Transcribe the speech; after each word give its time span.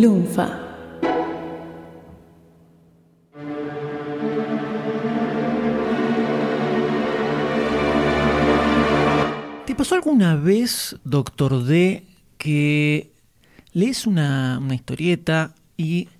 Lunfa. 0.00 0.60
¿Te 9.64 9.74
pasó 9.74 9.94
alguna 9.94 10.36
vez, 10.36 10.96
doctor 11.04 11.64
D, 11.64 12.04
que 12.36 13.10
lees 13.72 14.06
una, 14.06 14.60
historieta 14.70 15.54
y 15.78 16.10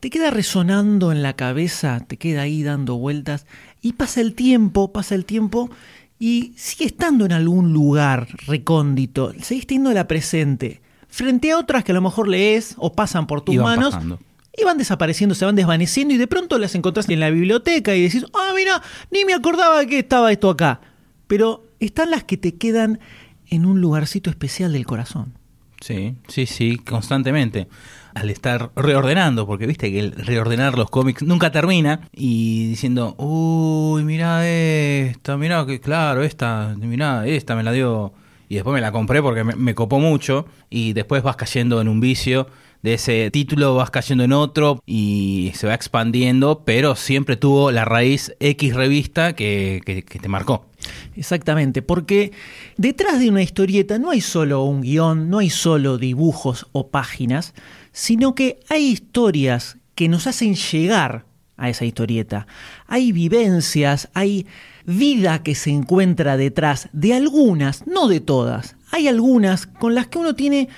te 0.00 0.10
queda 0.10 0.30
resonando 0.30 1.12
en 1.12 1.22
la 1.22 1.34
cabeza, 1.34 2.04
te 2.08 2.16
queda 2.16 2.42
ahí 2.42 2.64
dando 2.64 2.96
vueltas 2.96 3.46
y 3.80 3.92
pasa 3.92 4.20
el 4.20 4.34
tiempo, 4.34 4.92
pasa 4.92 5.14
el 5.14 5.24
tiempo 5.24 5.70
y 6.18 6.52
sigue 6.56 6.86
estando 6.86 7.26
en 7.26 7.32
algún 7.32 7.72
lugar 7.72 8.26
recóndito, 8.48 9.32
seguís 9.40 9.68
teniendo 9.68 9.92
la 9.92 10.08
presente, 10.08 10.80
frente 11.10 11.52
a 11.52 11.58
otras 11.58 11.84
que 11.84 11.92
a 11.92 11.94
lo 11.94 12.00
mejor 12.00 12.28
lees 12.28 12.74
o 12.78 12.92
pasan 12.92 13.26
por 13.26 13.42
tus 13.42 13.56
manos 13.56 13.94
pasando. 13.94 14.18
y 14.56 14.64
van 14.64 14.78
desapareciendo, 14.78 15.34
se 15.34 15.44
van 15.44 15.56
desvaneciendo 15.56 16.14
y 16.14 16.16
de 16.16 16.26
pronto 16.26 16.58
las 16.58 16.74
encontrás 16.74 17.08
en 17.08 17.20
la 17.20 17.30
biblioteca 17.30 17.94
y 17.94 18.02
decís, 18.02 18.24
ah, 18.32 18.52
mira, 18.54 18.82
ni 19.10 19.24
me 19.24 19.34
acordaba 19.34 19.84
que 19.86 19.98
estaba 19.98 20.32
esto 20.32 20.50
acá. 20.50 20.80
Pero 21.26 21.66
están 21.80 22.10
las 22.10 22.24
que 22.24 22.36
te 22.36 22.56
quedan 22.56 23.00
en 23.48 23.66
un 23.66 23.80
lugarcito 23.80 24.30
especial 24.30 24.72
del 24.72 24.86
corazón. 24.86 25.34
Sí, 25.80 26.14
sí, 26.28 26.46
sí, 26.46 26.76
constantemente. 26.76 27.68
Al 28.12 28.28
estar 28.28 28.70
reordenando, 28.76 29.46
porque 29.46 29.66
viste 29.66 29.90
que 29.90 30.00
el 30.00 30.12
reordenar 30.12 30.76
los 30.76 30.90
cómics 30.90 31.22
nunca 31.22 31.50
termina, 31.52 32.08
y 32.12 32.68
diciendo, 32.68 33.14
uy, 33.16 34.02
mira 34.04 34.46
esta, 34.48 35.36
mira 35.36 35.64
que 35.64 35.80
claro, 35.80 36.22
esta, 36.22 36.74
mira, 36.76 37.26
esta 37.26 37.54
me 37.54 37.62
la 37.62 37.72
dio, 37.72 38.12
y 38.50 38.56
después 38.56 38.74
me 38.74 38.82
la 38.82 38.92
compré 38.92 39.22
porque 39.22 39.44
me, 39.44 39.54
me 39.56 39.74
copó 39.74 39.98
mucho, 39.98 40.44
y 40.68 40.92
después 40.92 41.22
vas 41.22 41.36
cayendo 41.36 41.80
en 41.80 41.88
un 41.88 42.00
vicio 42.00 42.48
de 42.82 42.94
ese 42.94 43.30
título, 43.30 43.74
vas 43.76 43.90
cayendo 43.90 44.24
en 44.24 44.32
otro, 44.32 44.82
y 44.86 45.52
se 45.54 45.66
va 45.66 45.74
expandiendo, 45.74 46.62
pero 46.64 46.96
siempre 46.96 47.36
tuvo 47.36 47.70
la 47.70 47.84
raíz 47.84 48.34
X 48.40 48.74
revista 48.74 49.34
que, 49.34 49.80
que- 49.86 50.02
que 50.02 50.18
te 50.18 50.28
marcó. 50.28 50.66
Exactamente, 51.14 51.82
porque 51.82 52.32
detrás 52.76 53.20
de 53.20 53.28
una 53.28 53.42
historieta 53.42 53.98
no 53.98 54.10
hay 54.10 54.20
solo 54.20 54.62
un 54.64 54.80
guion, 54.80 55.28
no 55.30 55.38
hay 55.38 55.50
solo 55.50 55.98
dibujos 55.98 56.66
o 56.72 56.88
páginas, 56.88 57.54
sino 57.92 58.34
que 58.34 58.60
hay 58.68 58.84
historias 58.86 59.76
que 59.94 60.08
nos 60.08 60.26
hacen 60.26 60.54
llegar 60.54 61.26
a 61.58 61.68
esa 61.68 61.84
historieta. 61.84 62.46
Hay 62.86 63.12
vivencias, 63.12 64.08
hay 64.14 64.46
vida 64.86 65.42
que 65.42 65.54
se 65.54 65.70
encuentra 65.70 66.36
detrás 66.36 66.88
de 66.92 67.14
algunas, 67.14 67.86
no 67.86 68.08
de 68.08 68.20
todas. 68.20 68.76
Hay 68.90 69.08
algunas 69.08 69.66
con 69.66 69.94
las 69.94 70.08
que 70.08 70.18
uno 70.18 70.34
tiene 70.34 70.68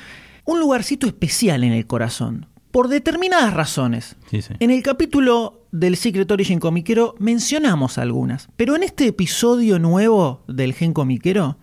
un 0.44 0.60
lugarcito 0.60 1.06
especial 1.06 1.64
en 1.64 1.72
el 1.72 1.86
corazón, 1.86 2.46
por 2.70 2.88
determinadas 2.88 3.54
razones. 3.54 4.16
Sí, 4.30 4.42
sí. 4.42 4.54
En 4.58 4.70
el 4.70 4.82
capítulo 4.82 5.66
del 5.72 5.96
Secret 5.96 6.30
Origin 6.30 6.60
Comiquero 6.60 7.14
mencionamos 7.18 7.98
algunas, 7.98 8.48
pero 8.56 8.76
en 8.76 8.82
este 8.82 9.06
episodio 9.06 9.78
nuevo 9.78 10.42
del 10.48 10.74
Gen 10.74 10.92
Comiquero 10.92 11.58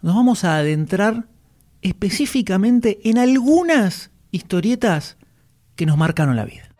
nos 0.00 0.14
vamos 0.14 0.44
a 0.44 0.56
adentrar 0.56 1.26
específicamente 1.82 3.00
en 3.04 3.18
algunas 3.18 4.10
historietas 4.30 5.16
que 5.76 5.86
nos 5.86 5.96
marcaron 5.96 6.36
la 6.36 6.44
vida. 6.44 6.71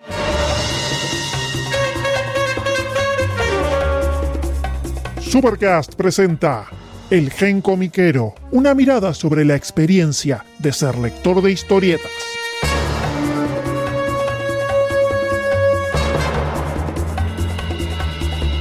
Supercast 5.33 5.95
presenta 5.95 6.67
El 7.09 7.31
Gen 7.31 7.63
Comiquero, 7.63 8.35
una 8.51 8.75
mirada 8.75 9.15
sobre 9.15 9.47
la 9.47 9.55
experiencia 9.55 10.45
de 10.59 10.75
ser 10.75 10.99
lector 10.99 11.41
de 11.41 11.51
historietas. 11.51 12.11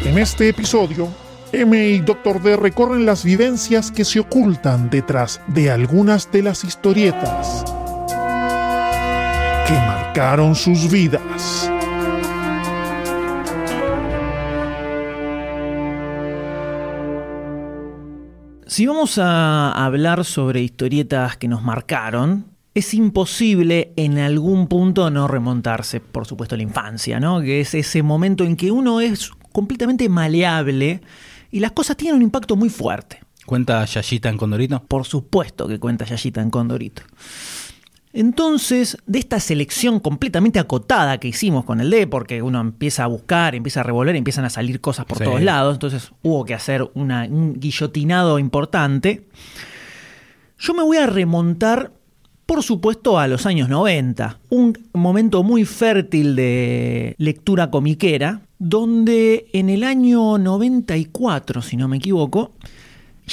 En 0.06 0.18
este 0.18 0.48
episodio, 0.48 1.10
M 1.52 1.78
y 1.78 2.00
Dr. 2.00 2.42
D 2.42 2.56
recorren 2.56 3.06
las 3.06 3.26
vivencias 3.26 3.92
que 3.92 4.06
se 4.06 4.22
ocultan 4.22 4.90
detrás 4.90 5.42
de 5.48 5.72
algunas 5.72 6.32
de 6.32 6.42
las 6.42 6.64
historietas 6.64 7.66
que 9.68 9.74
marcaron 9.74 10.56
sus 10.56 10.90
vidas. 10.90 11.70
Si 18.72 18.86
vamos 18.86 19.18
a 19.18 19.74
hablar 19.74 20.24
sobre 20.24 20.62
historietas 20.62 21.36
que 21.36 21.50
nos 21.50 21.62
marcaron, 21.62 22.46
es 22.74 22.94
imposible 22.94 23.92
en 23.98 24.18
algún 24.18 24.68
punto 24.68 25.10
no 25.10 25.28
remontarse, 25.28 26.00
por 26.00 26.26
supuesto, 26.26 26.56
a 26.56 26.58
la 26.58 26.64
infancia, 26.64 27.20
¿no? 27.20 27.42
Que 27.42 27.60
es 27.60 27.74
ese 27.74 28.02
momento 28.02 28.46
en 28.46 28.56
que 28.56 28.72
uno 28.72 29.02
es 29.02 29.30
completamente 29.52 30.08
maleable 30.08 31.02
y 31.52 31.60
las 31.60 31.74
cosas 31.74 31.98
tienen 31.98 32.16
un 32.16 32.22
impacto 32.22 32.56
muy 32.56 32.70
fuerte. 32.70 33.20
¿Cuenta 33.46 33.84
Yayita 33.84 34.30
en 34.30 34.38
Condorito? 34.38 34.82
Por 34.82 35.06
supuesto 35.06 35.68
que 35.68 35.78
cuenta 35.78 36.06
Yayita 36.06 36.42
en 36.42 36.50
Condorito. 36.50 37.02
Entonces, 38.14 38.98
de 39.08 39.20
esta 39.20 39.40
selección 39.40 40.00
completamente 40.00 40.60
acotada 40.60 41.18
que 41.18 41.30
hicimos 41.30 41.64
con 41.64 41.80
el 41.80 41.90
D, 41.90 42.08
porque 42.08 42.42
uno 42.42 42.60
empieza 42.60 43.06
a 43.06 43.08
buscar, 43.08 43.56
empieza 43.56 43.80
a 43.80 43.84
revolver, 43.84 44.16
empiezan 44.16 44.44
a 44.46 44.50
salir 44.50 44.82
cosas 44.82 45.06
por 45.06 45.18
Sí. 45.20 45.24
todos 45.24 45.42
lados, 45.42 45.76
entonces 45.76 46.12
hubo 46.22 46.44
que 46.44 46.54
hacer 46.54 46.90
una- 46.94 47.24
un 47.30 47.60
guillotinado 47.60 48.38
importante. 48.38 49.28
Yo 50.60 50.74
me 50.74 50.84
voy 50.84 50.98
a 50.98 51.08
remontar, 51.08 51.92
por 52.46 52.64
supuesto, 52.64 53.18
a 53.18 53.28
los 53.28 53.46
años 53.46 53.70
90, 53.70 54.40
un 54.50 54.78
momento 54.94 55.42
muy 55.44 55.64
fértil 55.66 56.36
de 56.36 57.16
lectura 57.18 57.72
comiquera, 57.72 58.42
donde 58.60 59.48
en 59.54 59.70
el 59.70 59.84
año 59.84 60.38
94, 60.38 61.62
si 61.62 61.78
no 61.78 61.88
me 61.88 61.98
equivoco, 61.98 62.52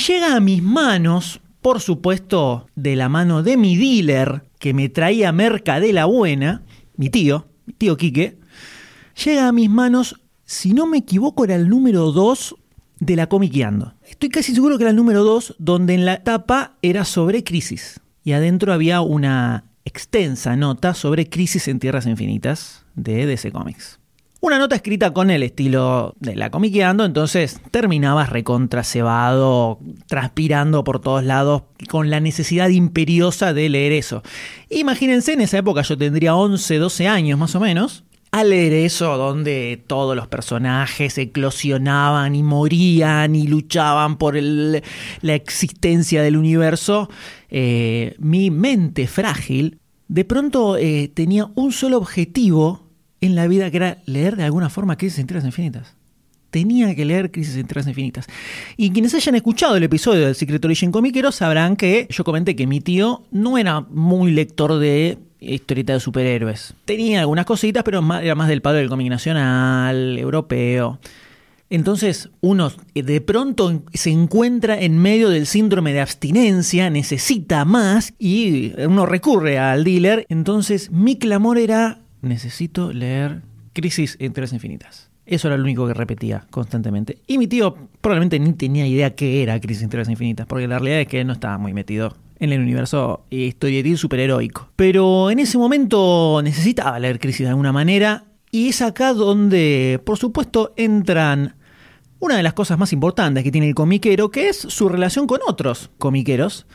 llega 0.07 0.37
a 0.37 0.41
mis 0.41 0.63
manos, 0.63 1.41
por 1.61 1.81
supuesto, 1.81 2.67
de 2.77 2.97
la 2.97 3.09
mano 3.09 3.43
de 3.43 3.57
mi 3.57 3.77
dealer 3.77 4.45
que 4.59 4.75
me 4.75 4.89
traía 4.89 5.33
merca 5.33 5.81
de 5.81 5.93
la 5.93 6.05
buena, 6.05 6.63
mi 6.97 7.11
tío, 7.11 7.47
mi 7.67 7.75
tío 7.75 7.97
Quique, 7.97 8.39
llega 9.25 9.49
a 9.49 9.53
mis 9.53 9.71
manos, 9.71 10.21
si 10.45 10.73
no 10.73 10.87
me 10.87 10.99
equivoco, 10.99 11.45
era 11.45 11.55
el 11.55 11.69
número 11.69 12.13
2 12.13 12.57
de 13.01 13.17
la 13.17 13.29
Comiqueando. 13.29 13.95
Estoy 14.09 14.29
casi 14.29 14.55
seguro 14.55 14.79
que 14.79 14.85
era 14.85 14.91
el 14.91 14.97
número 14.97 15.25
2, 15.25 15.57
donde 15.59 15.95
en 15.95 16.05
la 16.05 16.23
tapa 16.23 16.77
era 16.83 17.05
sobre 17.05 17.45
crisis. 17.45 18.01
Y 18.25 18.33
adentro 18.33 18.73
había 18.73 19.01
una 19.01 19.65
extensa 19.85 20.57
nota 20.57 20.95
sobre 20.95 21.29
crisis 21.29 21.69
en 21.69 21.79
Tierras 21.79 22.07
Infinitas 22.07 22.85
de 22.95 23.27
DC 23.27 23.53
Comics. 23.53 23.98
Una 24.41 24.59
nota 24.61 24.77
escrita 24.77 25.13
con 25.13 25.31
el 25.31 25.43
estilo 25.43 26.15
de 26.21 26.37
la 26.37 26.51
comiqueando, 26.51 27.05
entonces 27.05 27.61
terminabas 27.73 28.31
recontra 28.31 28.85
cebado, 28.85 29.81
transpirando 30.07 30.85
por 30.85 31.01
todos 31.01 31.25
lados, 31.25 31.63
con 31.89 32.09
la 32.09 32.21
necesidad 32.21 32.69
imperiosa 32.69 33.53
de 33.53 33.69
leer 33.69 33.91
eso. 33.91 34.23
Imagínense, 34.71 35.33
en 35.33 35.41
esa 35.41 35.59
época 35.59 35.83
yo 35.83 35.99
tendría 35.99 36.37
11, 36.37 36.79
12 36.79 37.09
años 37.09 37.37
más 37.37 37.57
o 37.57 37.61
menos, 37.61 38.05
a 38.31 38.45
leer 38.45 38.75
eso 38.75 39.17
donde 39.17 39.83
todos 39.89 40.15
los 40.15 40.29
personajes 40.29 41.19
eclosionaban 41.19 42.37
y 42.37 42.45
morían 42.45 43.35
y 43.35 43.49
luchaban 43.49 44.19
por 44.19 44.37
la 44.41 45.35
existencia 45.35 46.23
del 46.23 46.37
universo, 46.37 47.11
eh, 47.51 48.15
mi 48.21 48.53
mente 48.53 49.09
frágil 49.09 49.81
de 50.07 50.25
pronto 50.25 50.77
eh, 50.77 51.11
tenía 51.13 51.51
un 51.55 51.73
solo 51.73 51.99
objetivo 51.99 52.88
en 53.21 53.35
la 53.35 53.47
vida 53.47 53.71
que 53.71 53.77
era 53.77 53.99
leer 54.07 54.37
de 54.37 54.45
alguna 54.45 54.71
forma 54.71 54.97
Crisis 54.97 55.19
en 55.19 55.27
Tierras 55.27 55.45
Infinitas. 55.45 55.95
Tenía 56.51 56.95
que 56.95 57.05
leer 57.05 57.31
Crisis 57.31 57.57
en 57.57 57.89
Infinitas. 57.89 58.27
Y 58.77 58.91
quienes 58.91 59.15
hayan 59.15 59.35
escuchado 59.35 59.77
el 59.77 59.83
episodio 59.83 60.25
del 60.25 60.35
Secret 60.35 60.65
Origin 60.65 60.91
Comiquero 60.91 61.31
sabrán 61.31 61.77
que 61.77 62.07
yo 62.11 62.25
comenté 62.25 62.57
que 62.57 62.67
mi 62.67 62.81
tío 62.81 63.25
no 63.31 63.59
era 63.59 63.83
muy 63.83 64.33
lector 64.33 64.79
de 64.79 65.19
historieta 65.41 65.93
de 65.93 66.01
superhéroes. 66.01 66.75
Tenía 66.87 67.21
algunas 67.21 67.45
cositas, 67.45 67.83
pero 67.85 68.03
era 68.23 68.35
más 68.35 68.49
del 68.49 68.63
palo 68.63 68.79
del 68.79 68.89
cómic 68.89 69.11
nacional, 69.11 70.19
europeo. 70.19 70.99
Entonces 71.71 72.31
uno 72.41 72.73
de 72.95 73.21
pronto 73.21 73.83
se 73.93 74.11
encuentra 74.11 74.81
en 74.81 74.97
medio 74.97 75.29
del 75.29 75.47
síndrome 75.47 75.93
de 75.93 76.01
abstinencia, 76.01 76.89
necesita 76.89 77.67
más 77.67 78.15
y 78.19 78.73
uno 78.81 79.05
recurre 79.05 79.59
al 79.59 79.85
dealer. 79.85 80.25
Entonces 80.31 80.91
mi 80.91 81.19
clamor 81.19 81.59
era, 81.59 82.01
necesito 82.23 82.93
leer 82.93 83.43
Crisis 83.73 84.17
en 84.21 84.33
Tierras 84.33 84.53
Infinitas. 84.53 85.11
Eso 85.27 85.49
era 85.49 85.59
lo 85.59 85.65
único 85.65 85.87
que 85.87 85.95
repetía 85.95 86.47
constantemente. 86.51 87.19
Y 87.27 87.37
mi 87.37 87.47
tío 87.47 87.75
probablemente 88.01 88.39
ni 88.41 88.55
tenía 88.55 88.87
idea 88.87 89.15
qué 89.15 89.43
era 89.43 89.61
Crisis 89.61 89.83
en 89.83 90.11
Infinitas, 90.11 90.47
porque 90.47 90.67
la 90.67 90.79
realidad 90.79 91.03
es 91.03 91.09
que 91.09 91.21
él 91.21 91.27
no 91.27 91.35
estaba 91.35 91.59
muy 91.59 91.75
metido 91.75 92.17
en 92.39 92.53
el 92.53 92.61
universo 92.61 93.25
historietil 93.29 93.99
superheroico. 93.99 94.71
Pero 94.77 95.31
en 95.31 95.39
ese 95.39 95.59
momento 95.59 96.41
necesitaba 96.43 96.99
leer 96.99 97.21
Crisis 97.21 97.45
de 97.45 97.51
alguna 97.51 97.73
manera, 97.73 98.25
y 98.51 98.69
es 98.69 98.81
acá 98.81 99.13
donde, 99.13 100.01
por 100.05 100.17
supuesto, 100.17 100.73
entran 100.77 101.57
una 102.21 102.37
de 102.37 102.43
las 102.43 102.55
cosas 102.55 102.79
más 102.79 102.93
importantes 102.93 103.45
que 103.45 103.53
tiene 103.53 103.69
el 103.69 103.75
comiquero, 103.75 104.31
que 104.31 104.49
es 104.49 104.57
su 104.57 104.89
relación 104.89 105.27
con 105.27 105.41
otros 105.47 105.91
comiqueros, 105.99 106.67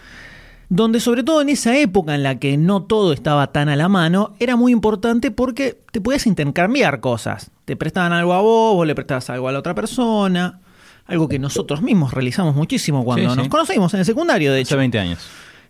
donde 0.75 0.99
sobre 0.99 1.23
todo 1.23 1.41
en 1.41 1.49
esa 1.49 1.77
época 1.77 2.15
en 2.15 2.23
la 2.23 2.39
que 2.39 2.57
no 2.57 2.81
todo 2.83 3.13
estaba 3.13 3.51
tan 3.51 3.69
a 3.69 3.75
la 3.75 3.89
mano, 3.89 4.33
era 4.39 4.55
muy 4.55 4.71
importante 4.71 5.29
porque 5.29 5.79
te 5.91 6.01
podías 6.01 6.25
intercambiar 6.25 6.99
cosas. 6.99 7.51
Te 7.65 7.75
prestaban 7.75 8.11
algo 8.11 8.33
a 8.33 8.41
vos, 8.41 8.73
vos 8.75 8.87
le 8.87 8.95
prestabas 8.95 9.29
algo 9.29 9.47
a 9.47 9.51
la 9.51 9.59
otra 9.59 9.75
persona, 9.75 10.61
algo 11.05 11.27
que 11.29 11.37
nosotros 11.37 11.83
mismos 11.83 12.11
realizamos 12.11 12.55
muchísimo 12.55 13.05
cuando 13.05 13.29
Sí, 13.29 13.35
nos 13.35 13.45
sí. 13.45 13.49
conocimos 13.51 13.93
en 13.93 13.99
el 13.99 14.05
secundario, 14.07 14.51
de 14.51 14.61
Hace 14.61 14.69
hecho. 14.73 14.77
20 14.77 14.99
años. 14.99 15.19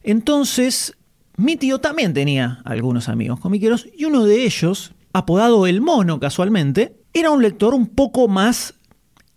Entonces, 0.03 0.95
mi 1.35 1.57
tío 1.57 1.79
también 1.79 2.13
tenía 2.13 2.61
algunos 2.63 3.09
amigos 3.09 3.41
comiqueros 3.41 3.87
y 3.97 4.05
uno 4.05 4.23
de 4.23 4.45
ellos, 4.45 4.93
apodado 5.11 5.67
El 5.67 5.81
Mono 5.81 6.19
casualmente, 6.21 6.95
era 7.13 7.29
un 7.29 7.41
lector 7.41 7.73
un 7.73 7.87
poco 7.87 8.29
más 8.29 8.75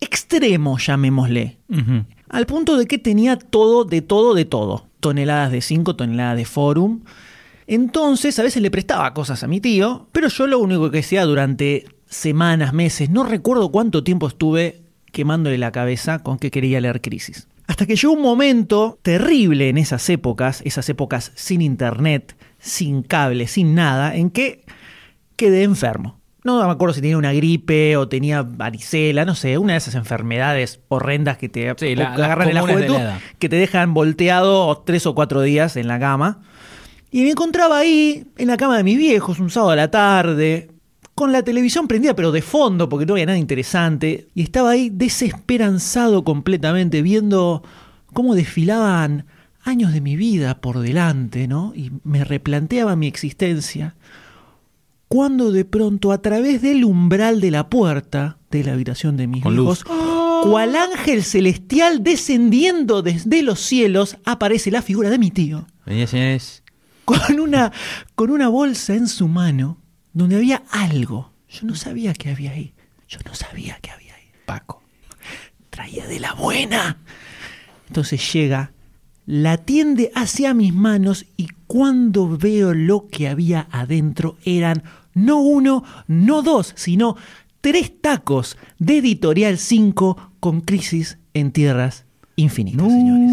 extremo, 0.01 0.79
llamémosle. 0.79 1.59
Al 2.28 2.46
punto 2.46 2.76
de 2.76 2.87
que 2.87 2.99
tenía 2.99 3.37
todo, 3.37 3.84
de 3.84 4.02
todo, 4.02 4.34
de 4.34 4.44
todo. 4.44 4.87
Toneladas 5.00 5.52
de 5.52 5.61
5, 5.61 5.96
toneladas 5.96 6.37
de 6.37 6.44
forum. 6.44 7.00
Entonces, 7.67 8.38
a 8.38 8.43
veces 8.43 8.62
le 8.62 8.70
prestaba 8.70 9.12
cosas 9.14 9.43
a 9.43 9.49
mi 9.49 9.61
tío, 9.61 10.08
pero 10.12 10.28
yo 10.28 10.46
lo 10.46 10.58
único 10.58 10.90
que 10.90 11.00
hacía 11.00 11.25
durante 11.25 11.87
semanas, 12.06 12.73
meses, 12.73 13.11
no 13.11 13.25
recuerdo 13.25 13.70
cuánto 13.70 14.05
tiempo 14.05 14.28
estuve 14.28 14.82
quemándole 15.12 15.58
la 15.58 15.73
cabeza 15.73 16.20
con 16.20 16.38
que 16.38 16.50
quería 16.50 16.81
leer 16.81 17.00
Crisis. 17.00 17.49
Hasta 17.67 17.87
que 17.87 17.96
llegó 17.96 18.12
un 18.12 18.23
momento 18.23 18.99
terrible 19.02 19.69
en 19.69 19.78
esas 19.78 20.08
épocas, 20.08 20.62
esas 20.64 20.88
épocas 20.88 21.32
sin 21.34 21.62
internet, 21.62 22.37
sin 22.58 23.02
cable, 23.02 23.49
sin 23.49 23.75
nada, 23.75 24.14
en 24.14 24.31
que 24.31 24.64
quedé 25.37 25.64
enfermo. 25.64 26.16
No 26.47 26.65
me 26.65 26.73
acuerdo 26.73 26.95
si 26.95 27.01
tenía 27.03 27.19
una 27.19 27.33
gripe 27.33 27.97
o 27.99 28.09
tenía 28.09 28.43
varicela, 28.43 29.25
no 29.27 29.35
sé, 29.35 29.59
una 29.59 29.75
de 29.75 29.79
esas 29.79 29.95
enfermedades 29.97 30.81
horrendas 30.89 31.37
que 31.37 31.49
te 31.49 31.75
Sí, 31.77 31.95
la- 31.95 32.15
agarran 32.15 32.49
en 32.49 32.55
la 32.55 32.61
juventud, 32.63 32.95
la 32.95 33.21
que 33.39 33.49
te 33.49 33.57
dejan 33.57 33.93
volteado 33.93 34.83
tres 34.87 35.05
o 35.07 35.15
cuatro 35.15 35.43
días 35.43 35.77
en 35.77 35.89
la 35.89 35.99
cama. 35.99 36.41
Y 37.11 37.23
me 37.23 37.31
encontraba 37.31 37.79
ahí, 37.79 38.27
en 38.39 38.49
la 38.49 38.57
cama 38.57 38.77
de 38.79 38.85
mis 38.85 38.97
viejos, 38.97 39.39
un 39.39 39.51
sábado 39.51 39.73
a 39.73 39.77
la 39.77 39.91
tarde, 39.91 40.71
con 41.15 41.33
la 41.33 41.43
televisión 41.43 41.89
prendida, 41.89 42.15
pero 42.15 42.31
de 42.33 42.43
fondo, 42.43 42.89
porque 42.89 43.07
no 43.07 43.15
había 43.15 43.27
nada 43.27 43.39
interesante. 43.39 44.27
Y 44.35 44.43
estaba 44.43 44.71
ahí 44.71 44.91
desesperanzado 44.93 46.25
completamente, 46.25 47.03
viendo 47.03 47.63
cómo 48.13 48.35
desfilaban 48.35 49.25
años 49.63 49.93
de 49.93 50.01
mi 50.01 50.15
vida 50.17 50.61
por 50.61 50.79
delante, 50.81 51.49
¿no? 51.49 51.73
Y 51.75 51.91
me 52.05 52.23
replanteaba 52.25 52.97
mi 52.97 53.07
existencia. 53.07 53.95
Cuando 55.08 55.53
de 55.53 55.64
pronto, 55.64 56.11
a 56.12 56.20
través 56.20 56.62
del 56.62 56.85
umbral 56.85 57.41
de 57.41 57.50
la 57.50 57.69
puerta 57.70 58.38
de 58.50 58.64
la 58.64 58.73
habitación 58.73 59.17
de 59.17 59.26
mis 59.26 59.43
Con 59.43 59.55
luz. 59.56 59.81
hijos, 59.85 59.85
cual 60.43 60.75
ángel 60.76 61.23
celestial 61.23 62.03
descendiendo 62.03 63.03
desde 63.03 63.43
los 63.43 63.61
cielos, 63.61 64.17
aparece 64.25 64.70
la 64.70 64.82
figura 64.82 65.08
de 65.11 65.19
mi 65.19 65.31
tío 65.31 65.67
Venía, 65.85 66.06
señores. 66.06 66.62
con 67.05 67.38
una, 67.38 67.73
con 68.14 68.31
una 68.31 68.49
bolsa 68.49 68.94
en 68.94 69.06
su 69.08 69.29
mano 69.29 69.81
donde 70.12 70.37
había 70.37 70.64
algo. 70.70 71.32
Yo 71.49 71.67
no 71.67 71.75
sabía 71.76 72.12
qué 72.12 72.31
había 72.31 72.50
ahí. 72.50 72.75
Yo 73.09 73.19
no 73.25 73.35
sabía 73.35 73.79
qué 73.81 73.91
había 73.93 74.14
ahí. 74.14 74.25
Paco. 74.44 74.82
Traía 75.70 76.06
de 76.09 76.19
la 76.19 76.32
buena. 76.35 76.99
Entonces 77.87 78.32
llega, 78.32 78.73
la 79.26 79.59
tiende 79.59 80.11
hacia 80.17 80.52
mis 80.55 80.75
manos 80.75 81.26
y 81.37 81.49
cuando 81.67 82.37
veo 82.37 82.75
lo 82.75 83.09
que 83.09 83.29
había 83.29 83.67
adentro 83.71 84.37
eran 84.45 84.83
no 85.15 85.41
uno, 85.41 85.83
no 86.07 86.43
dos, 86.43 86.73
sino 86.77 87.17
tres 87.61 87.93
tacos 88.01 88.57
de 88.79 88.99
Editorial 88.99 89.59
5 89.59 90.33
con 90.41 90.61
Crisis 90.61 91.19
en 91.35 91.53
Tierras 91.53 92.05
Infinitas, 92.37 92.87
señores. 92.87 93.31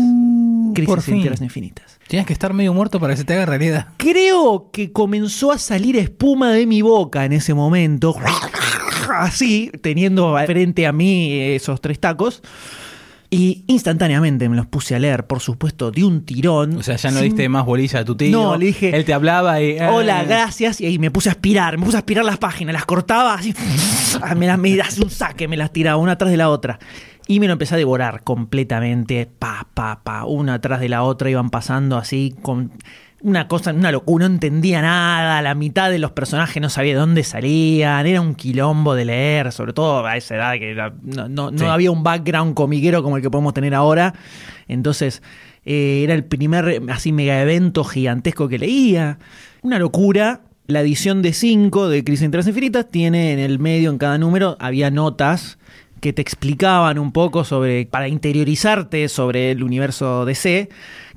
Crisis 0.73 1.07
en. 1.09 1.21
Tierras 1.21 1.41
Infinitas. 1.41 1.99
Tienes 2.07 2.25
que 2.25 2.33
estar 2.33 2.53
medio 2.53 2.73
muerto 2.73 2.99
para 2.99 3.13
que 3.13 3.17
se 3.17 3.25
te 3.25 3.33
haga 3.33 3.45
realidad. 3.45 3.87
Creo 3.97 4.69
que 4.71 4.91
comenzó 4.91 5.51
a 5.51 5.57
salir 5.57 5.97
espuma 5.97 6.51
de 6.51 6.65
mi 6.65 6.81
boca 6.81 7.25
en 7.25 7.33
ese 7.33 7.53
momento. 7.53 8.15
Así, 9.17 9.71
teniendo 9.81 10.37
frente 10.45 10.87
a 10.87 10.93
mí 10.93 11.33
esos 11.33 11.81
tres 11.81 11.99
tacos. 11.99 12.41
Y 13.33 13.63
instantáneamente 13.67 14.47
me 14.47 14.55
los 14.55 14.65
puse 14.67 14.95
a 14.95 14.99
leer, 14.99 15.25
por 15.25 15.39
supuesto, 15.39 15.89
de 15.91 16.03
un 16.03 16.23
tirón. 16.23 16.77
O 16.77 16.83
sea, 16.83 16.95
ya 16.97 17.09
no 17.11 17.19
sin- 17.19 17.29
diste 17.29 17.49
más 17.49 17.65
bolilla 17.65 17.99
a 17.99 18.05
tu 18.05 18.15
tío. 18.15 18.31
No, 18.31 18.57
le 18.57 18.67
dije, 18.67 18.95
Él 18.95 19.03
te 19.05 19.13
hablaba 19.13 19.61
y. 19.61 19.77
Hola, 19.79 20.23
gracias. 20.23 20.79
Y 20.81 20.85
ahí 20.85 20.99
me 20.99 21.09
puse 21.11 21.29
a 21.29 21.31
aspirar, 21.33 21.77
me 21.77 21.85
puse 21.85 21.97
a 21.97 21.99
aspirar 21.99 22.23
las 22.25 22.37
páginas, 22.37 22.73
las 22.73 22.85
cortaba 22.85 23.33
así. 23.33 23.53
Me 24.37 24.45
las 24.47 24.59
me 24.59 24.79
hacía 24.79 25.03
un 25.03 25.09
saque, 25.09 25.47
me 25.47 25.57
las 25.57 25.73
tiraba 25.73 25.97
una 25.97 26.17
tras 26.17 26.29
de 26.29 26.37
la 26.37 26.49
otra. 26.49 26.77
Y 27.27 27.39
me 27.39 27.47
lo 27.47 27.53
empecé 27.53 27.73
a 27.73 27.77
devorar 27.77 28.21
completamente, 28.23 29.25
pa, 29.39 29.67
pa, 29.73 30.01
pa, 30.03 30.25
una 30.25 30.61
tras 30.61 30.79
de 30.79 30.87
la 30.89 31.01
otra, 31.03 31.29
iban 31.29 31.49
pasando 31.49 31.97
así 31.97 32.35
con 32.43 32.71
una 33.23 33.47
cosa, 33.47 33.71
una 33.73 33.91
locura, 33.91 34.27
no 34.27 34.33
entendía 34.35 34.81
nada, 34.81 35.41
la 35.41 35.55
mitad 35.55 35.89
de 35.89 35.97
los 35.97 36.11
personajes 36.11 36.61
no 36.61 36.69
sabía 36.69 36.93
de 36.93 36.99
dónde 36.99 37.23
salían, 37.23 38.05
era 38.05 38.21
un 38.21 38.35
quilombo 38.35 38.93
de 38.95 39.05
leer, 39.05 39.51
sobre 39.51 39.73
todo 39.73 40.05
a 40.05 40.15
esa 40.17 40.35
edad 40.35 40.53
que 40.53 40.71
era- 40.71 40.93
no, 41.01 41.27
no- 41.51 41.71
había 41.71 41.89
un 41.89 42.03
background 42.03 42.53
comiquero 42.53 43.01
como 43.01 43.15
el 43.17 43.23
que 43.23 43.29
podemos 43.31 43.53
tener 43.53 43.73
ahora. 43.73 44.13
Entonces, 44.67 45.23
eh, 45.65 46.01
era 46.03 46.13
el 46.13 46.23
primer 46.25 46.81
así 46.89 47.11
mega 47.11 47.41
evento 47.41 47.83
gigantesco 47.83 48.47
que 48.47 48.59
leía. 48.59 49.17
Una 49.61 49.79
locura. 49.79 50.41
La 50.65 50.79
edición 50.79 51.21
de 51.21 51.33
5 51.33 51.89
de 51.89 52.05
Crisis 52.05 52.23
en 52.23 52.31
Tierras 52.31 52.47
Infinitas 52.47 52.89
tiene 52.89 53.33
en 53.33 53.39
el 53.39 53.59
medio, 53.59 53.89
en 53.89 53.97
cada 53.97 54.17
número, 54.17 54.55
había 54.61 54.89
notas 54.91 55.57
que 56.03 56.11
te 56.11 56.21
explicaban 56.21 56.99
un 56.99 57.13
poco 57.13 57.45
sobre, 57.45 57.85
para 57.85 58.09
interiorizarte 58.09 59.07
sobre 59.07 59.51
el 59.51 59.63
universo 59.63 60.25
DC, 60.25 60.67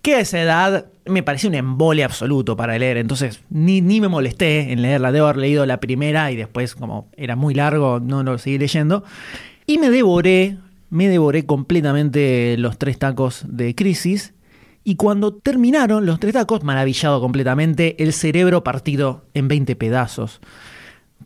que 0.01 0.15
a 0.15 0.21
esa 0.21 0.41
edad 0.41 0.87
me 1.07 1.25
parecía 1.25 1.51
un 1.51 1.57
embole 1.57 2.05
absoluto 2.05 2.57
para 2.57 2.79
leer, 2.79 2.97
entonces 2.97 3.41
ni, 3.51 3.81
ni 3.81 4.01
me 4.01 4.07
molesté 4.07 4.73
en 4.73 4.83
leerla, 4.83 5.11
debo 5.11 5.27
haber 5.27 5.39
leído 5.39 5.67
la 5.67 5.81
primera 5.81 6.31
y 6.31 6.37
después 6.37 6.77
como 6.77 7.09
era 7.17 7.35
muy 7.35 7.53
largo 7.53 7.99
no 7.99 8.23
lo 8.23 8.39
seguí 8.39 8.59
leyendo, 8.59 9.03
y 9.67 9.79
me 9.79 9.91
devoré, 9.91 10.57
me 10.89 11.09
devoré 11.09 11.47
completamente 11.47 12.57
los 12.57 12.79
tres 12.79 12.97
tacos 13.01 13.45
de 13.49 13.75
Crisis, 13.75 14.35
y 14.85 14.95
cuando 14.95 15.35
terminaron 15.35 16.07
los 16.07 16.21
tres 16.21 16.35
tacos, 16.35 16.63
maravillado 16.63 17.21
completamente, 17.21 18.01
el 18.05 18.13
cerebro 18.13 18.63
partido 18.63 19.25
en 19.35 19.49
20 19.49 19.75
pedazos 19.75 20.41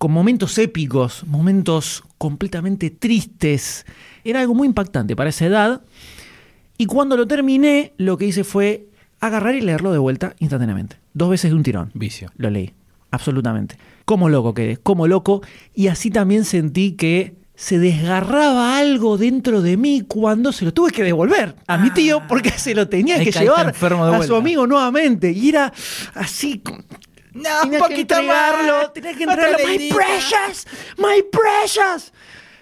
con 0.00 0.12
momentos 0.12 0.56
épicos, 0.56 1.24
momentos 1.26 2.04
completamente 2.16 2.88
tristes. 2.88 3.84
Era 4.24 4.40
algo 4.40 4.54
muy 4.54 4.66
impactante 4.66 5.14
para 5.14 5.28
esa 5.28 5.44
edad. 5.44 5.82
Y 6.78 6.86
cuando 6.86 7.18
lo 7.18 7.26
terminé, 7.26 7.92
lo 7.98 8.16
que 8.16 8.24
hice 8.24 8.42
fue 8.42 8.86
agarrar 9.20 9.56
y 9.56 9.60
leerlo 9.60 9.92
de 9.92 9.98
vuelta 9.98 10.34
instantáneamente. 10.38 10.96
Dos 11.12 11.28
veces 11.28 11.50
de 11.50 11.56
un 11.58 11.62
tirón. 11.62 11.90
Vicio. 11.92 12.32
Lo 12.38 12.48
leí, 12.48 12.72
absolutamente. 13.10 13.76
Como 14.06 14.30
loco 14.30 14.54
quedé, 14.54 14.78
como 14.78 15.06
loco. 15.06 15.42
Y 15.74 15.88
así 15.88 16.10
también 16.10 16.46
sentí 16.46 16.92
que 16.92 17.34
se 17.54 17.78
desgarraba 17.78 18.78
algo 18.78 19.18
dentro 19.18 19.60
de 19.60 19.76
mí 19.76 20.00
cuando 20.08 20.50
se 20.50 20.64
lo 20.64 20.72
tuve 20.72 20.92
que 20.92 21.04
devolver 21.04 21.56
a 21.66 21.76
mi 21.76 21.90
tío 21.90 22.22
porque 22.26 22.52
se 22.52 22.74
lo 22.74 22.88
tenía 22.88 23.22
que 23.22 23.32
llevar 23.32 23.74
a 23.76 24.22
su 24.22 24.34
amigo 24.34 24.66
nuevamente. 24.66 25.30
Y 25.30 25.50
era 25.50 25.70
así, 26.14 26.62
No, 27.34 27.42
Tenía 27.62 27.80
que 27.88 28.00
entregarlo, 28.00 28.90
tenía 28.92 29.14
que 29.14 29.24
entregarlo. 29.24 29.58
My 29.66 29.88
precious, 29.90 30.66
my 30.98 31.22
precious. 31.30 32.12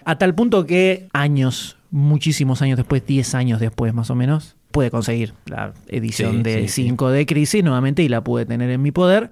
A 0.05 0.17
tal 0.17 0.33
punto 0.35 0.65
que 0.65 1.07
años, 1.13 1.77
muchísimos 1.91 2.61
años 2.61 2.77
después, 2.77 3.05
10 3.05 3.35
años 3.35 3.59
después 3.59 3.93
más 3.93 4.09
o 4.09 4.15
menos, 4.15 4.55
pude 4.71 4.91
conseguir 4.91 5.33
la 5.45 5.73
edición 5.87 6.37
Sí, 6.37 6.43
de 6.43 6.61
sí, 6.61 6.67
sí. 6.67 6.83
5 6.83 7.09
de 7.09 7.25
Crisis 7.25 7.63
nuevamente 7.63 8.03
y 8.03 8.09
la 8.09 8.23
pude 8.23 8.45
tener 8.45 8.69
en 8.69 8.81
mi 8.81 8.91
poder. 8.91 9.31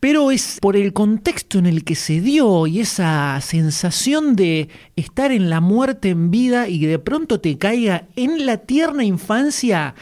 Pero 0.00 0.30
es 0.30 0.58
por 0.60 0.76
el 0.76 0.92
contexto 0.92 1.58
en 1.58 1.64
el 1.64 1.82
que 1.82 1.94
se 1.94 2.20
dio 2.20 2.66
y 2.66 2.80
esa 2.80 3.40
sensación 3.40 4.36
de 4.36 4.68
estar 4.96 5.32
en 5.32 5.48
la 5.48 5.60
muerte 5.62 6.10
en 6.10 6.30
vida 6.30 6.68
y 6.68 6.80
que 6.80 6.88
de 6.88 6.98
pronto 6.98 7.40
te 7.40 7.56
caiga 7.56 8.04
en 8.14 8.44
la 8.44 8.58
tierna 8.58 9.04
infancia 9.04 9.94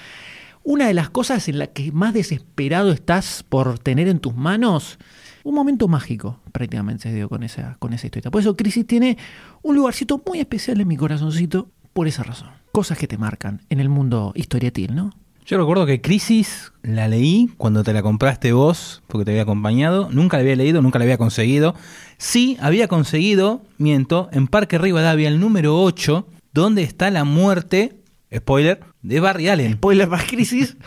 una 0.64 0.86
de 0.86 0.94
las 0.94 1.10
cosas 1.10 1.48
en 1.48 1.58
la 1.58 1.68
que 1.68 1.92
más 1.92 2.14
desesperado 2.14 2.92
estás 2.92 3.44
por 3.48 3.78
tener 3.78 4.08
en 4.08 4.20
tus 4.20 4.34
manos, 4.34 4.98
un 5.44 5.54
momento 5.54 5.88
mágico 5.88 6.40
prácticamente 6.52 7.04
se 7.04 7.14
dio 7.14 7.28
con 7.28 7.42
esa, 7.42 7.76
con 7.78 7.92
esa 7.92 8.06
historia. 8.06 8.30
Por 8.30 8.40
eso 8.40 8.56
Crisis 8.56 8.86
tiene 8.86 9.18
un 9.62 9.74
lugarcito 9.74 10.22
muy 10.26 10.40
especial 10.40 10.80
en 10.80 10.88
mi 10.88 10.96
corazoncito 10.96 11.68
por 11.92 12.06
esa 12.06 12.22
razón. 12.22 12.50
Cosas 12.72 12.98
que 12.98 13.08
te 13.08 13.18
marcan 13.18 13.62
en 13.68 13.80
el 13.80 13.88
mundo 13.88 14.32
historietil, 14.34 14.94
¿no? 14.94 15.10
Yo 15.44 15.58
recuerdo 15.58 15.86
que 15.86 16.00
Crisis 16.00 16.72
la 16.82 17.08
leí 17.08 17.50
cuando 17.56 17.82
te 17.82 17.92
la 17.92 18.02
compraste 18.02 18.52
vos, 18.52 19.02
porque 19.08 19.24
te 19.24 19.30
había 19.32 19.42
acompañado. 19.42 20.08
Nunca 20.12 20.36
la 20.36 20.42
había 20.42 20.54
leído, 20.54 20.82
nunca 20.82 21.00
la 21.00 21.04
había 21.04 21.18
conseguido. 21.18 21.74
Sí, 22.16 22.56
había 22.60 22.86
conseguido, 22.86 23.62
miento, 23.76 24.28
en 24.32 24.46
Parque 24.46 24.78
Rivadavia, 24.78 25.28
el 25.28 25.40
número 25.40 25.82
8, 25.82 26.28
donde 26.52 26.84
está 26.84 27.10
la 27.10 27.24
muerte, 27.24 28.01
spoiler, 28.36 28.80
de 29.02 29.20
Barry 29.20 29.48
Allen. 29.48 29.74
Spoiler 29.74 30.08
más 30.08 30.24
Crisis. 30.24 30.76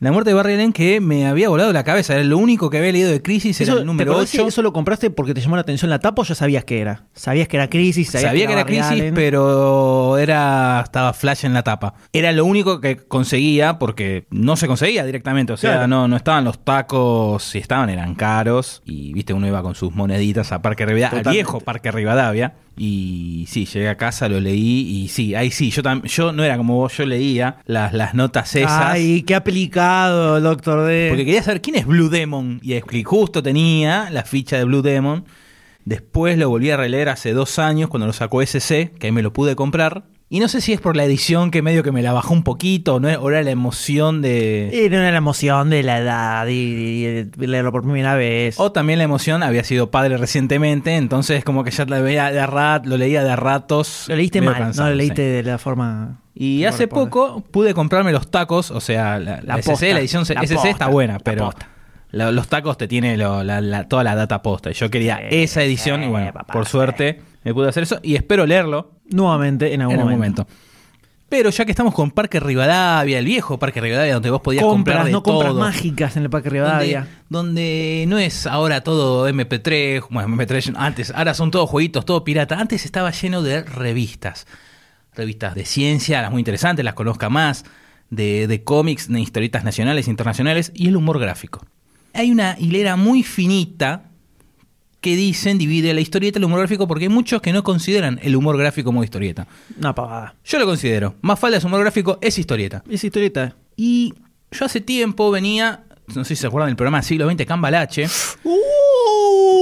La 0.00 0.12
muerte 0.12 0.30
de 0.30 0.34
Barry 0.34 0.54
Allen 0.54 0.72
que 0.74 1.00
me 1.00 1.24
había 1.26 1.48
volado 1.48 1.72
la 1.72 1.82
cabeza. 1.84 2.14
Era 2.14 2.24
lo 2.24 2.36
único 2.36 2.68
que 2.68 2.76
había 2.76 2.92
leído 2.92 3.10
de 3.10 3.22
Crisis, 3.22 3.58
era 3.60 3.70
Eso, 3.72 3.80
el 3.80 3.86
número 3.86 4.10
¿te 4.10 4.14
acordás 4.16 4.30
que 4.32 4.38
8. 4.40 4.48
¿Eso 4.48 4.60
lo 4.60 4.72
compraste 4.72 5.08
porque 5.08 5.32
te 5.32 5.40
llamó 5.40 5.54
la 5.56 5.62
atención 5.62 5.88
la 5.88 6.00
tapa 6.00 6.20
o 6.20 6.24
ya 6.26 6.34
sabías 6.34 6.64
que 6.64 6.80
era? 6.80 7.04
Sabías 7.14 7.48
que 7.48 7.56
era 7.56 7.70
crisis, 7.70 8.10
sabías 8.10 8.28
Sabía 8.30 8.46
que 8.46 8.52
era 8.52 8.62
Barry 8.64 8.74
crisis, 8.76 8.90
Allen. 8.92 9.14
pero 9.14 10.18
era 10.18 10.82
estaba 10.84 11.14
flash 11.14 11.46
en 11.46 11.54
la 11.54 11.62
tapa. 11.62 11.94
Era 12.12 12.32
lo 12.32 12.44
único 12.44 12.80
que 12.82 12.96
conseguía 12.96 13.78
porque 13.78 14.26
no 14.30 14.56
se 14.56 14.66
conseguía 14.66 15.06
directamente. 15.06 15.54
O 15.54 15.56
sea, 15.56 15.70
Claro. 15.70 15.86
no, 15.88 16.08
no 16.08 16.16
estaban 16.16 16.44
los 16.44 16.62
tacos, 16.62 17.42
si 17.44 17.58
estaban 17.58 17.88
eran 17.88 18.14
caros. 18.14 18.82
Y 18.84 19.14
viste, 19.14 19.32
uno 19.32 19.46
iba 19.46 19.62
con 19.62 19.74
sus 19.74 19.94
moneditas 19.94 20.52
a 20.52 20.60
Parque 20.60 20.84
Rivadavia, 20.84 21.20
al 21.20 21.32
viejo 21.32 21.60
Parque 21.60 21.90
Rivadavia. 21.92 22.54
Y 22.76 23.46
sí, 23.48 23.66
llegué 23.66 23.88
a 23.88 23.96
casa, 23.96 24.28
lo 24.28 24.40
leí 24.40 25.02
y 25.02 25.08
sí, 25.08 25.34
ahí 25.34 25.50
sí, 25.50 25.70
yo 25.70 25.82
yo 26.02 26.32
no 26.32 26.42
era 26.42 26.56
como 26.56 26.76
vos, 26.76 26.96
yo 26.96 27.06
leía 27.06 27.58
las, 27.66 27.92
las 27.92 28.14
notas 28.14 28.56
esas. 28.56 28.94
Ay, 28.94 29.22
qué 29.22 29.34
aplicado, 29.34 30.40
Doctor 30.40 30.86
D. 30.86 31.06
Porque 31.08 31.24
quería 31.24 31.42
saber 31.42 31.60
quién 31.60 31.76
es 31.76 31.86
Blue 31.86 32.08
Demon. 32.08 32.60
Y 32.62 32.80
justo 33.04 33.42
tenía 33.42 34.08
la 34.10 34.24
ficha 34.24 34.58
de 34.58 34.64
Blue 34.64 34.82
Demon. 34.82 35.24
Después 35.84 36.38
lo 36.38 36.48
volví 36.48 36.70
a 36.70 36.76
releer 36.76 37.10
hace 37.10 37.32
dos 37.32 37.58
años 37.58 37.90
cuando 37.90 38.06
lo 38.06 38.12
sacó 38.12 38.42
SC, 38.42 38.90
que 38.98 39.06
ahí 39.06 39.12
me 39.12 39.22
lo 39.22 39.32
pude 39.32 39.54
comprar. 39.54 40.04
Y 40.34 40.40
no 40.40 40.48
sé 40.48 40.60
si 40.60 40.72
es 40.72 40.80
por 40.80 40.96
la 40.96 41.04
edición 41.04 41.52
que 41.52 41.62
medio 41.62 41.84
que 41.84 41.92
me 41.92 42.02
la 42.02 42.12
bajó 42.12 42.34
un 42.34 42.42
poquito, 42.42 42.98
¿no? 42.98 43.06
o 43.08 43.30
era 43.30 43.40
la 43.44 43.52
emoción 43.52 44.20
de... 44.20 44.84
Era 44.84 45.08
la 45.12 45.16
emoción 45.16 45.70
de 45.70 45.84
la 45.84 45.98
edad 45.98 46.48
y, 46.48 47.30
leerlo 47.36 47.70
por 47.70 47.82
primera 47.84 48.16
vez. 48.16 48.58
O 48.58 48.72
también 48.72 48.98
la 48.98 49.04
emoción, 49.04 49.44
había 49.44 49.62
sido 49.62 49.92
padre 49.92 50.16
recientemente, 50.16 50.96
entonces 50.96 51.44
como 51.44 51.62
que 51.62 51.70
ya 51.70 51.84
lo 51.84 52.02
veía 52.02 52.32
de 52.32 52.40
a 52.40 52.46
rat, 52.48 52.84
lo 52.84 52.96
leía 52.96 53.22
de 53.22 53.36
ratos. 53.36 54.06
lo 54.08 54.16
leíste 54.16 54.40
mal, 54.40 54.56
cansado, 54.58 54.88
no 54.88 54.90
lo 54.90 54.96
leíste 54.96 55.22
sí. 55.22 55.28
de 55.36 55.42
la 55.44 55.58
forma. 55.58 56.20
Y 56.34 56.64
hace 56.64 56.88
poco 56.88 57.44
pude 57.52 57.72
comprarme 57.72 58.10
los 58.10 58.28
tacos, 58.28 58.72
o 58.72 58.80
sea, 58.80 59.20
la, 59.20 59.36
la 59.40 59.54
La 59.54 59.58
SC, 59.60 59.70
posta, 59.70 59.86
la 59.86 60.00
edición 60.00 60.24
la 60.34 60.42
SC 60.42 60.54
posta, 60.54 60.68
está 60.68 60.86
buena, 60.88 61.12
la 61.12 61.18
pero 61.20 61.52
la- 62.10 62.32
los 62.32 62.48
tacos 62.48 62.76
te 62.76 62.88
tiene 62.88 63.16
lo- 63.16 63.44
la- 63.44 63.60
la- 63.60 63.86
toda 63.86 64.02
la 64.02 64.16
data 64.16 64.42
posta. 64.42 64.72
Y 64.72 64.74
yo 64.74 64.90
quería 64.90 65.18
Sí, 65.30 65.42
esa 65.44 65.62
edición 65.62 66.02
y 66.02 66.08
bueno, 66.08 66.32
papá, 66.32 66.52
por 66.52 66.66
suerte 66.66 67.20
me 67.44 67.54
pude 67.54 67.68
hacer 67.68 67.82
eso 67.82 68.00
y 68.02 68.16
espero 68.16 68.46
leerlo 68.46 68.92
Nuevamente 69.10 69.72
en 69.74 69.82
algún 69.82 69.94
en 69.94 70.00
algún 70.00 70.14
momento. 70.14 70.42
momento. 70.44 70.64
Pero 71.28 71.50
ya 71.50 71.64
que 71.64 71.72
estamos 71.72 71.94
con 71.94 72.10
Parque 72.10 72.38
Rivadavia, 72.38 73.18
el 73.18 73.24
viejo 73.24 73.58
Parque 73.58 73.80
Rivadavia, 73.80 74.14
donde 74.14 74.30
vos 74.30 74.40
podías 74.40 74.64
comprar 74.64 75.04
de 75.06 75.10
no 75.10 75.22
compras 75.22 75.54
mágicas 75.54 76.16
en 76.16 76.22
el 76.22 76.30
Parque 76.30 76.48
donde, 76.48 76.60
Rivadavia. 76.60 77.08
donde 77.28 78.04
no 78.08 78.18
es 78.18 78.46
ahora 78.46 78.82
todo 78.82 79.28
MP3, 79.28 80.06
bueno, 80.10 80.28
MP3 80.28 80.74
antes, 80.76 81.12
ahora 81.14 81.34
son 81.34 81.50
todos 81.50 81.68
jueguitos, 81.68 82.04
todo 82.04 82.22
pirata. 82.24 82.60
Antes 82.60 82.84
estaba 82.84 83.10
lleno 83.10 83.42
de 83.42 83.62
revistas. 83.62 84.46
Revistas 85.14 85.54
de 85.54 85.64
ciencia, 85.64 86.22
las 86.22 86.30
muy 86.30 86.40
interesantes, 86.40 86.84
las 86.84 86.94
conozca 86.94 87.28
más, 87.30 87.64
de, 88.10 88.46
de 88.46 88.62
cómics, 88.62 89.08
de 89.08 89.20
historietas 89.20 89.64
nacionales 89.64 90.06
e 90.06 90.10
internacionales, 90.10 90.72
y 90.74 90.88
el 90.88 90.96
humor 90.96 91.18
gráfico. 91.18 91.66
Hay 92.12 92.30
una 92.30 92.56
hilera 92.60 92.96
muy 92.96 93.22
finita 93.24 94.10
que 95.04 95.16
dicen 95.16 95.58
divide 95.58 95.92
la 95.92 96.00
historieta 96.00 96.38
el 96.38 96.46
humor 96.46 96.60
gráfico 96.60 96.88
porque 96.88 97.04
hay 97.04 97.08
muchos 97.10 97.42
que 97.42 97.52
no 97.52 97.62
consideran 97.62 98.18
el 98.22 98.34
humor 98.36 98.56
gráfico 98.56 98.86
como 98.86 99.04
historieta. 99.04 99.46
Una 99.78 99.94
pavada. 99.94 100.34
Yo 100.46 100.58
lo 100.58 100.64
considero. 100.64 101.14
Más 101.20 101.38
falda 101.38 101.58
es 101.58 101.64
humor 101.64 101.80
gráfico, 101.80 102.16
es 102.22 102.38
historieta. 102.38 102.82
Esa 102.88 103.06
historieta. 103.06 103.54
Y 103.76 104.14
yo 104.50 104.64
hace 104.64 104.80
tiempo 104.80 105.30
venía, 105.30 105.84
no 106.14 106.24
sé 106.24 106.34
si 106.34 106.40
se 106.40 106.46
acuerdan 106.46 106.70
del 106.70 106.76
programa 106.76 107.02
Siglo 107.02 107.30
XX 107.30 107.44
Cambalache, 107.44 108.06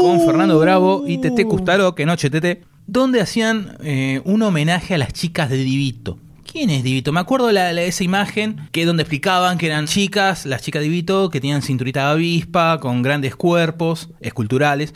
con 0.00 0.20
Fernando 0.24 0.58
Bravo 0.60 1.04
y 1.08 1.18
Tete 1.18 1.44
Custaro, 1.44 1.94
que 1.96 2.06
noche 2.06 2.30
Tete, 2.30 2.62
donde 2.86 3.20
hacían 3.20 3.76
eh, 3.82 4.20
un 4.24 4.42
homenaje 4.42 4.94
a 4.94 4.98
las 4.98 5.12
chicas 5.12 5.50
de 5.50 5.56
Divito. 5.56 6.18
¿Quién 6.50 6.68
es 6.70 6.82
Divito? 6.84 7.12
Me 7.12 7.20
acuerdo 7.20 7.50
la, 7.50 7.72
la- 7.72 7.82
esa 7.82 8.04
imagen 8.04 8.68
que 8.72 8.84
donde 8.84 9.04
explicaban 9.04 9.56
que 9.56 9.66
eran 9.66 9.86
chicas, 9.86 10.44
las 10.44 10.60
chicas 10.62 10.82
de 10.82 10.88
Divito, 10.88 11.30
que 11.30 11.40
tenían 11.40 11.62
cinturita 11.62 12.04
de 12.06 12.12
avispa, 12.12 12.78
con 12.78 13.00
grandes 13.02 13.36
cuerpos, 13.36 14.10
esculturales, 14.20 14.92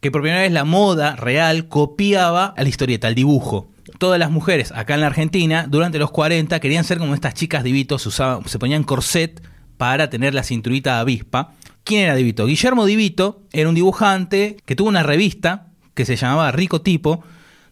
que 0.00 0.10
por 0.10 0.22
primera 0.22 0.42
vez 0.42 0.52
la 0.52 0.64
moda 0.64 1.16
real 1.16 1.68
copiaba 1.68 2.54
a 2.56 2.62
la 2.62 2.68
historieta, 2.68 3.08
al 3.08 3.14
dibujo. 3.14 3.70
Todas 3.98 4.18
las 4.18 4.30
mujeres 4.30 4.72
acá 4.72 4.94
en 4.94 5.00
la 5.00 5.06
Argentina, 5.08 5.66
durante 5.68 5.98
los 5.98 6.10
40, 6.10 6.60
querían 6.60 6.84
ser 6.84 6.98
como 6.98 7.14
estas 7.14 7.34
chicas 7.34 7.64
Divito, 7.64 7.98
se, 7.98 8.08
usaban, 8.08 8.46
se 8.46 8.58
ponían 8.58 8.84
corset 8.84 9.42
para 9.76 10.10
tener 10.10 10.34
la 10.34 10.42
cinturita 10.42 11.00
avispa. 11.00 11.54
¿Quién 11.84 12.04
era 12.04 12.14
Divito? 12.14 12.46
Guillermo 12.46 12.84
Divito 12.84 13.42
era 13.52 13.68
un 13.68 13.74
dibujante 13.74 14.58
que 14.66 14.76
tuvo 14.76 14.88
una 14.88 15.02
revista 15.02 15.68
que 15.94 16.04
se 16.04 16.16
llamaba 16.16 16.52
Rico 16.52 16.82
Tipo, 16.82 17.24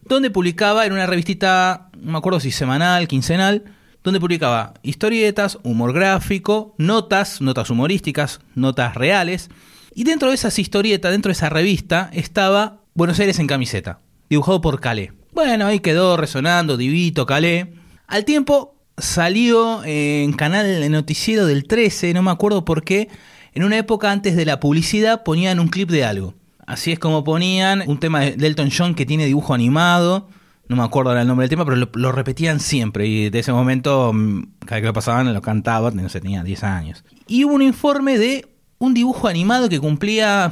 donde 0.03 0.31
publicaba, 0.31 0.85
en 0.85 0.93
una 0.93 1.05
revistita, 1.05 1.89
no 1.97 2.13
me 2.13 2.17
acuerdo 2.17 2.39
si 2.39 2.51
semanal, 2.51 3.07
quincenal, 3.07 3.63
donde 4.03 4.19
publicaba 4.19 4.73
historietas, 4.83 5.59
humor 5.63 5.93
gráfico, 5.93 6.73
notas, 6.77 7.41
notas 7.41 7.69
humorísticas, 7.69 8.39
notas 8.55 8.95
reales. 8.95 9.49
Y 9.97 10.03
dentro 10.03 10.29
de 10.29 10.35
esas 10.35 10.59
historietas, 10.59 11.11
dentro 11.11 11.29
de 11.29 11.33
esa 11.33 11.49
revista, 11.49 12.11
estaba 12.13 12.83
Buenos 12.93 13.19
Aires 13.19 13.39
en 13.39 13.47
camiseta, 13.47 13.99
dibujado 14.29 14.61
por 14.61 14.79
Calé. 14.79 15.11
Bueno, 15.33 15.65
ahí 15.65 15.79
quedó 15.79 16.17
resonando, 16.17 16.77
Divito, 16.77 17.25
Calé. 17.25 17.73
Al 18.05 18.23
tiempo 18.23 18.75
salió 18.95 19.83
en 19.83 20.33
canal 20.33 20.67
de 20.67 20.89
noticiero 20.89 21.47
del 21.47 21.63
13, 21.63 22.13
no 22.13 22.21
me 22.21 22.29
acuerdo 22.29 22.63
por 22.63 22.83
qué, 22.83 23.09
en 23.55 23.63
una 23.63 23.75
época 23.79 24.11
antes 24.11 24.35
de 24.35 24.45
la 24.45 24.59
publicidad 24.59 25.23
ponían 25.23 25.59
un 25.59 25.67
clip 25.67 25.89
de 25.89 26.05
algo. 26.05 26.35
Así 26.67 26.91
es 26.91 26.99
como 26.99 27.23
ponían 27.23 27.81
un 27.87 27.99
tema 27.99 28.19
de 28.19 28.33
Delton 28.33 28.69
John 28.69 28.93
que 28.93 29.07
tiene 29.07 29.25
dibujo 29.25 29.55
animado. 29.55 30.29
No 30.67 30.75
me 30.75 30.83
acuerdo 30.83 31.19
el 31.19 31.25
nombre 31.25 31.45
del 31.45 31.49
tema, 31.49 31.65
pero 31.65 31.89
lo, 31.91 32.11
repetían 32.11 32.59
siempre. 32.59 33.07
Y 33.07 33.31
de 33.31 33.39
ese 33.39 33.51
momento, 33.51 34.11
mm, 34.13 34.43
cada 34.59 34.75
vez 34.75 34.81
que 34.81 34.87
lo 34.87 34.93
pasaban, 34.93 35.33
lo 35.33 35.41
cantaba. 35.41 35.89
No 35.89 36.07
sé, 36.07 36.21
tenía 36.21 36.43
10 36.43 36.63
años. 36.63 37.03
Y 37.25 37.45
hubo 37.45 37.55
un 37.55 37.63
informe 37.63 38.19
de 38.19 38.56
un 38.79 38.93
dibujo 38.93 39.27
animado 39.27 39.69
que 39.69 39.79
cumplía, 39.79 40.51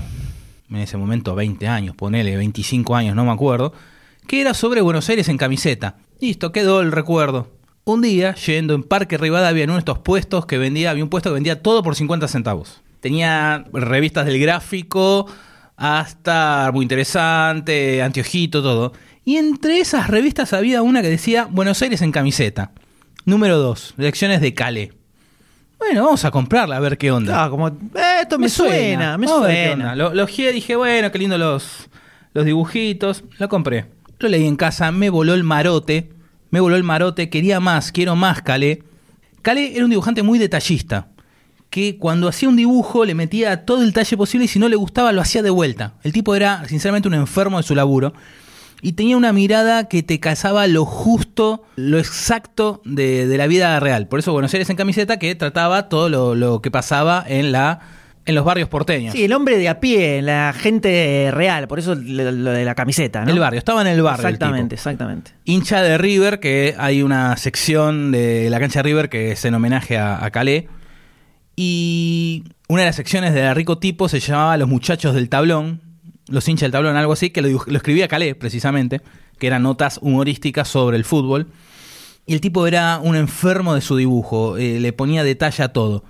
en 0.70 0.77
ese 0.77 0.98
momento, 0.98 1.36
20 1.36 1.67
años, 1.67 1.96
ponele 1.96 2.36
25 2.38 2.96
años, 2.96 3.15
no 3.15 3.25
me 3.25 3.32
acuerdo. 3.32 3.74
Que 4.27 4.41
era 4.41 4.53
sobre 4.53 4.82
Buenos 4.82 5.08
Aires 5.10 5.29
en 5.29 5.38
camiseta. 5.38 5.98
Listo, 6.20 6.51
quedó 6.51 6.82
el 6.82 6.91
recuerdo. 6.91 7.51
Un 7.84 8.01
día, 8.01 8.34
yendo 8.34 8.74
en 8.74 8.82
Parque 8.82 9.17
Rivadavia, 9.17 9.63
en 9.63 9.70
uno 9.70 9.77
de 9.77 9.82
estos 9.82 10.00
puestos 10.00 10.48
que 10.48 10.58
vendía, 10.58 10.89
había 10.89 11.03
un 11.03 11.10
puesto 11.12 11.29
que 11.29 11.36
vendía 11.36 11.62
todo 11.62 11.84
por 11.84 11.96
50 11.96 12.27
centavos. 12.27 12.82
Tenía 13.00 13.65
revistas 13.72 14.25
del 14.25 14.39
gráfico, 14.39 15.27
hasta 15.77 16.72
muy 16.74 16.84
interesante, 16.84 18.01
anteojito, 18.01 18.63
todo. 18.63 18.94
Y 19.24 19.38
entre 19.38 19.79
esas 19.79 20.08
revistas 20.08 20.53
había 20.53 20.82
una 20.82 21.03
que 21.03 21.10
decía 21.10 21.48
Buenos 21.51 21.79
Aires 21.84 22.01
en 22.01 22.12
camiseta. 22.12 22.72
Número 23.25 23.60
2, 23.60 23.96
lecciones 23.98 24.41
de 24.41 24.55
Cale. 24.55 24.94
Bueno, 25.85 26.03
vamos 26.03 26.25
a 26.25 26.31
comprarla 26.31 26.77
a 26.77 26.79
ver 26.79 26.97
qué 26.97 27.11
onda. 27.11 27.47
Como, 27.47 27.67
eh, 27.67 28.21
esto 28.23 28.39
me, 28.39 28.49
suena, 28.49 29.19
me 29.19 29.27
suena. 29.27 29.95
Lo, 29.95 30.15
lo 30.15 30.25
dije, 30.25 30.75
bueno, 30.75 31.11
qué 31.11 31.19
lindo 31.19 31.37
los, 31.37 31.87
los 32.33 32.43
dibujitos. 32.43 33.23
Lo 33.37 33.47
compré. 33.49 33.85
Lo 34.17 34.27
leí 34.27 34.47
en 34.47 34.55
casa, 34.55 34.91
me 34.91 35.11
voló 35.11 35.35
el 35.35 35.43
marote. 35.43 36.09
Me 36.49 36.59
voló 36.59 36.75
el 36.75 36.83
marote, 36.83 37.29
quería 37.29 37.59
más, 37.59 37.91
quiero 37.91 38.15
más, 38.15 38.41
Calé. 38.41 38.81
Calé 39.43 39.75
era 39.75 39.83
un 39.83 39.91
dibujante 39.91 40.23
muy 40.23 40.39
detallista. 40.39 41.09
Que 41.69 41.97
cuando 41.97 42.29
hacía 42.29 42.49
un 42.49 42.55
dibujo 42.55 43.05
le 43.05 43.13
metía 43.13 43.63
todo 43.65 43.83
el 43.83 43.93
talle 43.93 44.17
posible 44.17 44.45
y 44.45 44.47
si 44.47 44.57
no 44.57 44.67
le 44.69 44.77
gustaba 44.77 45.11
lo 45.11 45.21
hacía 45.21 45.43
de 45.43 45.51
vuelta. 45.51 45.93
El 46.03 46.13
tipo 46.13 46.33
era, 46.33 46.67
sinceramente, 46.67 47.07
un 47.07 47.13
enfermo 47.13 47.57
de 47.57 47.63
su 47.63 47.75
laburo. 47.75 48.13
Y 48.85 48.93
tenía 48.93 49.17
una 49.17 49.33
mirada 49.33 49.87
que 49.87 50.03
te 50.03 50.19
casaba 50.19 50.67
lo 50.67 50.85
justo, 50.85 51.63
lo 51.75 51.97
exacto 51.97 52.83
de, 52.85 53.25
de 53.25 53.37
la 53.39 53.47
vida 53.47 53.79
real. 53.79 54.07
Por 54.07 54.19
eso 54.19 54.31
Buenos 54.31 54.53
Aires 54.53 54.69
en 54.69 54.75
camiseta 54.75 55.17
que 55.17 55.33
trataba 55.33 55.89
todo 55.89 56.07
lo, 56.07 56.35
lo 56.35 56.61
que 56.61 56.69
pasaba 56.69 57.25
en 57.27 57.51
la 57.51 57.79
en 58.27 58.35
los 58.35 58.45
barrios 58.45 58.69
porteños. 58.69 59.13
Sí, 59.13 59.23
el 59.23 59.33
hombre 59.33 59.57
de 59.57 59.69
a 59.69 59.79
pie, 59.79 60.21
la 60.21 60.53
gente 60.55 61.31
real, 61.31 61.67
por 61.67 61.79
eso 61.79 61.95
lo, 61.95 62.31
lo 62.31 62.51
de 62.51 62.63
la 62.63 62.75
camiseta, 62.75 63.25
¿no? 63.25 63.31
El 63.31 63.39
barrio, 63.39 63.57
estaba 63.57 63.81
en 63.81 63.87
el 63.87 64.03
barrio. 64.03 64.27
Exactamente, 64.27 64.75
exactamente. 64.75 65.31
Hincha 65.45 65.81
de 65.81 65.97
River, 65.97 66.39
que 66.39 66.75
hay 66.77 67.01
una 67.01 67.37
sección 67.37 68.11
de 68.11 68.51
la 68.51 68.59
cancha 68.59 68.79
de 68.79 68.83
River 68.83 69.09
que 69.09 69.31
es 69.31 69.43
en 69.45 69.55
homenaje 69.55 69.97
a, 69.97 70.23
a 70.23 70.29
Calé. 70.29 70.67
Y 71.55 72.43
una 72.67 72.81
de 72.81 72.89
las 72.89 72.97
secciones 72.97 73.33
de 73.33 73.51
Rico 73.55 73.79
Tipo 73.79 74.09
se 74.09 74.19
llamaba 74.19 74.57
Los 74.57 74.69
Muchachos 74.69 75.15
del 75.15 75.27
Tablón, 75.29 75.81
los 76.27 76.48
hinchas 76.48 76.63
del 76.63 76.72
tablón, 76.72 76.96
algo 76.96 77.13
así, 77.13 77.29
que 77.29 77.41
lo, 77.41 77.50
lo 77.50 77.77
escribía 77.77 78.08
Calé, 78.08 78.36
precisamente, 78.36 79.01
que 79.38 79.48
eran 79.48 79.63
notas 79.63 80.00
humorísticas 80.01 80.67
sobre 80.67 80.98
el 80.98 81.05
fútbol. 81.05 81.48
Y 82.25 82.34
el 82.34 82.41
tipo 82.41 82.65
era 82.65 83.00
un 83.01 83.15
enfermo 83.15 83.75
de 83.75 83.82
su 83.82 83.96
dibujo, 83.96 84.58
eh, 84.58 84.79
le 84.79 84.94
ponía 84.94 85.24
detalle 85.24 85.63
a 85.63 85.70
todo. 85.70 86.03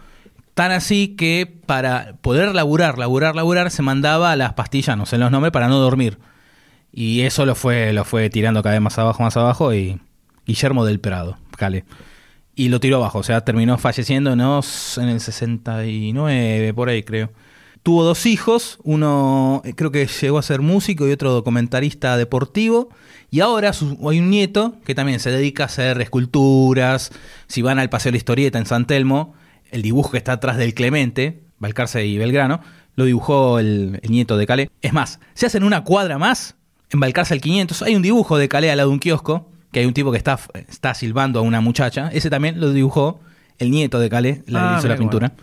Tan 0.54 0.72
así 0.72 1.16
que 1.18 1.54
para 1.66 2.16
poder 2.22 2.56
laburar, 2.56 2.98
laburar, 2.98 3.36
laburar, 3.36 3.72
se 3.72 3.82
mandaba 3.82 4.32
a 4.32 4.36
las 4.38 4.54
pastillas, 4.54 4.98
no 4.98 5.06
sé 5.06 5.18
los 5.18 5.30
nombres, 5.30 5.52
para 5.52 5.68
no 5.68 5.80
dormir. 5.80 6.18
Y 6.94 7.22
eso 7.22 7.46
lo 7.46 7.56
fue, 7.56 7.92
lo 7.92 8.06
fue 8.06 8.30
tirando 8.30 8.64
cada 8.64 8.76
vez 8.76 8.82
más 8.82 8.98
abajo, 8.98 9.22
más 9.22 9.36
abajo, 9.36 9.74
y 9.74 10.00
Guillermo 10.46 10.86
del 10.86 11.02
Prado, 11.02 11.38
Cale. 11.58 11.84
Y 12.56 12.70
lo 12.70 12.80
tiró 12.80 12.98
abajo, 12.98 13.20
o 13.20 13.24
sea, 13.24 13.44
terminó 13.44 13.78
falleciendo 13.78 14.38
¿no? 14.38 14.62
en 14.96 15.10
el 15.10 15.20
69, 15.20 16.74
por 16.74 16.88
ahí 16.88 17.04
creo. 17.04 17.32
Tuvo 17.86 18.04
dos 18.04 18.26
hijos, 18.26 18.80
uno 18.84 19.62
eh, 19.64 19.74
creo 19.76 19.92
que 19.92 20.08
llegó 20.08 20.40
a 20.40 20.42
ser 20.42 20.60
músico 20.62 21.08
y 21.08 21.12
otro 21.12 21.32
documentarista 21.32 22.18
deportivo. 22.18 22.90
Y 23.30 23.42
ahora 23.42 23.74
su- 23.74 24.00
hay 24.10 24.18
un 24.18 24.32
nieto 24.32 24.74
que 24.86 24.96
también 24.96 25.20
se 25.20 25.30
dedica 25.30 25.62
a 25.62 25.66
hacer 25.68 26.02
esculturas. 26.02 27.12
Si 27.46 27.62
van 27.62 27.78
al 27.78 27.90
Paseo 27.92 28.10
de 28.10 28.14
la 28.14 28.18
Historieta 28.18 28.58
en 28.58 28.66
San 28.66 28.88
Telmo, 28.88 29.36
el 29.70 29.84
dibujo 29.84 30.10
que 30.10 30.18
está 30.18 30.32
atrás 30.32 30.58
del 30.58 30.74
Clemente, 30.74 31.44
Balcarce 31.60 32.04
y 32.08 32.18
Belgrano, 32.18 32.60
lo 32.96 33.06
dibujó 33.06 33.60
el, 33.60 34.00
el 34.02 34.10
nieto 34.12 34.36
de 34.36 34.48
Calais. 34.48 34.70
Es 34.82 34.92
más, 34.92 35.20
se 35.36 35.46
hacen 35.46 35.64
una 35.64 35.84
cuadra 35.84 36.18
más, 36.18 36.56
en 36.90 37.00
Balcarce 37.00 37.36
al 37.36 37.42
500, 37.42 37.84
hay 37.84 37.96
un 37.96 38.02
dibujo 38.02 38.40
de 38.40 38.48
Calais 38.50 38.72
al 38.72 38.78
lado 38.78 38.90
de 38.90 38.94
un 38.94 39.00
kiosco, 39.00 39.52
que 39.72 39.82
hay 39.82 39.86
un 39.86 39.94
tipo 39.94 40.12
que 40.12 40.18
está, 40.18 40.40
está 40.70 40.96
silbando 40.96 41.38
a 41.38 41.44
una 41.44 41.62
muchacha. 41.62 42.10
Ese 42.14 42.32
también 42.32 42.60
lo 42.60 42.72
dibujó 42.74 43.20
el 43.60 43.70
nieto 43.70 44.00
de 44.00 44.10
Calais, 44.10 44.40
la 44.48 44.74
Ah, 44.74 44.80
hizo 44.80 44.88
la 44.88 44.96
pintura. 44.98 45.34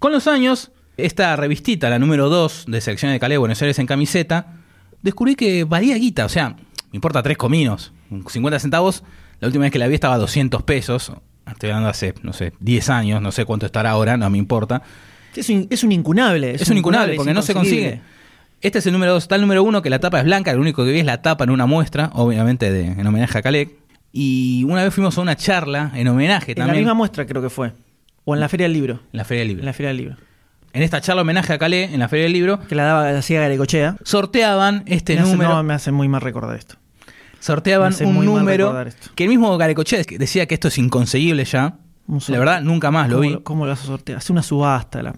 Con 0.00 0.10
los 0.12 0.26
años, 0.26 0.72
esta 0.96 1.36
revistita, 1.36 1.90
la 1.90 1.98
número 1.98 2.28
2 2.28 2.64
de 2.68 2.80
Selección 2.80 3.12
de 3.12 3.20
Calais, 3.20 3.38
Buenos 3.38 3.60
Aires 3.60 3.78
en 3.78 3.86
camiseta, 3.86 4.54
descubrí 5.02 5.34
que 5.34 5.64
valía 5.64 5.96
guita, 5.96 6.24
o 6.24 6.28
sea, 6.28 6.50
me 6.50 6.96
importa 6.96 7.22
tres 7.22 7.36
cominos, 7.36 7.92
50 8.10 8.58
centavos, 8.58 9.04
la 9.40 9.48
última 9.48 9.62
vez 9.62 9.72
que 9.72 9.78
la 9.78 9.88
vi 9.88 9.94
estaba 9.94 10.14
a 10.14 10.18
200 10.18 10.62
pesos, 10.62 11.12
estoy 11.46 11.70
hablando 11.70 11.90
hace, 11.90 12.14
no 12.22 12.32
sé, 12.32 12.52
10 12.60 12.90
años, 12.90 13.22
no 13.22 13.30
sé 13.30 13.44
cuánto 13.44 13.66
estará 13.66 13.90
ahora, 13.90 14.16
no 14.16 14.28
me 14.30 14.38
importa. 14.38 14.82
Es 15.34 15.50
un, 15.50 15.66
es 15.68 15.84
un 15.84 15.92
incunable. 15.92 16.54
Es, 16.54 16.68
un 16.70 16.78
incunable 16.78 17.14
porque 17.14 17.34
no 17.34 17.42
se 17.42 17.52
consigue. 17.52 18.00
Este 18.62 18.78
es 18.78 18.86
el 18.86 18.94
número 18.94 19.12
2, 19.12 19.24
está 19.24 19.34
el 19.34 19.42
número 19.42 19.62
1 19.62 19.82
que 19.82 19.90
la 19.90 19.98
tapa 19.98 20.18
es 20.18 20.24
blanca, 20.24 20.52
lo 20.54 20.60
único 20.60 20.82
que 20.84 20.92
vi 20.92 21.00
es 21.00 21.04
la 21.04 21.20
tapa 21.20 21.44
en 21.44 21.50
una 21.50 21.66
muestra, 21.66 22.10
obviamente 22.14 22.72
de, 22.72 22.86
en 22.86 23.06
homenaje 23.06 23.36
a 23.36 23.42
Calais. 23.42 23.68
Y 24.12 24.64
una 24.64 24.82
vez 24.82 24.94
fuimos 24.94 25.18
a 25.18 25.20
una 25.20 25.36
charla 25.36 25.92
en 25.94 26.08
homenaje 26.08 26.52
En 26.52 26.60
la 26.60 26.64
también 26.64 26.84
misma 26.84 26.94
muestra 26.94 27.26
creo 27.26 27.42
que 27.42 27.50
fue. 27.50 27.72
O 28.24 28.34
en 28.34 28.40
la 28.40 28.48
Feria 28.48 28.64
del 28.64 28.72
Libro. 28.72 28.94
en 29.12 29.18
la 29.18 29.24
Feria 29.24 29.40
del 29.40 29.48
Libro. 29.48 29.60
En 29.60 29.66
la 29.66 29.72
Feria 29.74 29.88
del 29.88 29.96
Libro. 29.98 30.16
En 30.72 30.82
esta 30.82 31.00
charla 31.00 31.22
homenaje 31.22 31.52
a 31.52 31.58
Calais, 31.58 31.92
en 31.92 32.00
la 32.00 32.08
Feria 32.08 32.24
del 32.24 32.32
Libro, 32.34 32.58
Que 32.60 32.74
la 32.74 32.84
daba 32.84 33.10
la 33.12 33.18
hacía 33.18 33.40
Garecochea. 33.40 33.96
sorteaban 34.04 34.82
este 34.86 35.14
me 35.14 35.20
hace, 35.22 35.32
número. 35.32 35.50
no, 35.54 35.62
me 35.62 35.74
hace 35.74 35.90
muy 35.92 36.08
mal 36.08 36.20
recordar 36.20 36.56
esto. 36.56 36.76
sorteaban 37.40 37.94
un 38.04 38.24
número 38.24 38.74
que 39.14 39.24
el 39.24 39.30
mismo 39.30 39.56
Garecochea 39.56 40.02
decía 40.18 40.46
que 40.46 40.54
esto 40.54 40.68
es 40.68 40.78
inconseguible 40.78 41.44
ya. 41.44 41.76
La 42.28 42.38
verdad, 42.38 42.60
nunca 42.62 42.90
más 42.92 43.08
lo 43.08 43.16
¿Cómo 43.16 43.28
vi. 43.28 43.38
¿Cómo 43.42 43.64
lo 43.64 43.70
vas 43.72 43.82
a 43.82 43.86
sortear? 43.86 44.18
Hace 44.18 44.32
una 44.32 44.42
subasta. 44.44 45.02
La... 45.02 45.14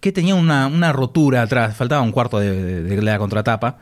Que 0.00 0.10
tenía 0.10 0.34
una, 0.34 0.66
una 0.66 0.92
rotura 0.92 1.42
atrás, 1.42 1.76
faltaba 1.76 2.02
un 2.02 2.10
cuarto 2.10 2.40
de, 2.40 2.50
de- 2.50 2.82
de 2.82 3.02
la 3.02 3.16
contratapa. 3.18 3.78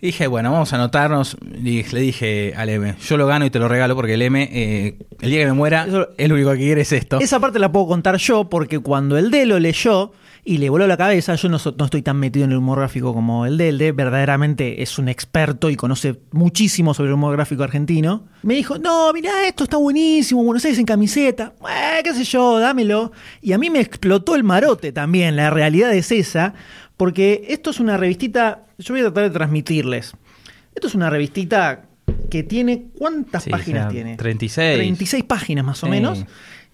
Y 0.00 0.06
dije, 0.06 0.26
bueno, 0.26 0.52
vamos 0.52 0.72
a 0.72 0.76
anotarnos. 0.76 1.36
Y 1.62 1.82
le 1.82 2.00
dije 2.00 2.52
al 2.56 2.68
M, 2.68 2.94
yo 3.00 3.16
lo 3.16 3.26
gano 3.26 3.44
y 3.46 3.50
te 3.50 3.58
lo 3.58 3.68
regalo 3.68 3.94
porque 3.96 4.14
el 4.14 4.22
M, 4.22 4.48
eh, 4.52 4.96
el 5.20 5.30
día 5.30 5.40
que 5.40 5.46
me 5.46 5.52
muera, 5.52 5.86
Eso- 5.88 6.08
el 6.16 6.32
único 6.32 6.52
que 6.52 6.58
quiere 6.58 6.82
es 6.82 6.92
esto. 6.92 7.18
Esa 7.20 7.40
parte 7.40 7.58
la 7.58 7.72
puedo 7.72 7.86
contar 7.88 8.16
yo 8.18 8.48
porque 8.48 8.78
cuando 8.78 9.16
el 9.18 9.30
D 9.30 9.46
lo 9.46 9.58
leyó 9.58 10.12
y 10.44 10.58
le 10.58 10.70
voló 10.70 10.86
la 10.86 10.96
cabeza, 10.96 11.34
yo 11.34 11.48
no, 11.48 11.58
so- 11.58 11.74
no 11.76 11.84
estoy 11.84 12.00
tan 12.02 12.16
metido 12.18 12.44
en 12.44 12.52
el 12.52 12.58
humor 12.58 12.78
gráfico 12.78 13.12
como 13.12 13.44
el 13.44 13.58
D. 13.58 13.68
El 13.70 13.78
D 13.78 13.92
verdaderamente 13.92 14.82
es 14.82 14.98
un 14.98 15.08
experto 15.08 15.68
y 15.68 15.76
conoce 15.76 16.20
muchísimo 16.32 16.94
sobre 16.94 17.08
el 17.08 17.14
humor 17.14 17.34
gráfico 17.34 17.64
argentino. 17.64 18.26
Me 18.42 18.54
dijo, 18.54 18.78
no, 18.78 19.12
mirá, 19.12 19.46
esto 19.46 19.64
está 19.64 19.76
buenísimo, 19.76 20.42
Buenos 20.44 20.64
Aires 20.64 20.78
en 20.78 20.86
camiseta. 20.86 21.52
Qué 22.04 22.14
sé 22.14 22.24
yo, 22.24 22.58
dámelo. 22.60 23.12
Y 23.42 23.52
a 23.52 23.58
mí 23.58 23.68
me 23.68 23.80
explotó 23.80 24.36
el 24.36 24.44
marote 24.44 24.92
también, 24.92 25.36
la 25.36 25.50
realidad 25.50 25.92
es 25.92 26.12
esa, 26.12 26.54
porque 26.98 27.46
esto 27.48 27.70
es 27.70 27.80
una 27.80 27.96
revistita, 27.96 28.66
yo 28.76 28.92
voy 28.92 29.00
a 29.00 29.04
tratar 29.04 29.24
de 29.24 29.30
transmitirles. 29.30 30.12
Esto 30.74 30.88
es 30.88 30.94
una 30.94 31.08
revistita 31.08 31.84
que 32.28 32.42
tiene, 32.42 32.88
¿cuántas 32.98 33.44
Sí, 33.44 33.50
páginas 33.50 33.86
o 33.86 33.90
sea, 33.90 33.92
tiene? 33.94 34.16
36. 34.16 34.76
36 34.76 35.24
páginas 35.24 35.64
más 35.64 35.82
o 35.82 35.86
Sí. 35.86 35.90
menos. 35.90 36.24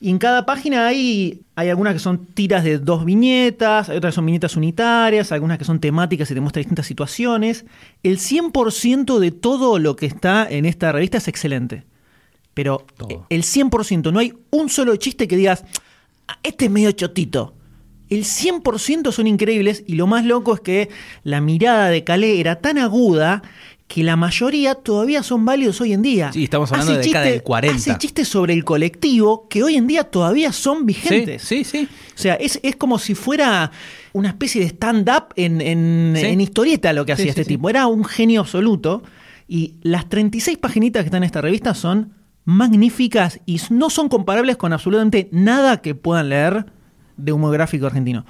Y 0.01 0.11
en 0.11 0.19
cada 0.19 0.45
página 0.45 0.87
hay, 0.89 1.43
hay 1.55 1.69
algunas 1.71 1.93
que 1.95 1.99
son 2.01 2.27
tiras 2.27 2.65
de 2.65 2.79
dos 2.79 3.05
viñetas, 3.05 3.89
hay 3.89 3.97
otras 3.97 4.13
que 4.13 4.17
son 4.17 4.27
viñetas 4.27 4.57
unitarias, 4.57 5.31
algunas 5.33 5.57
que 5.57 5.65
son 5.65 5.79
temáticas 5.79 6.31
y 6.31 6.35
te 6.35 6.41
muestran 6.41 6.63
distintas 6.63 6.87
situaciones. 6.87 7.65
El 8.03 8.19
100% 8.19 9.19
de 9.21 9.31
todo 9.31 9.79
lo 9.79 9.95
que 9.97 10.07
está 10.07 10.47
en 10.51 10.67
esta 10.67 10.91
revista 10.93 11.19
es 11.19 11.29
excelente. 11.29 11.85
Pero 12.55 12.85
Todo. 12.97 13.27
el 13.31 13.45
100%, 13.45 14.13
no 14.13 14.19
hay 14.19 14.35
un 14.51 14.69
solo 14.69 14.95
chiste 14.97 15.27
que 15.27 15.37
digas, 15.37 15.65
"Ah, 16.29 16.39
este 16.43 16.67
es 16.67 16.71
medio 16.71 16.93
chotito. 16.93 17.55
El 18.15 18.25
100% 18.25 19.13
son 19.13 19.27
increíbles 19.27 19.83
y 19.87 19.95
lo 19.95 20.07
más 20.07 20.25
loco 20.25 20.55
es 20.55 20.61
que 20.61 20.89
la 21.23 21.41
mirada 21.41 21.89
de 21.89 22.05
Calais 22.05 22.39
era 22.39 22.61
tan 22.61 22.79
aguda 22.79 23.43
que 23.87 24.03
la 24.03 24.17
mayoría 24.17 24.75
todavía 24.77 25.23
son 25.23 25.45
válidos 25.45 25.81
hoy 25.81 25.93
en 25.93 26.01
día. 26.03 26.33
Sí, 26.33 26.45
estamos 26.45 26.73
hablando 26.73 26.93
Hace 26.93 27.01
de 27.01 27.07
década 27.07 27.25
del 27.27 27.43
40. 27.43 27.77
Hace 27.77 27.99
chistes 27.99 28.29
sobre 28.29 28.55
el 28.55 28.65
colectivo 28.65 29.47
que 29.49 29.63
hoy 29.63 29.77
en 29.77 29.87
día 29.87 30.05
todavía 30.05 30.53
son 30.53 30.87
vigentes. 30.87 31.43
sí, 31.43 31.65
sí. 31.65 31.87
O 32.15 32.19
sea, 32.19 32.35
es, 32.35 32.59
es 32.63 32.77
como 32.77 32.99
si 32.99 33.15
fuera 33.15 33.71
una 34.15 34.29
especie 34.29 34.63
de 34.63 34.69
stand-up 34.69 35.35
en, 35.37 35.61
en- 35.61 36.15
Sí. 36.19 36.27
en 36.27 36.41
historieta 36.41 36.93
lo 36.95 37.05
que 37.05 37.13
hacía 37.13 37.25
Sí, 37.25 37.29
este 37.31 37.45
tipo. 37.45 37.69
Era 37.69 37.87
un 37.87 38.05
genio 38.05 38.41
absoluto. 38.41 39.03
Y 39.49 39.75
las 39.83 40.09
36 40.09 40.57
paginitas 40.57 41.03
que 41.03 41.09
están 41.09 41.23
en 41.23 41.27
esta 41.27 41.43
revista 41.43 41.75
son 41.75 42.15
magníficas 42.47 43.41
y 43.45 43.61
no 43.71 43.91
son 43.91 44.09
comparables 44.09 44.57
con 44.57 44.73
absolutamente 44.73 45.29
nada 45.33 45.83
que 45.83 45.95
puedan 45.95 46.31
leer 46.31 46.67
de 47.17 47.33
humor 47.33 47.53
gráfico 47.53 47.87
argentino. 47.87 48.25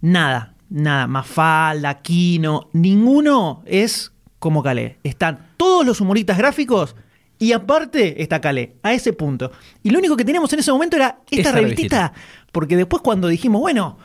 Nada, 0.00 0.54
nada. 0.68 1.06
Mafalda, 1.06 2.02
Quino, 2.02 2.68
ninguno 2.72 3.62
es 3.66 4.12
como 4.38 4.62
Calais. 4.62 4.96
Están 5.02 5.48
todos 5.56 5.86
los 5.86 6.00
humoristas 6.00 6.36
gráficos 6.36 6.94
y 7.38 7.52
aparte 7.52 8.22
está 8.22 8.40
Calais, 8.40 8.70
a 8.82 8.92
ese 8.92 9.12
punto. 9.12 9.50
Y 9.82 9.90
lo 9.90 9.98
único 9.98 10.16
que 10.16 10.24
teníamos 10.24 10.52
en 10.52 10.60
ese 10.60 10.72
momento 10.72 10.96
era 10.96 11.20
esta 11.30 11.50
Esa 11.50 11.52
revistita. 11.52 12.12
Porque 12.52 12.76
después 12.76 13.02
cuando 13.02 13.28
dijimos, 13.28 13.60
bueno, 13.60 13.98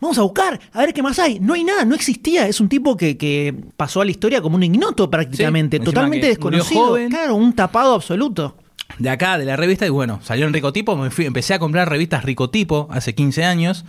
vamos 0.00 0.18
a 0.18 0.22
buscar, 0.22 0.60
a 0.72 0.80
ver 0.80 0.92
qué 0.92 1.02
más 1.02 1.18
hay. 1.18 1.38
No 1.38 1.54
hay 1.54 1.64
nada, 1.64 1.84
no 1.84 1.94
existía. 1.94 2.48
Es 2.48 2.60
un 2.60 2.68
tipo 2.68 2.96
que, 2.96 3.16
que 3.16 3.54
pasó 3.76 4.00
a 4.00 4.04
la 4.04 4.10
historia 4.10 4.42
como 4.42 4.56
un 4.56 4.62
ignoto 4.64 5.08
prácticamente, 5.08 5.78
totalmente 5.78 6.26
desconocido. 6.26 6.86
joven. 6.88 7.08
Claro, 7.08 7.36
un 7.36 7.52
tapado 7.52 7.94
absoluto. 7.94 8.56
De 8.98 9.10
acá, 9.10 9.38
de 9.38 9.44
la 9.44 9.56
revista, 9.56 9.86
y 9.86 9.90
bueno, 9.90 10.20
salió 10.22 10.46
en 10.46 10.52
Ricotipo, 10.52 10.96
me 10.96 11.10
fui, 11.10 11.26
empecé 11.26 11.54
a 11.54 11.58
comprar 11.58 11.88
revistas 11.88 12.24
Ricotipo 12.24 12.88
hace 12.90 13.14
15 13.14 13.44
años, 13.44 13.84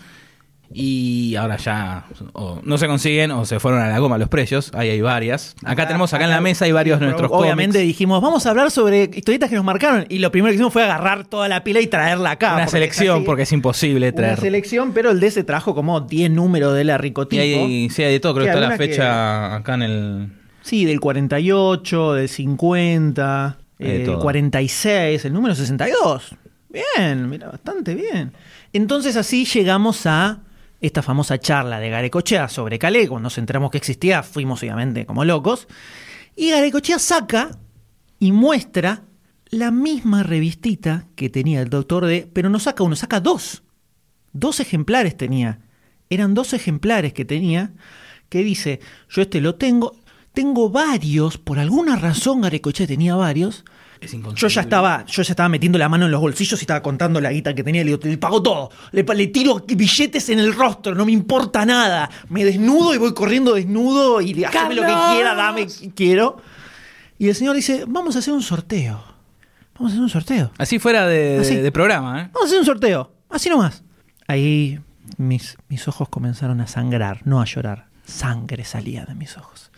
y 0.75 1.35
ahora 1.35 1.57
ya 1.57 2.05
o 2.33 2.59
no 2.63 2.77
se 2.77 2.87
consiguen 2.87 3.31
o 3.31 3.45
se 3.45 3.59
fueron 3.59 3.81
a 3.81 3.89
la 3.89 3.99
goma 3.99 4.17
los 4.17 4.29
precios, 4.29 4.71
ahí 4.73 4.89
hay 4.89 5.01
varias. 5.01 5.55
Acá, 5.63 5.87
tenemos, 5.87 6.13
acá 6.13 6.23
en 6.23 6.31
la 6.31 6.41
mesa 6.41 6.65
hay 6.65 6.71
varios 6.71 6.99
de 6.99 7.05
nuestros 7.05 7.29
Obviamente 7.31 7.79
dijimos, 7.79 8.21
vamos 8.21 8.45
a 8.45 8.49
hablar 8.49 8.71
sobre 8.71 9.03
historietas 9.13 9.49
que 9.49 9.55
nos 9.55 9.65
marcaron. 9.65 10.05
Y 10.09 10.19
lo 10.19 10.31
primero 10.31 10.49
que 10.51 10.55
hicimos 10.55 10.73
fue 10.73 10.83
agarrar 10.83 11.25
toda 11.27 11.47
la 11.47 11.63
pila 11.63 11.79
y 11.79 11.87
traerla 11.87 12.31
acá. 12.31 12.55
Una 12.55 12.67
selección, 12.67 13.23
porque 13.23 13.43
es 13.43 13.51
imposible 13.51 14.07
Una 14.07 14.15
traer. 14.15 14.39
selección, 14.39 14.93
pero 14.93 15.11
el 15.11 15.19
D 15.19 15.29
se 15.31 15.43
trajo 15.43 15.75
como 15.75 16.01
10 16.01 16.31
números 16.31 16.73
de 16.73 16.83
la 16.85 16.95
Y 16.95 16.97
Ricotipo. 16.97 17.41
hay, 17.41 17.89
sí, 17.89 18.03
hay 18.03 18.13
de 18.13 18.19
todo, 18.19 18.33
creo 18.33 18.45
que 18.45 18.51
está 18.51 18.67
la 18.67 18.77
fecha 18.77 19.55
acá 19.55 19.75
en 19.75 19.81
el... 19.83 20.27
Sí, 20.61 20.85
del 20.85 20.99
48, 21.01 22.13
del 22.13 22.29
50, 22.29 23.57
Hay 23.83 23.97
de 23.97 24.03
eh, 24.03 24.05
todo. 24.05 24.19
46, 24.19 25.25
el 25.25 25.33
número 25.33 25.55
62. 25.55 26.35
Bien, 26.69 27.29
mira, 27.29 27.49
bastante 27.49 27.93
bien. 27.93 28.33
Entonces 28.71 29.15
así 29.15 29.45
llegamos 29.45 30.05
a 30.05 30.39
esta 30.81 31.01
famosa 31.01 31.39
charla 31.39 31.79
de 31.79 31.89
Garecochea 31.89 32.49
sobre 32.49 32.79
Calais. 32.79 33.07
Cuando 33.07 33.27
nos 33.27 33.37
enteramos 33.37 33.71
que 33.71 33.77
existía, 33.77 34.23
fuimos 34.23 34.61
obviamente 34.63 35.05
como 35.05 35.23
locos. 35.23 35.67
Y 36.35 36.49
Garecochea 36.49 36.99
saca 36.99 37.51
y 38.19 38.31
muestra 38.31 39.03
la 39.49 39.69
misma 39.69 40.23
revistita 40.23 41.05
que 41.15 41.29
tenía 41.29 41.61
el 41.61 41.69
doctor 41.69 42.05
D, 42.05 42.27
pero 42.33 42.49
no 42.49 42.59
saca 42.59 42.83
uno, 42.83 42.95
saca 42.95 43.19
dos. 43.19 43.63
Dos 44.33 44.59
ejemplares 44.59 45.15
tenía. 45.15 45.59
Eran 46.09 46.33
dos 46.33 46.53
ejemplares 46.53 47.13
que 47.13 47.23
tenía 47.23 47.71
que 48.29 48.43
dice, 48.43 48.79
yo 49.09 49.21
este 49.21 49.41
lo 49.41 49.55
tengo, 49.55 49.95
tengo 50.33 50.71
varios, 50.71 51.37
por 51.37 51.59
alguna 51.59 51.95
razón 51.97 52.41
Garecochea 52.41 52.87
tenía 52.87 53.15
varios. 53.15 53.63
Es 54.03 54.11
Yo 54.35 54.47
ya 54.47 54.61
estaba, 54.61 55.05
yo 55.05 55.23
ya 55.23 55.31
estaba 55.31 55.49
metiendo 55.49 55.77
la 55.77 55.87
mano 55.89 56.05
en 56.05 56.11
los 56.11 56.19
bolsillos 56.21 56.59
y 56.59 56.63
estaba 56.63 56.81
contando 56.81 57.21
la 57.21 57.31
guita 57.31 57.53
que 57.55 57.63
tenía. 57.63 57.83
Le 57.83 57.91
digo, 57.91 57.99
le 58.03 58.17
pago 58.17 58.41
todo. 58.43 58.69
Le, 58.91 59.03
le 59.03 59.27
tiro 59.27 59.63
billetes 59.65 60.29
en 60.29 60.39
el 60.39 60.53
rostro, 60.53 60.93
no 60.95 61.05
me 61.05 61.11
importa 61.11 61.65
nada. 61.65 62.09
Me 62.29 62.43
desnudo 62.43 62.93
y 62.93 62.97
voy 62.97 63.13
corriendo 63.13 63.53
desnudo 63.55 64.19
y 64.21 64.33
le- 64.33 64.45
haceme 64.45 64.75
lo 64.75 64.81
que 64.81 64.87
quiera, 65.13 65.35
dame, 65.35 65.67
quiero. 65.95 66.37
Y 67.17 67.29
el 67.29 67.35
señor 67.35 67.55
dice, 67.55 67.85
vamos 67.87 68.15
a 68.15 68.19
hacer 68.19 68.33
un 68.33 68.41
sorteo. 68.41 69.03
Vamos 69.75 69.91
a 69.91 69.93
hacer 69.93 70.01
un 70.03 70.09
sorteo. 70.09 70.51
Así 70.57 70.79
fuera 70.79 71.07
de, 71.07 71.39
Así. 71.39 71.55
de- 71.55 71.61
de 71.63 71.71
programa, 71.71 72.21
¿eh? 72.21 72.29
Vamos 72.33 72.43
a 72.43 72.45
hacer 72.47 72.59
un 72.59 72.65
sorteo. 72.65 73.11
Así 73.29 73.49
nomás. 73.49 73.83
Ahí 74.27 74.79
mis, 75.17 75.57
mis 75.69 75.87
ojos 75.87 76.09
comenzaron 76.09 76.61
a 76.61 76.67
sangrar, 76.67 77.21
no 77.25 77.41
a 77.41 77.45
llorar. 77.45 77.87
Sangre 78.05 78.65
salía 78.65 79.05
de 79.05 79.15
mis 79.15 79.37
ojos. 79.37 79.71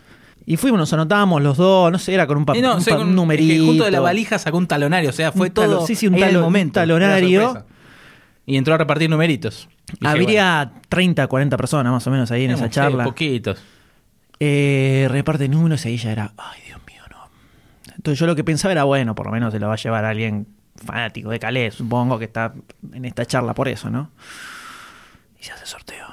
Y 0.48 0.58
fuimos, 0.58 0.78
nos 0.80 0.94
anotábamos 0.94 1.42
los 1.42 1.58
dos, 1.58 1.92
no 1.92 1.98
sé, 1.98 2.14
era 2.14 2.28
con 2.28 2.38
un, 2.38 2.46
pa- 2.46 2.56
Y 2.56 2.62
no, 2.62 2.76
un, 2.76 2.82
sé, 2.82 2.92
pa- 2.92 2.98
con- 2.98 3.08
un 3.08 3.10
es 3.10 3.14
que 3.14 3.16
numerito. 3.16 3.66
junto 3.66 3.84
de 3.86 3.92
la 3.92 4.00
valija 4.00 4.38
sacó 4.38 4.58
un 4.58 4.68
talonario, 4.68 5.10
o 5.10 5.14
sea, 5.14 5.32
fue 5.32 5.50
talo- 5.50 5.78
todo 5.78 5.88
sí, 5.88 5.96
sí, 5.96 6.08
un 6.08 6.16
talo- 6.16 6.38
un 6.40 6.44
momento, 6.46 6.74
talonario. 6.80 7.66
Y 8.46 8.58
entró 8.58 8.76
a 8.76 8.78
repartir 8.78 9.10
numeritos. 9.10 9.68
Dije, 9.88 9.98
bueno, 10.02 10.10
Habría 10.12 10.72
30, 10.90 11.26
40 11.28 11.58
personas 11.58 11.92
más 11.92 12.06
o 12.06 12.12
menos 12.12 12.30
ahí 12.32 12.46
en 12.46 12.52
esa 12.52 12.66
sí, 12.66 12.72
charla. 12.72 13.04
poquitos. 13.04 13.60
Eh, 14.40 15.08
reparte 15.10 15.48
números 15.48 15.84
y 15.86 15.90
ahí 15.90 15.98
ya 15.98 16.12
era, 16.12 16.34
ay 16.38 16.60
Dios 16.68 16.80
mío, 16.86 17.02
no. 17.10 17.30
Entonces 17.96 18.20
yo 18.20 18.28
lo 18.28 18.36
que 18.36 18.44
pensaba 18.44 18.72
era, 18.72 18.84
bueno, 18.84 19.16
por 19.16 19.26
lo 19.26 19.32
menos 19.32 19.52
se 19.54 19.60
lo 19.60 19.68
va 19.68 19.74
a 19.74 19.78
llevar 19.78 20.06
alguien 20.06 20.46
fanático 20.76 21.30
de 21.30 21.40
Calais, 21.40 21.74
supongo 21.74 22.20
que 22.20 22.26
está 22.26 22.54
en 22.94 23.06
esta 23.06 23.26
charla 23.26 23.54
por 23.56 23.68
eso, 23.68 23.90
¿no? 23.90 24.12
Y 25.40 25.44
se 25.44 25.54
hace 25.54 25.66
sorteo. 25.66 26.06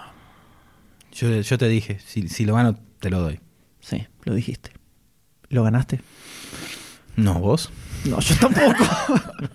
Yo, 1.12 1.28
yo 1.40 1.58
te 1.58 1.68
dije, 1.68 1.98
si, 2.06 2.28
si 2.28 2.44
lo 2.46 2.54
gano, 2.54 2.76
te 3.00 3.10
lo 3.10 3.20
doy. 3.20 3.40
Sí, 3.82 4.06
lo 4.24 4.34
dijiste. 4.34 4.70
¿Lo 5.50 5.62
ganaste? 5.64 6.00
No, 7.16 7.34
vos. 7.40 7.70
No, 8.06 8.18
yo 8.20 8.34
tampoco. 8.36 8.84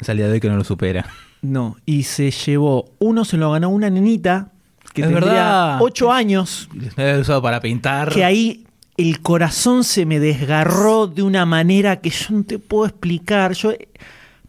Es 0.00 0.08
al 0.08 0.16
día 0.16 0.26
de 0.26 0.34
hoy 0.34 0.40
que 0.40 0.48
no 0.48 0.56
lo 0.56 0.64
supera. 0.64 1.06
No, 1.42 1.76
y 1.84 2.04
se 2.04 2.30
llevó, 2.30 2.92
uno 3.00 3.24
se 3.24 3.36
lo 3.36 3.50
ganó 3.52 3.68
una 3.68 3.90
nenita 3.90 4.52
que 4.94 5.02
Es 5.02 5.08
tendría 5.08 5.32
verdad. 5.32 5.78
8 5.82 6.12
años, 6.12 6.68
Lo 6.96 7.02
he 7.04 7.18
usado 7.20 7.42
para 7.42 7.60
pintar. 7.60 8.12
que 8.12 8.24
ahí 8.24 8.64
el 8.96 9.20
corazón 9.22 9.84
se 9.84 10.06
me 10.06 10.18
desgarró 10.20 11.06
de 11.08 11.22
una 11.22 11.46
manera 11.46 12.00
que 12.00 12.10
yo 12.10 12.26
no 12.30 12.44
te 12.44 12.58
puedo 12.60 12.86
explicar. 12.86 13.52
Yo 13.54 13.72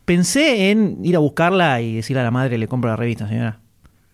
pensé 0.06 0.72
en 0.72 1.00
ir 1.04 1.16
a 1.16 1.20
buscarla 1.20 1.82
y 1.82 1.96
decirle 1.96 2.22
a 2.22 2.24
la 2.26 2.32
madre, 2.32 2.58
le 2.58 2.68
compro 2.68 2.90
la 2.90 2.96
revista, 2.96 3.28
señora. 3.28 3.60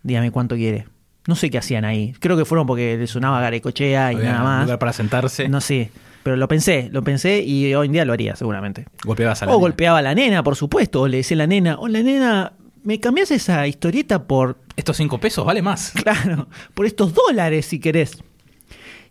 Dígame 0.04 0.32
cuánto 0.32 0.56
quiere. 0.56 0.88
No 1.28 1.36
sé 1.36 1.50
qué 1.50 1.58
hacían 1.58 1.86
ahí. 1.86 2.14
Creo 2.20 2.38
que 2.38 2.46
fueron 2.46 2.68
porque 2.68 2.98
le 2.98 3.08
sonaba 3.08 3.42
Garecochea 3.42 4.14
y 4.14 4.16
Había 4.18 4.30
nada 4.34 4.40
un 4.42 4.46
más. 4.50 4.64
lugar 4.64 4.80
para 4.80 4.94
sentarse. 4.94 5.50
No 5.50 5.60
sé. 5.62 5.90
Pero 6.24 6.36
lo 6.38 6.48
pensé, 6.48 6.90
lo 6.92 7.04
pensé 7.04 7.42
y 7.42 7.74
hoy 7.76 7.88
en 7.88 7.94
día 7.94 8.06
lo 8.06 8.14
haría 8.14 8.36
seguramente. 8.36 8.86
Golpeabas 9.04 9.42
a 9.44 9.46
la 9.46 9.52
O 9.52 9.56
nena. 9.56 9.62
golpeaba 9.62 10.00
a 10.00 10.02
la 10.02 10.16
nena, 10.16 10.44
por 10.44 10.56
supuesto. 10.56 11.02
O 11.02 11.08
le 11.08 11.18
decía 11.18 11.36
a 11.36 11.40
la 11.40 11.48
nena, 11.48 11.76
o 11.80 11.88
la 11.88 12.02
nena, 12.02 12.54
¿me 12.84 13.00
cambiás 13.00 13.32
esa 13.32 13.68
historieta 13.68 14.24
por 14.24 14.58
Estos 14.76 14.98
cinco 14.98 15.20
pesos 15.20 15.46
vale 15.46 15.62
más. 15.62 15.92
Claro, 16.04 16.48
por 16.74 16.86
estos 16.86 17.14
dólares 17.14 17.66
si 17.68 17.80
querés. 17.80 18.18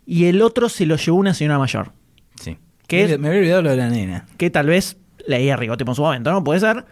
Y 0.05 0.25
el 0.25 0.41
otro 0.41 0.69
se 0.69 0.85
lo 0.85 0.95
llevó 0.97 1.17
una 1.17 1.33
señora 1.33 1.57
mayor, 1.57 1.91
Sí. 2.39 2.57
¿Qué 2.87 3.05
Me- 3.07 3.13
es? 3.13 3.19
Me 3.19 3.27
había 3.29 3.39
olvidado 3.39 3.61
lo 3.63 3.69
de 3.71 3.77
la 3.77 3.89
nena. 3.89 4.25
que 4.37 4.49
tal 4.49 4.67
vez 4.67 4.97
leía 5.27 5.55
Rigote 5.55 5.83
en 5.87 5.95
su 5.95 6.01
momento, 6.01 6.31
¿no? 6.31 6.43
Puede 6.43 6.59
ser. 6.59 6.85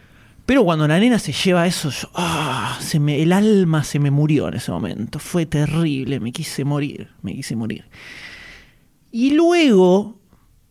Pero 0.46 0.64
cuando 0.66 0.88
la 0.88 1.00
nena 1.00 1.20
se 1.20 1.32
lleva 1.32 1.66
eso, 1.66 1.90
yo- 1.90 2.10
ah, 2.16 2.78
se 2.82 3.00
me, 3.00 3.22
el 3.22 3.32
alma 3.32 3.84
se 3.84 3.98
me 4.00 4.12
murió 4.12 4.50
en 4.50 4.56
ese 4.56 4.72
momento. 4.72 5.20
Fue 5.20 5.46
terrible, 5.46 6.20
me 6.20 6.32
quise 6.34 6.66
morir, 6.66 7.10
me 7.22 7.34
quise 7.34 7.56
morir. 7.56 7.86
Y 9.12 9.32
luego, 9.32 10.20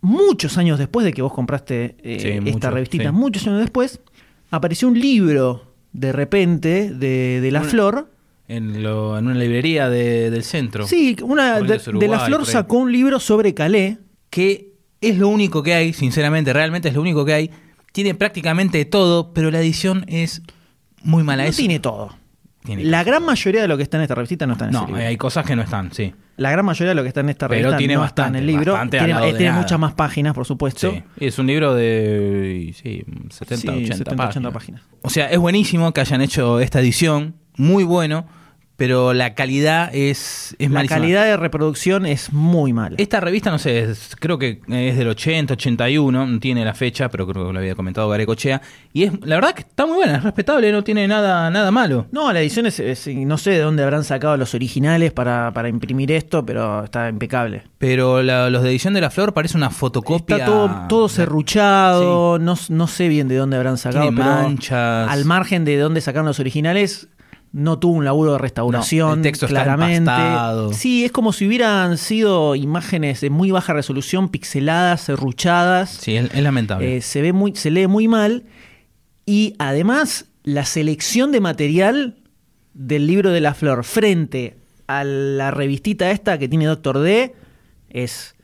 muchos 0.01 0.59
años 0.59 0.79
después 0.79 1.05
de 1.05 1.13
que 1.13 1.23
vos 1.23 1.33
compraste 1.33 1.97
eh, 2.03 2.19
Sí, 2.21 2.29
esta 2.29 2.51
mucho, 2.53 2.71
revistita, 2.71 3.05
sí. 3.05 3.13
muchos 3.13 3.47
años 3.47 3.61
después, 3.61 4.01
apareció 4.51 4.89
un 4.89 4.99
libro 5.01 5.73
de 5.93 6.13
repente 6.13 6.91
de, 6.93 7.41
de 7.41 7.51
La 7.51 7.61
Una- 7.61 7.69
Flor. 7.71 8.11
En, 8.49 8.83
lo- 8.83 9.17
en 9.17 9.27
una 9.27 9.37
librería 9.37 9.89
de- 9.89 10.31
del 10.31 10.43
centro. 10.45 10.87
Sí, 10.87 11.17
una 11.23 11.61
de, 11.61 11.79
de 11.79 12.09
La 12.09 12.21
Flor 12.21 12.45
sacó 12.45 12.77
un 12.77 12.93
libro 12.93 13.21
sobre 13.21 13.55
Calais. 13.55 13.97
Que 14.29 14.73
es 15.01 15.17
lo 15.19 15.29
único 15.29 15.63
que 15.63 15.75
hay, 15.75 15.93
sinceramente, 15.93 16.53
realmente 16.53 16.89
es 16.89 16.95
lo 16.95 17.01
único 17.01 17.25
que 17.25 17.33
hay. 17.35 17.51
Tiene 17.93 18.15
prácticamente 18.15 18.85
todo, 18.85 19.33
pero 19.33 19.51
la 19.51 19.61
edición 19.61 20.05
es 20.09 20.43
muy 21.03 21.23
mala. 21.23 21.45
No 21.45 21.51
tiene 21.53 21.79
todo. 21.79 22.17
tiene 22.65 22.85
La 22.85 23.05
gran 23.05 23.25
mayoría 23.25 23.61
de 23.63 23.69
lo 23.69 23.77
que 23.77 23.83
está 23.83 23.97
en 23.99 24.05
esta 24.05 24.15
revista 24.15 24.47
no 24.47 24.53
está 24.55 24.65
en 24.67 24.71
ese 24.71 24.81
No, 24.81 24.87
libro. 24.87 25.03
hay 25.03 25.17
cosas 25.17 25.45
que 25.45 25.55
no 25.57 25.63
están, 25.63 25.93
sí. 25.93 26.15
La 26.39 26.51
gran 26.51 26.65
mayoría 26.65 26.91
de 26.91 26.95
lo 26.95 27.03
que 27.03 27.09
está 27.09 27.21
en 27.21 27.29
esta 27.29 27.47
Pero 27.49 27.61
revista 27.61 27.77
tiene 27.79 27.95
no 27.97 28.05
está 28.05 28.23
en 28.29 28.33
bastante, 28.33 28.39
el 28.39 28.47
libro. 28.47 28.73
bastante 28.73 28.99
al 28.99 29.05
tiene 29.05 29.15
lado 29.15 29.27
eh, 29.27 29.33
de 29.33 29.39
tiene 29.39 29.51
nada. 29.51 29.63
muchas 29.63 29.79
más 29.79 29.93
páginas, 29.93 30.35
por 30.35 30.47
supuesto. 30.47 30.91
Sí. 30.91 31.03
Es 31.21 31.39
un 31.39 31.47
libro 31.47 31.75
de 31.75 32.75
sí, 32.83 33.05
70, 33.31 33.57
Sí, 33.57 33.69
80, 33.69 33.93
70, 33.99 34.17
páginas. 34.17 34.31
80 34.37 34.51
páginas. 34.53 34.83
O 35.03 35.11
sea, 35.11 35.27
es 35.31 35.39
buenísimo 35.39 35.93
que 35.93 36.01
hayan 36.01 36.23
hecho 36.23 36.61
esta 36.61 36.81
edición, 36.81 37.35
muy 37.57 37.85
bueno, 37.85 38.27
pero 38.83 39.13
la 39.15 39.35
calidad 39.37 39.95
es, 39.95 40.57
es 40.59 40.69
La 40.69 40.75
malísima. 40.75 40.97
calidad 40.99 41.25
de 41.25 41.37
reproducción 41.37 42.05
es 42.05 42.33
muy 42.33 42.73
mala. 42.73 42.97
Esta 42.99 43.21
revista, 43.21 43.49
no 43.53 43.61
sé, 43.61 43.85
es- 43.85 44.17
creo 44.19 44.41
que 44.41 44.61
es 44.67 44.97
del 44.99 45.07
80, 45.07 45.55
81, 45.55 46.27
no 46.27 46.41
tiene 46.41 46.65
la 46.65 46.75
fecha, 46.75 47.09
pero 47.09 47.25
creo 47.29 47.47
que 47.47 47.53
lo 47.53 47.59
había 47.61 47.77
comentado 47.77 48.09
Garecochea. 48.09 48.61
Y 48.93 49.05
es 49.05 49.13
la 49.25 49.37
verdad 49.37 49.53
que 49.55 49.61
está 49.61 49.87
muy 49.87 49.95
buena, 49.99 50.17
es 50.17 50.25
respetable, 50.25 50.73
no 50.73 50.83
tiene 50.83 51.07
nada, 51.07 51.49
nada 51.51 51.71
malo. 51.71 52.07
No, 52.11 52.33
la 52.33 52.41
edición 52.41 52.67
es, 52.67 52.81
es- 52.81 53.07
no 53.07 53.39
sé 53.39 53.51
de 53.53 53.61
dónde 53.61 53.85
habrán 53.85 54.03
sacado 54.03 54.37
los 54.37 54.53
originales 54.53 55.13
para, 55.13 55.53
para 55.53 55.69
imprimir 55.69 56.11
esto, 56.11 56.45
pero 56.45 56.83
está 56.83 57.09
impecable. 57.09 57.63
Pero 57.79 58.21
la- 58.21 58.51
los 58.51 58.65
de 58.65 58.71
edición 58.71 58.95
de 58.95 59.01
la 59.01 59.11
flor 59.11 59.33
parece 59.33 59.57
una 59.57 59.71
fotocopia. 59.71 60.39
Está 60.39 60.47
todo, 60.47 60.71
todo 60.89 61.09
serruchado, 61.09 62.39
no, 62.41 62.57
no 62.69 62.87
sé 62.89 63.07
bien 63.07 63.29
de 63.29 63.37
dónde 63.37 63.57
habrán 63.57 63.79
sacado, 63.79 64.03
Tiene 64.03 64.17
pero 64.17 64.29
manchas. 64.29 65.09
al 65.09 65.25
margen 65.25 65.65
de 65.65 65.77
dónde 65.79 66.01
sacaron 66.01 66.27
los 66.27 66.41
originales, 66.41 67.07
no 67.53 67.79
tuvo 67.79 67.95
un 67.95 68.05
laburo 68.05 68.33
de 68.33 68.39
restauración, 68.39 69.09
No, 69.09 69.15
el 69.15 69.23
texto 69.23 69.47
está 69.47 69.65
claramente. 69.65 70.11
Sí, 70.75 71.05
es 71.05 71.13
como 71.13 71.33
si 71.33 71.47
hubieran 71.47 71.99
sido 71.99 72.57
imágenes 72.57 73.21
de 73.21 73.31
muy 73.31 73.51
baja 73.51 73.75
resolución, 73.75 74.31
pixeladas, 74.31 75.03
serruchadas. 75.03 75.91
Sí, 75.91 76.17
es, 76.17 76.33
es 76.35 76.43
lamentable. 76.43 76.97
Eh, 76.97 77.03
se 77.03 77.21
ve 77.21 77.33
muy, 77.33 77.55
se 77.55 77.71
lee 77.71 77.87
muy 77.87 78.09
mal. 78.09 78.45
Y 79.27 79.55
además, 79.59 80.27
la 80.45 80.65
selección 80.65 81.31
de 81.31 81.41
material 81.41 82.17
del 82.75 83.07
libro 83.07 83.31
de 83.31 83.41
la 83.41 83.55
flor 83.55 83.85
frente 83.85 84.57
a 84.87 85.05
la 85.05 85.51
revistita 85.51 86.11
esta 86.11 86.39
que 86.39 86.49
tiene 86.49 86.67
Doctor 86.67 87.01
D 87.01 87.35
es 87.91 88.35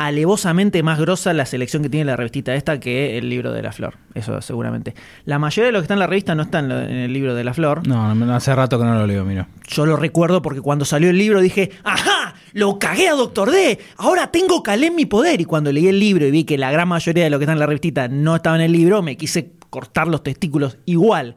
alevosamente 0.00 0.82
más 0.82 0.98
grosa 0.98 1.34
la 1.34 1.44
selección 1.44 1.82
que 1.82 1.90
tiene 1.90 2.06
la 2.06 2.16
revistita 2.16 2.54
esta 2.54 2.80
que 2.80 3.18
el 3.18 3.28
libro 3.28 3.52
de 3.52 3.60
la 3.60 3.70
flor. 3.70 3.98
Eso 4.14 4.40
seguramente. 4.40 4.94
La 5.26 5.38
mayoría 5.38 5.66
de 5.66 5.72
lo 5.72 5.80
que 5.80 5.82
está 5.82 5.92
en 5.92 6.00
la 6.00 6.06
revista 6.06 6.34
no 6.34 6.44
está 6.44 6.60
en, 6.60 6.70
el 6.70 7.12
libro 7.12 7.34
de 7.34 7.44
la 7.44 7.52
flor. 7.52 7.86
no, 7.86 8.14
no, 8.14 8.34
hace 8.34 8.54
rato 8.54 8.78
que 8.78 8.86
no 8.86 8.94
lo 8.94 9.06
leo, 9.06 9.26
mira. 9.26 9.48
Yo 9.68 9.84
lo 9.84 9.96
recuerdo 9.96 10.40
porque 10.40 10.62
cuando 10.62 10.86
salió 10.86 11.10
el 11.10 11.18
libro 11.18 11.42
dije, 11.42 11.72
¡ajá! 11.84 12.34
¡Lo 12.54 12.78
cagué 12.78 13.10
a 13.10 13.12
Doctor 13.12 13.50
D! 13.50 13.78
Ahora 13.98 14.30
tengo 14.30 14.62
Calé 14.62 14.86
en 14.86 14.94
mi 14.94 15.04
poder. 15.04 15.42
Y 15.42 15.44
cuando 15.44 15.70
leí 15.70 15.86
el 15.86 16.00
libro 16.00 16.24
y 16.26 16.30
vi 16.30 16.44
que 16.44 16.56
la 16.56 16.72
gran 16.72 16.88
mayoría 16.88 17.24
de 17.24 17.28
lo 17.28 17.38
que 17.38 17.44
está 17.44 17.52
en 17.52 17.58
la 17.58 17.66
revistita 17.66 18.08
no 18.08 18.36
estaba 18.36 18.56
en 18.56 18.62
el 18.62 18.72
libro, 18.72 19.02
me 19.02 19.18
quise 19.18 19.52
cortar 19.68 20.08
los 20.08 20.22
testículos 20.22 20.78
igual. 20.86 21.36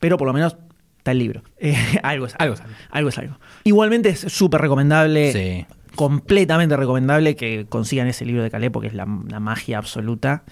Pero 0.00 0.16
por 0.16 0.26
lo 0.26 0.32
menos 0.32 0.56
está 0.96 1.12
el 1.12 1.20
libro. 1.20 1.42
Eh, 1.60 1.76
algo 2.02 2.26
es 2.26 2.34
algo. 2.38 2.54
Algo 2.54 2.54
es 2.54 2.60
algo. 2.60 2.74
Algo 2.90 3.08
es 3.10 3.18
algo. 3.18 3.38
Igualmente 3.62 4.08
es 4.08 4.20
súper 4.20 4.60
recomendable. 4.60 5.32
Sí. 5.32 5.66
Completamente 5.98 6.76
recomendable 6.76 7.34
que 7.34 7.66
consigan 7.68 8.06
ese 8.06 8.24
libro 8.24 8.44
de 8.44 8.52
Calé 8.52 8.70
porque 8.70 8.86
es 8.86 8.94
la, 8.94 9.04
la 9.28 9.40
magia 9.40 9.78
absoluta. 9.78 10.44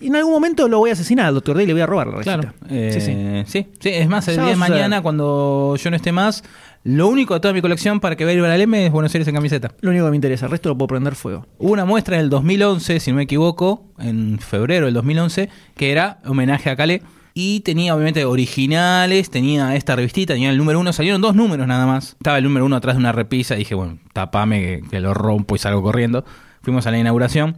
Y 0.00 0.08
en 0.08 0.16
algún 0.16 0.32
momento 0.32 0.66
lo 0.66 0.78
voy 0.78 0.90
a 0.90 0.94
asesinar 0.94 1.26
al 1.26 1.34
Doctor 1.34 1.56
D 1.56 1.62
y 1.62 1.66
le 1.68 1.72
voy 1.72 1.82
a 1.82 1.86
robar 1.86 2.08
la 2.08 2.12
revista. 2.14 2.38
Claro. 2.38 2.54
Eh, 2.68 2.90
Sí, 2.92 3.00
sí. 3.00 3.14
sí, 3.46 3.68
sí. 3.78 3.88
es 3.90 4.08
más, 4.08 4.26
el 4.26 4.34
Ya 4.34 4.42
día 4.42 4.48
de 4.48 4.54
a 4.54 4.56
mañana, 4.56 5.00
cuando 5.00 5.76
yo 5.76 5.90
no 5.90 5.94
esté 5.94 6.10
más, 6.10 6.42
lo 6.82 7.06
único 7.06 7.34
de 7.34 7.38
toda 7.38 7.54
mi 7.54 7.60
colección 7.60 8.00
para 8.00 8.16
que 8.16 8.24
vea 8.24 8.54
el 8.54 8.60
M 8.60 8.86
es 8.86 8.90
Buenos 8.90 9.14
Aires 9.14 9.28
en 9.28 9.36
camiseta. 9.36 9.70
Lo 9.82 9.90
único 9.90 10.04
que 10.04 10.10
me 10.10 10.16
interesa, 10.16 10.46
el 10.46 10.50
resto 10.50 10.68
lo 10.68 10.76
puedo 10.76 10.88
prender 10.88 11.14
fuego. 11.14 11.46
Hubo 11.58 11.72
una 11.72 11.84
muestra 11.84 12.16
en 12.16 12.22
el 12.22 12.28
2011, 12.28 12.98
si 12.98 13.12
no 13.12 13.18
me 13.18 13.22
equivoco, 13.22 13.84
en 14.00 14.40
febrero 14.40 14.86
del 14.86 14.94
2011, 14.94 15.48
que 15.76 15.92
era 15.92 16.18
homenaje 16.24 16.70
a 16.70 16.74
Calais. 16.76 17.02
Y 17.40 17.60
tenía 17.60 17.94
obviamente 17.94 18.24
originales, 18.24 19.30
tenía 19.30 19.76
esta 19.76 19.94
revistita, 19.94 20.34
tenía 20.34 20.50
el 20.50 20.58
número 20.58 20.80
uno, 20.80 20.92
salieron 20.92 21.20
dos 21.20 21.36
números 21.36 21.68
nada 21.68 21.86
más. 21.86 22.16
Estaba 22.18 22.36
el 22.38 22.42
número 22.42 22.66
uno 22.66 22.74
atrás 22.74 22.96
de 22.96 22.98
una 22.98 23.12
repisa 23.12 23.54
y 23.54 23.58
dije, 23.58 23.76
bueno, 23.76 24.00
tapame 24.12 24.60
que, 24.60 24.82
que 24.90 24.98
lo 24.98 25.14
rompo 25.14 25.54
y 25.54 25.60
salgo 25.60 25.80
corriendo. 25.80 26.24
Fuimos 26.62 26.88
a 26.88 26.90
la 26.90 26.98
inauguración. 26.98 27.56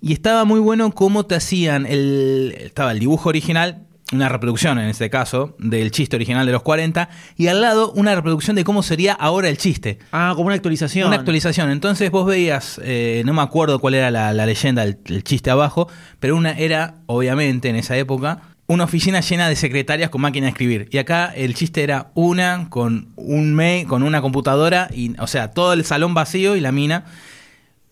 Y 0.00 0.14
estaba 0.14 0.44
muy 0.44 0.58
bueno 0.58 0.90
cómo 0.90 1.26
te 1.26 1.36
hacían 1.36 1.86
el. 1.86 2.56
Estaba 2.58 2.90
el 2.90 2.98
dibujo 2.98 3.28
original, 3.28 3.86
una 4.12 4.28
reproducción 4.28 4.80
en 4.80 4.88
este 4.88 5.10
caso, 5.10 5.54
del 5.60 5.92
chiste 5.92 6.16
original 6.16 6.44
de 6.44 6.50
los 6.50 6.62
40, 6.62 7.08
y 7.36 7.46
al 7.46 7.60
lado 7.60 7.92
una 7.92 8.16
reproducción 8.16 8.56
de 8.56 8.64
cómo 8.64 8.82
sería 8.82 9.12
ahora 9.12 9.48
el 9.48 9.58
chiste. 9.58 10.00
Ah, 10.10 10.32
como 10.34 10.46
una 10.46 10.56
actualización. 10.56 11.06
Una 11.06 11.18
actualización. 11.18 11.70
Entonces 11.70 12.10
vos 12.10 12.26
veías, 12.26 12.80
eh, 12.82 13.22
no 13.24 13.32
me 13.32 13.42
acuerdo 13.42 13.78
cuál 13.78 13.94
era 13.94 14.10
la, 14.10 14.32
la 14.32 14.44
leyenda, 14.44 14.82
el, 14.82 14.98
el 15.04 15.22
chiste 15.22 15.52
abajo, 15.52 15.86
pero 16.18 16.34
una 16.34 16.50
era, 16.50 16.96
obviamente, 17.06 17.68
en 17.68 17.76
esa 17.76 17.96
época, 17.96 18.49
una 18.72 18.84
oficina 18.84 19.20
llena 19.20 19.48
de 19.48 19.56
secretarias 19.56 20.10
con 20.10 20.20
máquina 20.20 20.46
de 20.46 20.50
escribir. 20.50 20.88
Y 20.92 20.98
acá 20.98 21.32
el 21.34 21.54
chiste 21.54 21.82
era 21.82 22.12
una 22.14 22.68
con 22.70 23.08
un 23.16 23.52
mail, 23.52 23.86
con 23.88 24.04
una 24.04 24.22
computadora, 24.22 24.88
y, 24.94 25.18
o 25.18 25.26
sea, 25.26 25.50
todo 25.50 25.72
el 25.72 25.84
salón 25.84 26.14
vacío 26.14 26.54
y 26.54 26.60
la 26.60 26.70
mina. 26.70 27.04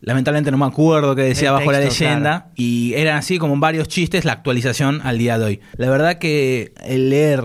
Lamentablemente 0.01 0.53
no 0.53 0.59
me 0.59 0.67
acuerdo 0.67 1.17
qué 1.17 1.23
decía 1.23 1.49
El 1.49 1.57
abajo 1.57 1.73
la 1.73 1.81
leyenda. 1.81 2.31
claro. 2.43 2.53
Y 2.55 2.95
eran 2.95 3.17
así 3.17 3.39
como 3.39 3.57
varios 3.59 3.89
chistes 3.89 4.25
la 4.25 4.33
actualización 4.33 5.01
al 5.03 5.19
día 5.19 5.37
de 5.39 5.45
hoy. 5.45 5.61
La 5.77 5.91
verdad 5.91 6.19
que 6.19 6.73
el 6.85 7.11
leer 7.11 7.45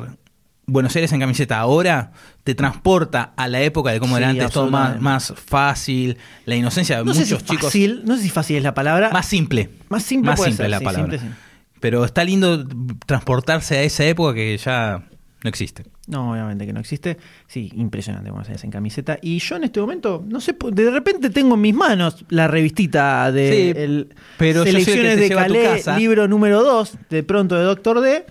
Buenos 0.68 0.96
Aires 0.96 1.12
en 1.12 1.20
camiseta 1.20 1.58
ahora 1.58 2.12
te 2.44 2.54
transporta 2.54 3.34
a 3.36 3.48
la 3.48 3.62
época 3.62 3.92
de 3.92 4.00
cómo 4.00 4.16
Sí, 4.16 4.22
era 4.22 4.30
antes, 4.30 4.52
todo 4.52 4.70
más, 4.70 5.02
más 5.02 5.34
fácil, 5.36 6.18
la 6.46 6.56
inocencia 6.56 7.00
de 7.00 7.04
No 7.04 7.14
sé 7.16 7.22
muchos 7.22 7.40
si 7.40 7.46
chicos. 7.48 7.64
fácil, 7.66 8.02
no 8.06 8.16
sé 8.16 8.22
si 8.22 8.30
fácil 8.30 8.58
es 8.58 8.64
la 8.64 8.76
palabra. 8.76 9.10
Más 9.12 9.26
simple. 9.26 9.72
Más 9.90 10.04
simple 10.04 10.30
Más 10.30 10.38
puede 10.38 10.52
simple 10.52 10.66
ser, 10.66 10.70
la 10.70 10.78
sí, 10.80 10.86
palabra. 10.86 11.12
simple, 11.12 11.30
sí. 11.30 11.36
Pero 11.84 12.06
está 12.06 12.24
lindo 12.24 12.66
transportarse 13.06 13.76
a 13.76 13.84
esa 13.84 14.06
época 14.06 14.36
que 14.36 14.58
ya 14.58 15.04
no 15.44 15.50
existe. 15.50 15.84
No, 16.08 16.32
obviamente 16.32 16.66
que 16.66 16.72
no 16.72 16.80
existe. 16.80 17.18
Sí, 17.46 17.70
impresionante 17.76 18.30
Buenos 18.30 18.48
Aires 18.48 18.64
en 18.64 18.72
camiseta. 18.72 19.20
Y 19.22 19.40
yo 19.40 19.58
en 19.58 19.66
este 19.66 19.82
momento, 19.82 20.24
no 20.26 20.40
sé, 20.40 20.56
de 20.72 20.90
repente 20.90 21.30
tengo 21.30 21.56
en 21.56 21.62
mis 21.62 21.76
manos 21.76 22.24
la 22.30 22.48
revistita 22.48 23.30
de 23.34 23.52
Sí, 23.52 23.82
el 23.82 24.16
pero 24.38 24.64
Selecciones 24.64 25.18
de 25.18 25.34
a 25.34 25.36
Calais, 25.36 25.86
libro 25.98 26.26
número 26.30 26.64
2, 26.64 26.98
de 27.10 27.22
pronto 27.24 27.56
de 27.56 27.64
Doctor 27.64 28.00
D. 28.00 28.28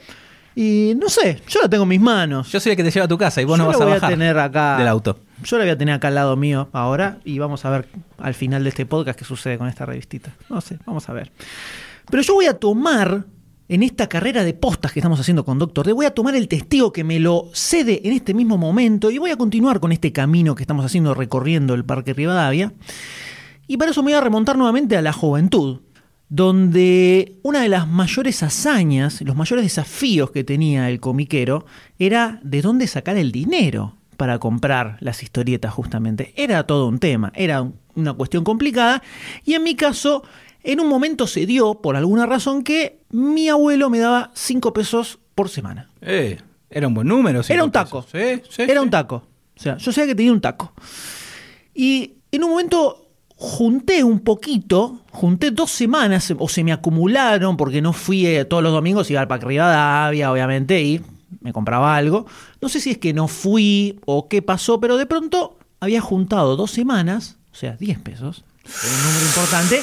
Y 0.54 0.94
no 0.96 1.10
sé, 1.10 1.42
yo 1.46 1.60
la 1.60 1.68
tengo 1.68 1.82
en 1.82 1.90
mis 1.90 2.00
manos. 2.00 2.50
Yo 2.50 2.58
soy 2.58 2.70
el 2.70 2.76
que 2.76 2.84
te 2.84 2.90
lleva 2.90 3.04
a 3.04 3.08
tu 3.08 3.18
casa 3.18 3.42
y 3.42 3.44
vos 3.44 3.58
Yo 3.58 3.64
no 3.64 3.70
la 3.70 3.76
vas 3.76 3.82
a 3.82 3.84
voy 3.84 3.94
bajar 3.96 4.08
tener 4.12 4.38
acá 4.38 4.78
del 4.78 4.88
auto. 4.88 5.18
Yo 5.44 5.58
la 5.58 5.64
voy 5.64 5.72
a 5.72 5.76
tener 5.76 5.94
acá 5.94 6.08
al 6.08 6.14
lado 6.14 6.36
mío 6.36 6.70
ahora 6.72 7.18
y 7.22 7.38
vamos 7.38 7.66
a 7.66 7.70
ver 7.70 7.86
al 8.16 8.32
final 8.32 8.62
de 8.62 8.70
este 8.70 8.86
podcast 8.86 9.18
qué 9.18 9.26
sucede 9.26 9.58
con 9.58 9.68
esta 9.68 9.84
revistita. 9.84 10.32
No 10.48 10.62
sé, 10.62 10.78
vamos 10.86 11.06
a 11.10 11.12
ver. 11.12 11.30
Pero 12.10 12.22
yo 12.22 12.32
voy 12.32 12.46
a 12.46 12.54
tomar 12.54 13.26
en 13.72 13.82
esta 13.82 14.06
carrera 14.06 14.44
de 14.44 14.52
postas 14.52 14.92
que 14.92 15.00
estamos 15.00 15.18
haciendo 15.18 15.46
con 15.46 15.58
Doctor 15.58 15.86
D, 15.86 15.94
voy 15.94 16.04
a 16.04 16.10
tomar 16.10 16.36
el 16.36 16.46
testigo 16.46 16.92
que 16.92 17.04
me 17.04 17.18
lo 17.18 17.48
cede 17.54 18.06
en 18.06 18.12
este 18.12 18.34
mismo 18.34 18.58
momento 18.58 19.10
y 19.10 19.16
voy 19.16 19.30
a 19.30 19.36
continuar 19.36 19.80
con 19.80 19.92
este 19.92 20.12
camino 20.12 20.54
que 20.54 20.62
estamos 20.62 20.84
haciendo 20.84 21.14
recorriendo 21.14 21.72
el 21.72 21.82
Parque 21.82 22.12
Rivadavia. 22.12 22.74
Y 23.66 23.78
para 23.78 23.92
eso 23.92 24.02
me 24.02 24.10
voy 24.10 24.18
a 24.18 24.20
remontar 24.20 24.58
nuevamente 24.58 24.94
a 24.98 25.00
la 25.00 25.14
juventud. 25.14 25.80
donde 26.28 27.38
una 27.42 27.60
de 27.60 27.68
las 27.68 27.86
mayores 27.88 28.42
hazañas, 28.42 29.20
los 29.22 29.36
mayores 29.36 29.64
desafíos 29.64 30.30
que 30.30 30.44
tenía 30.44 30.88
el 30.88 30.98
comiquero 30.98 31.66
era 31.98 32.40
de 32.42 32.62
dónde 32.62 32.86
sacar 32.86 33.18
el 33.18 33.32
dinero 33.32 33.96
para 34.16 34.38
comprar 34.38 34.96
las 35.00 35.22
historietas 35.22 35.72
justamente. 35.74 36.32
Era 36.36 36.66
todo 36.66 36.88
un 36.88 36.98
tema, 36.98 37.32
era 37.34 37.70
una 37.94 38.12
cuestión 38.14 38.44
complicada 38.44 39.02
y 39.44 39.54
en 39.54 39.62
mi 39.62 39.74
caso 39.74 40.24
en 40.64 40.80
un 40.80 40.88
momento 40.88 41.26
se 41.26 41.46
dio, 41.46 41.74
por 41.74 41.96
alguna 41.96 42.26
razón, 42.26 42.62
que 42.62 43.00
mi 43.10 43.48
abuelo 43.48 43.90
me 43.90 43.98
daba 43.98 44.30
5 44.34 44.72
pesos 44.72 45.18
por 45.34 45.48
semana. 45.48 45.90
Eh, 46.00 46.38
era 46.70 46.88
un 46.88 46.94
buen 46.94 47.08
número. 47.08 47.40
Era 47.40 47.46
cinco 47.46 47.64
un 47.64 47.70
taco. 47.72 48.06
Sí, 48.10 48.42
sí, 48.48 48.62
Era 48.62 48.80
sí. 48.80 48.84
un 48.84 48.90
taco. 48.90 49.16
O 49.56 49.60
sea, 49.62 49.76
yo 49.76 49.92
sabía 49.92 50.08
que 50.08 50.14
tenía 50.14 50.32
un 50.32 50.40
taco. 50.40 50.72
Y 51.74 52.14
en 52.30 52.44
un 52.44 52.50
momento 52.50 52.98
junté 53.36 54.04
un 54.04 54.20
poquito, 54.20 55.00
junté 55.10 55.50
dos 55.50 55.70
semanas, 55.70 56.32
o 56.38 56.48
se 56.48 56.62
me 56.62 56.72
acumularon, 56.72 57.56
porque 57.56 57.82
no 57.82 57.92
fui 57.92 58.24
eh, 58.26 58.44
todos 58.44 58.62
los 58.62 58.72
domingos, 58.72 59.10
iba 59.10 59.20
al 59.20 59.28
Parque 59.28 59.46
Rivadavia, 59.46 60.30
obviamente, 60.30 60.80
y 60.80 61.00
me 61.40 61.52
compraba 61.52 61.96
algo. 61.96 62.26
No 62.60 62.68
sé 62.68 62.80
si 62.80 62.92
es 62.92 62.98
que 62.98 63.12
no 63.12 63.26
fui 63.28 63.98
o 64.06 64.28
qué 64.28 64.42
pasó, 64.42 64.80
pero 64.80 64.96
de 64.96 65.06
pronto 65.06 65.58
había 65.80 66.00
juntado 66.00 66.56
dos 66.56 66.70
semanas, 66.70 67.36
o 67.52 67.56
sea, 67.56 67.72
10 67.76 67.98
pesos, 67.98 68.44
era 68.64 68.94
un 68.94 69.02
número 69.02 69.26
importante, 69.26 69.82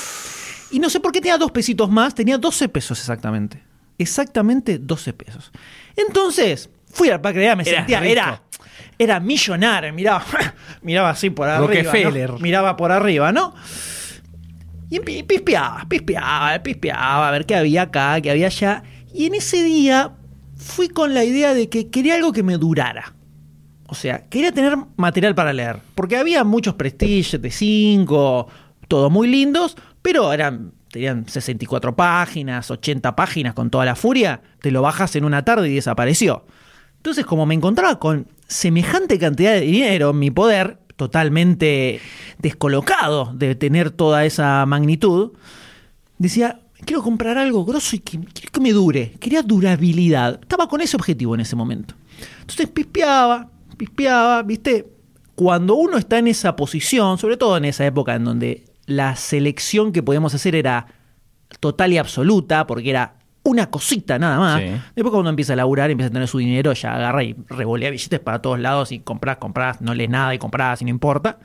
y 0.72 0.80
no 0.80 0.90
sé 0.90 1.00
por 1.00 1.12
qué 1.12 1.22
tenía 1.22 1.38
dos 1.38 1.52
pesitos 1.52 1.90
más, 1.90 2.14
tenía 2.16 2.38
12 2.38 2.70
pesos 2.70 3.00
exactamente. 3.00 3.64
Exactamente 3.98 4.80
12 4.80 5.14
pesos. 5.14 5.52
Entonces, 5.96 6.70
fui 6.92 7.10
al 7.10 7.20
Parque 7.22 7.40
Rivadavia, 7.40 7.64
me 7.64 7.70
Eras 7.70 7.80
sentía, 7.80 8.00
rico. 8.00 8.12
era, 8.12 8.42
era 8.98 9.20
millonario, 9.20 9.94
miraba, 9.94 10.24
miraba 10.82 11.10
así 11.10 11.30
por 11.30 11.48
arriba. 11.50 11.92
Miraba 12.40 12.78
por 12.78 12.92
arriba, 12.92 13.32
¿no? 13.32 13.54
Y 14.90 15.00
pi- 15.02 15.24
pispeaba, 15.24 15.86
pispeaba, 15.88 16.62
pispeaba, 16.64 17.28
a 17.28 17.32
ver 17.32 17.46
qué 17.46 17.56
había 17.56 17.84
acá, 17.84 18.20
qué 18.22 18.32
había 18.32 18.48
allá. 18.48 18.84
Y 19.14 19.26
en 19.28 19.36
ese 19.36 19.64
día 19.64 20.14
fui 20.56 20.88
con 20.90 21.14
la 21.14 21.24
idea 21.24 21.54
de 21.54 21.70
que 21.70 21.90
quería 21.90 22.16
algo 22.16 22.32
que 22.32 22.42
me 22.44 22.58
durara. 22.58 23.14
O 23.88 23.96
sea, 23.96 24.28
quería 24.30 24.52
tener 24.52 24.78
material 24.98 25.36
para 25.36 25.52
leer. 25.54 25.78
Porque 25.96 26.18
había 26.18 26.44
muchos 26.44 26.76
prestigios 26.76 27.42
de 27.42 27.52
5, 27.52 28.48
todos 28.88 29.12
muy 29.12 29.28
lindos, 29.28 29.76
pero 30.02 30.32
eran, 30.34 30.74
tenían 30.92 31.28
64 31.28 31.96
páginas, 31.96 32.72
80 32.72 33.16
páginas 33.16 33.54
con 33.54 33.70
toda 33.70 33.86
la 33.86 33.96
furia. 33.96 34.42
Te 34.62 34.72
lo 34.72 34.82
bajas 34.82 35.16
en 35.16 35.26
una 35.26 35.44
tarde 35.44 35.70
y 35.70 35.76
desapareció. 35.76 36.46
Entonces, 36.98 37.26
como 37.26 37.46
me 37.46 37.56
encontraba 37.56 38.00
con 38.00 38.28
semejante 38.48 39.20
cantidad 39.20 39.54
de 39.54 39.62
dinero 39.62 40.10
en 40.12 40.20
mi 40.20 40.32
poder, 40.32 40.80
totalmente 40.96 42.02
descolocado 42.40 43.32
de 43.34 43.56
tener 43.56 43.92
toda 43.92 44.26
esa 44.26 44.66
magnitud, 44.66 45.32
decía, 46.18 46.60
quiero 46.86 47.02
comprar 47.02 47.38
algo 47.38 47.64
grosso 47.66 47.96
y 47.96 48.00
que, 48.00 48.20
que 48.20 48.60
me 48.60 48.74
dure. 48.74 49.14
Quería 49.20 49.42
durabilidad. 49.42 50.40
Estaba 50.42 50.68
con 50.68 50.82
ese 50.82 50.98
objetivo 50.98 51.36
en 51.36 51.42
ese 51.42 51.56
momento. 51.56 51.96
Entonces 52.42 52.68
pispeaba, 52.68 53.50
pispeaba, 53.78 54.44
¿viste? 54.44 54.88
Cuando 55.36 55.76
uno 55.76 55.98
está 55.98 56.18
en 56.18 56.28
esa 56.28 56.56
posición, 56.58 57.18
sobre 57.18 57.38
todo 57.38 57.56
en 57.56 57.66
esa 57.66 57.86
época 57.86 58.16
en 58.16 58.26
donde 58.26 58.66
la 58.90 59.16
selección 59.16 59.92
que 59.92 60.04
podíamos 60.04 60.34
hacer 60.34 60.56
era 60.56 60.88
total 61.60 61.94
y 61.94 61.98
absoluta, 61.98 62.68
porque 62.68 62.90
era 62.90 63.16
una 63.44 63.70
cosita 63.70 64.20
nada 64.20 64.40
más. 64.40 64.62
Sí. 64.62 64.68
Después 64.96 65.12
cuando 65.12 65.30
empieza 65.30 65.54
a 65.54 65.56
laburar, 65.56 65.90
empieza 65.92 66.10
a 66.10 66.14
tener 66.14 66.28
su 66.28 66.38
dinero, 66.40 66.74
ya 66.74 66.96
agarra 66.96 67.24
y 67.24 67.36
revolea 67.48 67.90
billetes 67.90 68.20
para 68.20 68.42
todos 68.42 68.60
lados 68.60 68.92
y 68.92 69.00
compras, 69.00 69.38
compras, 69.38 69.82
no 69.82 69.94
lees 69.94 70.10
nada 70.10 70.34
y 70.34 70.38
compras 70.40 70.82
y 70.82 70.86
no 70.86 70.90
importa. 70.90 71.40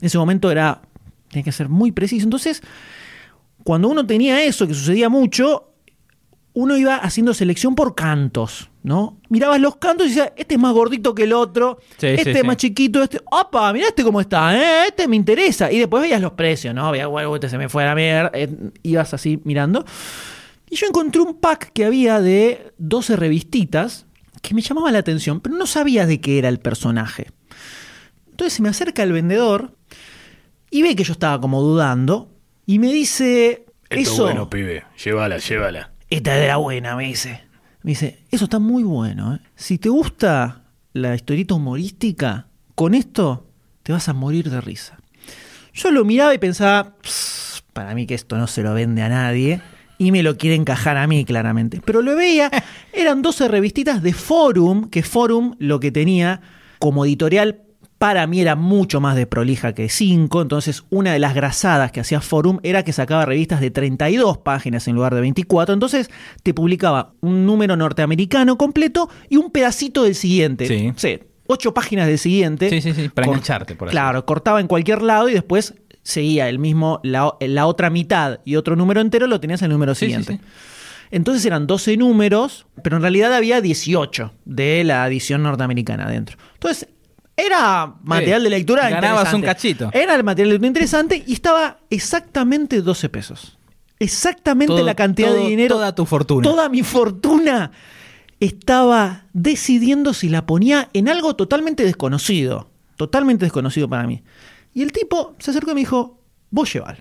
En 0.00 0.06
ese 0.06 0.18
momento 0.18 0.50
era, 0.50 0.82
tenía 1.28 1.44
que 1.44 1.52
ser 1.52 1.68
muy 1.68 1.92
preciso. 1.92 2.24
Entonces, 2.24 2.62
cuando 3.64 3.88
uno 3.88 4.06
tenía 4.06 4.42
eso, 4.44 4.66
que 4.66 4.74
sucedía 4.74 5.08
mucho, 5.08 5.72
uno 6.54 6.76
iba 6.76 6.96
haciendo 6.96 7.34
selección 7.34 7.74
por 7.74 7.94
cantos, 7.94 8.70
¿no? 8.82 9.20
Mirabas 9.28 9.60
los 9.60 9.76
cantos 9.76 10.06
y 10.06 10.10
decías, 10.10 10.32
este 10.36 10.54
es 10.54 10.60
más 10.60 10.72
gordito 10.72 11.14
que 11.14 11.24
el 11.24 11.32
otro, 11.32 11.78
Sí, 11.98 12.08
este 12.08 12.24
sí, 12.24 12.30
es 12.30 12.38
sí. 12.40 12.46
más 12.46 12.56
chiquito, 12.56 13.02
este, 13.02 13.20
opa, 13.30 13.72
mirá 13.72 13.88
este 13.88 14.02
cómo 14.02 14.20
está, 14.20 14.56
¿eh? 14.56 14.88
este 14.88 15.06
me 15.08 15.16
interesa. 15.16 15.70
Y 15.70 15.78
después 15.78 16.02
veías 16.02 16.20
los 16.20 16.32
precios, 16.32 16.74
¿no? 16.74 16.90
Veías, 16.90 17.08
bueno, 17.08 17.34
este 17.34 17.48
se 17.48 17.58
me 17.58 17.68
fue 17.68 17.84
a 17.84 17.86
la 17.86 17.94
mierda, 17.94 18.30
eh, 18.34 18.48
ibas 18.82 19.14
así 19.14 19.40
mirando. 19.44 19.84
Y 20.68 20.76
yo 20.76 20.86
encontré 20.86 21.20
un 21.20 21.38
pack 21.38 21.72
que 21.72 21.84
había 21.84 22.20
de 22.20 22.72
12 22.78 23.16
revistitas 23.16 24.06
que 24.40 24.54
me 24.54 24.62
llamaba 24.62 24.90
la 24.90 24.98
atención, 24.98 25.40
pero 25.40 25.54
no 25.56 25.66
sabía 25.66 26.06
de 26.06 26.20
qué 26.20 26.38
era 26.38 26.48
el 26.48 26.58
personaje. 26.58 27.28
Entonces 28.30 28.54
se 28.54 28.62
me 28.62 28.70
acerca 28.70 29.02
el 29.02 29.12
vendedor 29.12 29.76
y 30.70 30.82
ve 30.82 30.96
que 30.96 31.04
yo 31.04 31.12
estaba 31.12 31.40
como 31.40 31.60
dudando 31.62 32.30
y 32.66 32.78
me 32.78 32.92
dice, 32.92 33.66
eso, 33.90 34.48
pibe. 34.50 34.84
Llévala, 35.04 35.36
llévala. 35.38 35.92
esta 36.08 36.36
era 36.36 36.56
buena, 36.56 36.96
me 36.96 37.04
dice. 37.04 37.42
Me 37.82 37.90
dice, 37.92 38.20
eso 38.30 38.44
está 38.44 38.58
muy 38.58 38.82
bueno. 38.82 39.34
¿eh? 39.34 39.40
Si 39.56 39.78
te 39.78 39.88
gusta 39.88 40.62
la 40.92 41.14
historieta 41.14 41.54
humorística, 41.54 42.46
con 42.74 42.94
esto 42.94 43.46
te 43.82 43.92
vas 43.92 44.08
a 44.08 44.12
morir 44.12 44.50
de 44.50 44.60
risa. 44.60 44.98
Yo 45.74 45.90
lo 45.90 46.04
miraba 46.04 46.34
y 46.34 46.38
pensaba, 46.38 46.94
"Pss, 47.02 47.64
para 47.72 47.94
mí 47.94 48.06
que 48.06 48.14
esto 48.14 48.36
no 48.36 48.46
se 48.46 48.62
lo 48.62 48.74
vende 48.74 49.02
a 49.02 49.08
nadie. 49.08 49.60
Y 49.98 50.10
me 50.10 50.22
lo 50.22 50.36
quiere 50.36 50.56
encajar 50.56 50.96
a 50.96 51.06
mí, 51.06 51.24
claramente. 51.24 51.80
Pero 51.84 52.02
lo 52.02 52.16
veía, 52.16 52.50
eran 52.92 53.22
12 53.22 53.46
revistitas 53.48 54.02
de 54.02 54.12
Forum, 54.12 54.88
que 54.90 55.02
Forum 55.02 55.54
lo 55.58 55.78
que 55.78 55.92
tenía 55.92 56.40
como 56.78 57.04
editorial 57.04 57.62
para 58.02 58.26
mí 58.26 58.40
era 58.40 58.56
mucho 58.56 59.00
más 59.00 59.14
de 59.14 59.28
prolija 59.28 59.74
que 59.74 59.88
5. 59.88 60.42
Entonces, 60.42 60.82
una 60.90 61.12
de 61.12 61.20
las 61.20 61.36
grasadas 61.36 61.92
que 61.92 62.00
hacía 62.00 62.20
Forum 62.20 62.58
era 62.64 62.82
que 62.82 62.92
sacaba 62.92 63.24
revistas 63.26 63.60
de 63.60 63.70
32 63.70 64.38
páginas 64.38 64.88
en 64.88 64.96
lugar 64.96 65.14
de 65.14 65.20
24. 65.20 65.72
Entonces, 65.72 66.10
te 66.42 66.52
publicaba 66.52 67.12
un 67.20 67.46
número 67.46 67.76
norteamericano 67.76 68.58
completo 68.58 69.08
y 69.28 69.36
un 69.36 69.52
pedacito 69.52 70.02
del 70.02 70.16
siguiente. 70.16 70.66
Sí. 70.66 70.92
Sí, 70.96 71.20
ocho 71.46 71.72
páginas 71.74 72.08
del 72.08 72.18
siguiente. 72.18 72.70
Sí, 72.70 72.80
sí, 72.80 72.92
sí, 72.92 73.08
para 73.08 73.28
engancharte, 73.28 73.76
por 73.76 73.86
así 73.86 73.92
Claro, 73.92 74.26
cortaba 74.26 74.58
en 74.60 74.66
cualquier 74.66 75.00
lado 75.00 75.28
y 75.28 75.34
después 75.34 75.74
seguía 76.02 76.48
el 76.48 76.58
mismo, 76.58 76.98
la, 77.04 77.32
la 77.38 77.66
otra 77.68 77.88
mitad 77.88 78.40
y 78.44 78.56
otro 78.56 78.74
número 78.74 79.00
entero 79.00 79.28
lo 79.28 79.38
tenías 79.38 79.62
en 79.62 79.66
el 79.66 79.72
número 79.74 79.94
Sí, 79.94 80.06
sí, 80.06 80.12
siguiente. 80.12 80.42
sí. 80.44 80.50
Entonces 81.12 81.46
eran 81.46 81.68
12 81.68 81.96
números, 81.98 82.66
pero 82.82 82.96
en 82.96 83.02
realidad 83.02 83.32
había 83.32 83.60
18 83.60 84.32
de 84.44 84.82
la 84.82 85.06
edición 85.06 85.44
norteamericana 85.44 86.06
adentro. 86.06 86.36
Entonces, 86.54 86.88
era 87.36 87.94
material 88.02 88.42
de 88.44 88.50
lectura 88.50 88.88
ganabas 88.90 89.32
un 89.32 89.42
cachito. 89.42 89.90
Era 89.92 90.14
el 90.14 90.22
material 90.24 90.48
de 90.50 90.52
lectura 90.54 90.68
interesante 90.68 91.24
y 91.26 91.32
estaba 91.32 91.78
exactamente 91.90 92.82
12 92.82 93.08
pesos. 93.08 93.58
Exactamente 93.98 94.74
Todo- 94.74 94.84
la 94.84 94.94
cantidad 94.94 95.28
todo- 95.30 95.42
de 95.42 95.48
dinero. 95.48 95.76
toda 95.76 95.94
tu 95.94 96.04
fortuna. 96.06 96.42
Toda 96.42 96.68
mi 96.68 96.82
fortuna 96.82 97.70
estaba 98.40 99.24
decidiendo 99.32 100.14
si 100.14 100.28
la 100.28 100.46
ponía 100.46 100.88
en 100.92 101.08
algo 101.08 101.36
totalmente 101.36 101.84
desconocido. 101.84 102.70
Totalmente 102.96 103.44
desconocido 103.44 103.88
para 103.88 104.06
mí. 104.06 104.22
Y 104.74 104.82
el 104.82 104.92
tipo 104.92 105.34
se 105.38 105.50
acercó 105.50 105.70
y 105.72 105.74
me 105.74 105.80
dijo, 105.80 106.20
vos 106.50 106.72
llévalo. 106.72 106.98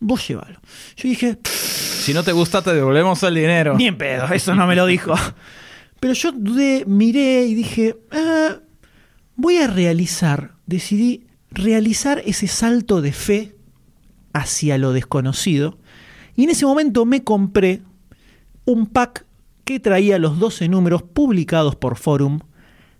Vos 0.00 0.26
llévalo. 0.26 0.60
Yo 0.96 1.08
dije, 1.08 1.38
Si 1.44 2.12
no 2.12 2.22
te 2.22 2.32
gusta, 2.32 2.62
te 2.62 2.74
devolvemos 2.74 3.22
el 3.22 3.34
dinero. 3.34 3.74
ni 3.76 3.86
en 3.86 3.96
pedo, 3.96 4.26
eso 4.32 4.54
no 4.54 4.66
me 4.66 4.74
lo 4.74 4.86
dijo. 4.86 5.14
Pero 6.00 6.12
yo 6.14 6.32
dudé, 6.32 6.84
miré 6.86 7.44
y 7.46 7.54
dije, 7.54 7.96
"Ah, 8.10 8.56
voy 9.36 9.58
a 9.58 9.66
realizar, 9.66 10.54
decidí 10.66 11.26
realizar 11.50 12.22
ese 12.26 12.48
salto 12.48 13.00
de 13.00 13.12
fe 13.12 13.56
hacia 14.32 14.78
lo 14.78 14.92
desconocido. 14.92 15.78
Y 16.36 16.44
en 16.44 16.50
ese 16.50 16.66
momento 16.66 17.04
me 17.04 17.22
compré 17.22 17.82
un 18.64 18.86
pack 18.86 19.26
que 19.64 19.80
traía 19.80 20.18
los 20.18 20.38
12 20.38 20.68
números 20.68 21.02
publicados 21.02 21.76
por 21.76 21.96
Forum 21.96 22.40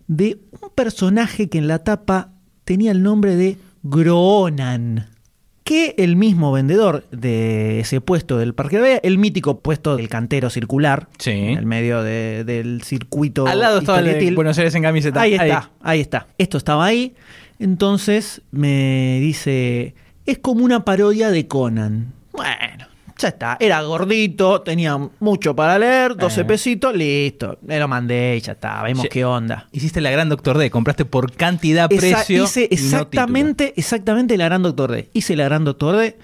de 0.07 0.41
un 0.61 0.71
personaje 0.75 1.49
que 1.49 1.59
en 1.59 1.69
la 1.69 1.81
tapa 1.81 2.33
tenía 2.65 2.93
el 2.93 3.03
nombre 3.03 3.37
de 3.37 3.59
Groonan. 3.83 5.14
Que 5.65 5.95
el 5.97 6.17
mismo 6.17 6.53
vendedor 6.53 7.07
de 7.11 7.81
ese 7.81 8.03
puesto 8.03 8.37
del 8.37 8.53
Parque 8.55 8.77
de 8.77 8.83
Vea, 8.83 9.01
el 9.03 9.17
mítico 9.17 9.61
puesto 9.61 9.97
del 9.97 10.11
cantero 10.11 10.51
circular, 10.51 11.09
Sí. 11.19 11.31
en 11.31 11.57
el 11.59 11.65
medio 11.65 12.03
de- 12.03 12.45
del 12.45 12.83
circuito. 12.83 13.47
Al 13.47 13.61
lado 13.61 13.79
estaba 13.79 14.01
el 14.01 14.05
de. 14.05 14.31
Buenos 14.33 14.59
Aires 14.59 14.75
en 14.75 14.83
camiseta. 14.83 15.23
Ahí 15.23 15.33
está, 15.33 15.71
ahí 15.81 16.01
está. 16.01 16.27
Esto 16.37 16.59
estaba 16.59 16.85
ahí. 16.85 17.15
Entonces 17.59 18.43
me 18.51 19.19
dice, 19.23 19.95
es 20.27 20.39
como 20.39 20.65
una 20.67 20.85
parodia 20.85 21.31
de 21.31 21.47
Conan. 21.49 22.13
Bueno, 22.33 22.87
ya 23.19 23.29
está. 23.29 23.57
Era 23.61 23.81
gordito, 23.83 24.61
tenía 24.63 24.99
mucho 25.21 25.55
para 25.55 25.79
leer, 25.79 26.17
12 26.17 26.41
Eh. 26.41 26.45
pesitos, 26.45 26.95
listo. 26.95 27.59
Me 27.63 27.79
lo 27.79 27.87
mandé 27.89 28.37
y 28.37 28.41
ya 28.41 28.53
está. 28.53 28.83
Vemos 28.83 29.03
Sí. 29.03 29.09
qué 29.09 29.25
onda. 29.25 29.69
Hiciste 29.73 30.01
la 30.01 30.11
gran 30.11 30.29
Doctor 30.29 30.59
D. 30.59 30.71
Compraste 30.71 31.05
por 31.05 31.33
cantidad, 31.33 31.91
Esa- 31.93 32.01
precio. 32.01 32.45
hice 32.45 32.61
no 32.63 32.67
exactamente, 32.71 33.75
exactamente 33.77 34.37
la 34.37 34.45
Gran 34.47 34.63
Doctor 34.63 34.93
D. 34.93 35.11
Hice 35.13 35.37
la 35.37 35.45
Gran 35.45 35.65
Doctor 35.65 35.97
D 35.97 36.17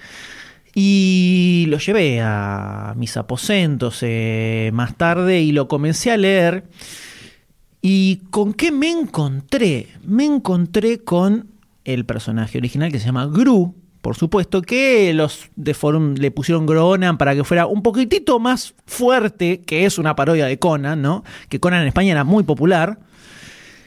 y 0.73 1.65
lo 1.67 1.77
llevé 1.79 2.21
a 2.21 2.93
mis 2.97 3.17
aposentos 3.17 3.99
eh, 4.01 4.71
más 4.73 4.95
tarde 4.95 5.41
y 5.41 5.51
lo 5.51 5.67
comencé 5.67 6.11
a 6.11 6.17
leer. 6.17 6.65
¿Y 7.81 8.17
con 8.29 8.53
qué 8.53 8.71
me 8.71 8.89
encontré? 8.91 9.87
Me 10.05 10.25
encontré 10.25 10.99
con 10.99 11.47
el 11.83 12.05
personaje 12.05 12.57
original 12.59 12.91
que 12.91 12.99
se 12.99 13.07
llama 13.07 13.25
Gru, 13.25 13.75
por 14.01 14.15
supuesto, 14.15 14.61
que 14.63 15.13
los 15.13 15.49
de 15.55 15.73
Forum 15.73 16.15
le 16.15 16.31
pusieron 16.31 16.65
Gronan 16.65 17.17
para 17.17 17.35
que 17.35 17.43
fuera 17.43 17.67
un 17.67 17.83
poquitito 17.83 18.39
más 18.39 18.73
fuerte, 18.85 19.61
que 19.61 19.85
es 19.85 19.99
una 19.99 20.15
parodia 20.15 20.47
de 20.47 20.57
Conan, 20.57 21.01
¿no? 21.01 21.23
Que 21.49 21.59
Conan 21.59 21.81
en 21.81 21.87
España 21.87 22.11
era 22.11 22.23
muy 22.23 22.43
popular. 22.43 22.99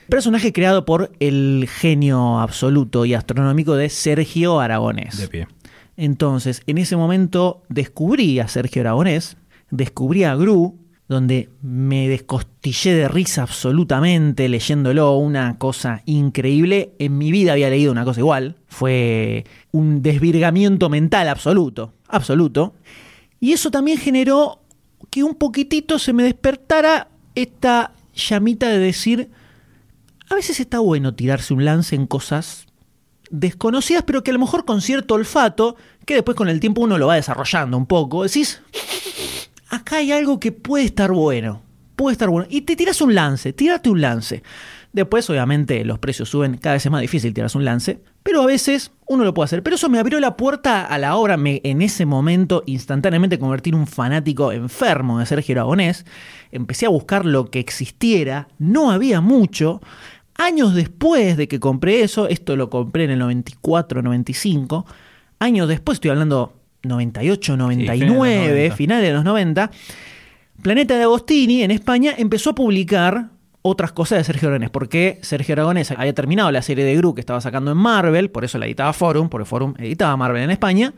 Personaje 0.08 0.52
creado 0.52 0.84
por 0.84 1.10
el 1.18 1.68
genio 1.68 2.38
absoluto 2.38 3.04
y 3.04 3.14
astronómico 3.14 3.74
de 3.74 3.88
Sergio 3.88 4.60
Aragonés. 4.60 5.16
De 5.16 5.28
pie. 5.28 5.48
Entonces, 5.96 6.62
en 6.66 6.78
ese 6.78 6.96
momento 6.96 7.62
descubrí 7.68 8.38
a 8.38 8.48
Sergio 8.48 8.82
Aragonés, 8.82 9.36
descubrí 9.70 10.24
a 10.24 10.36
Gru, 10.36 10.78
donde 11.08 11.50
me 11.62 12.08
descostillé 12.08 12.94
de 12.94 13.08
risa 13.08 13.42
absolutamente 13.42 14.48
leyéndolo, 14.48 15.16
una 15.16 15.58
cosa 15.58 16.02
increíble. 16.06 16.92
En 16.98 17.18
mi 17.18 17.30
vida 17.30 17.52
había 17.52 17.68
leído 17.68 17.92
una 17.92 18.04
cosa 18.04 18.20
igual. 18.20 18.56
Fue 18.68 19.44
un 19.70 20.02
desvirgamiento 20.02 20.88
mental 20.88 21.28
absoluto, 21.28 21.92
absoluto. 22.08 22.74
Y 23.38 23.52
eso 23.52 23.70
también 23.70 23.98
generó 23.98 24.60
que 25.10 25.22
un 25.22 25.34
poquitito 25.34 25.98
se 25.98 26.14
me 26.14 26.22
despertara 26.22 27.08
esta 27.34 27.92
llamita 28.14 28.68
de 28.68 28.78
decir, 28.78 29.30
a 30.30 30.34
veces 30.34 30.60
está 30.60 30.78
bueno 30.78 31.14
tirarse 31.14 31.52
un 31.52 31.64
lance 31.64 31.94
en 31.94 32.06
cosas 32.06 32.66
desconocidas, 33.30 34.04
pero 34.04 34.22
que 34.22 34.30
a 34.30 34.34
lo 34.34 34.40
mejor 34.40 34.64
con 34.64 34.80
cierto 34.80 35.14
olfato, 35.14 35.76
que 36.06 36.14
después 36.14 36.36
con 36.36 36.48
el 36.48 36.60
tiempo 36.60 36.80
uno 36.80 36.98
lo 36.98 37.08
va 37.08 37.16
desarrollando 37.16 37.76
un 37.76 37.86
poco, 37.86 38.22
decís, 38.22 38.62
acá 39.68 39.96
hay 39.96 40.12
algo 40.12 40.40
que 40.40 40.52
puede 40.52 40.84
estar 40.84 41.12
bueno, 41.12 41.62
puede 41.96 42.12
estar 42.12 42.28
bueno, 42.28 42.46
y 42.50 42.62
te 42.62 42.76
tiras 42.76 43.00
un 43.00 43.14
lance, 43.14 43.52
tírate 43.52 43.90
un 43.90 44.00
lance. 44.00 44.42
Después, 44.92 45.28
obviamente, 45.28 45.84
los 45.84 45.98
precios 45.98 46.28
suben, 46.28 46.56
cada 46.56 46.74
vez 46.74 46.86
es 46.86 46.92
más 46.92 47.00
difícil 47.00 47.34
tirarse 47.34 47.58
un 47.58 47.64
lance, 47.64 48.00
pero 48.22 48.42
a 48.42 48.46
veces 48.46 48.92
uno 49.08 49.24
lo 49.24 49.34
puede 49.34 49.46
hacer. 49.46 49.62
Pero 49.64 49.74
eso 49.74 49.88
me 49.88 49.98
abrió 49.98 50.20
la 50.20 50.36
puerta 50.36 50.86
a 50.86 50.98
la 50.98 51.16
obra, 51.16 51.36
me, 51.36 51.60
en 51.64 51.82
ese 51.82 52.06
momento 52.06 52.62
instantáneamente 52.66 53.40
convertí 53.40 53.70
en 53.70 53.76
un 53.76 53.88
fanático 53.88 54.52
enfermo 54.52 55.18
de 55.18 55.26
Sergio 55.26 55.54
Aragonés, 55.56 56.06
empecé 56.52 56.86
a 56.86 56.90
buscar 56.90 57.26
lo 57.26 57.50
que 57.50 57.58
existiera, 57.58 58.46
no 58.58 58.92
había 58.92 59.20
mucho, 59.20 59.80
Años 60.36 60.74
después 60.74 61.36
de 61.36 61.46
que 61.46 61.60
compré 61.60 62.02
eso, 62.02 62.26
esto 62.26 62.56
lo 62.56 62.68
compré 62.68 63.04
en 63.04 63.12
el 63.12 63.20
94, 63.20 64.02
95, 64.02 64.84
años 65.38 65.68
después, 65.68 65.96
estoy 65.96 66.10
hablando 66.10 66.54
98, 66.84 67.56
99, 67.56 68.70
Sí, 68.70 68.76
finales 68.76 69.08
de 69.08 69.14
los 69.14 69.24
90, 69.24 69.70
Planeta 70.62 70.96
de 70.96 71.02
Agostini 71.02 71.62
en 71.62 71.70
España 71.70 72.14
empezó 72.16 72.50
a 72.50 72.54
publicar 72.54 73.28
otras 73.62 73.92
cosas 73.92 74.18
de 74.18 74.24
Sergio 74.24 74.48
Aragonés, 74.48 74.70
porque 74.70 75.18
Sergio 75.22 75.54
Aragonés 75.54 75.90
había 75.90 76.14
terminado 76.14 76.50
la 76.50 76.62
serie 76.62 76.84
de 76.84 76.94
Gru 76.96 77.14
que 77.14 77.20
estaba 77.20 77.40
sacando 77.40 77.72
en 77.72 77.78
Marvel, 77.78 78.30
por 78.30 78.44
eso 78.44 78.58
la 78.58 78.66
editaba 78.66 78.92
Forum, 78.92 79.28
porque 79.28 79.46
Forum 79.46 79.74
editaba 79.78 80.16
Marvel 80.16 80.42
en 80.42 80.50
España, 80.50 80.92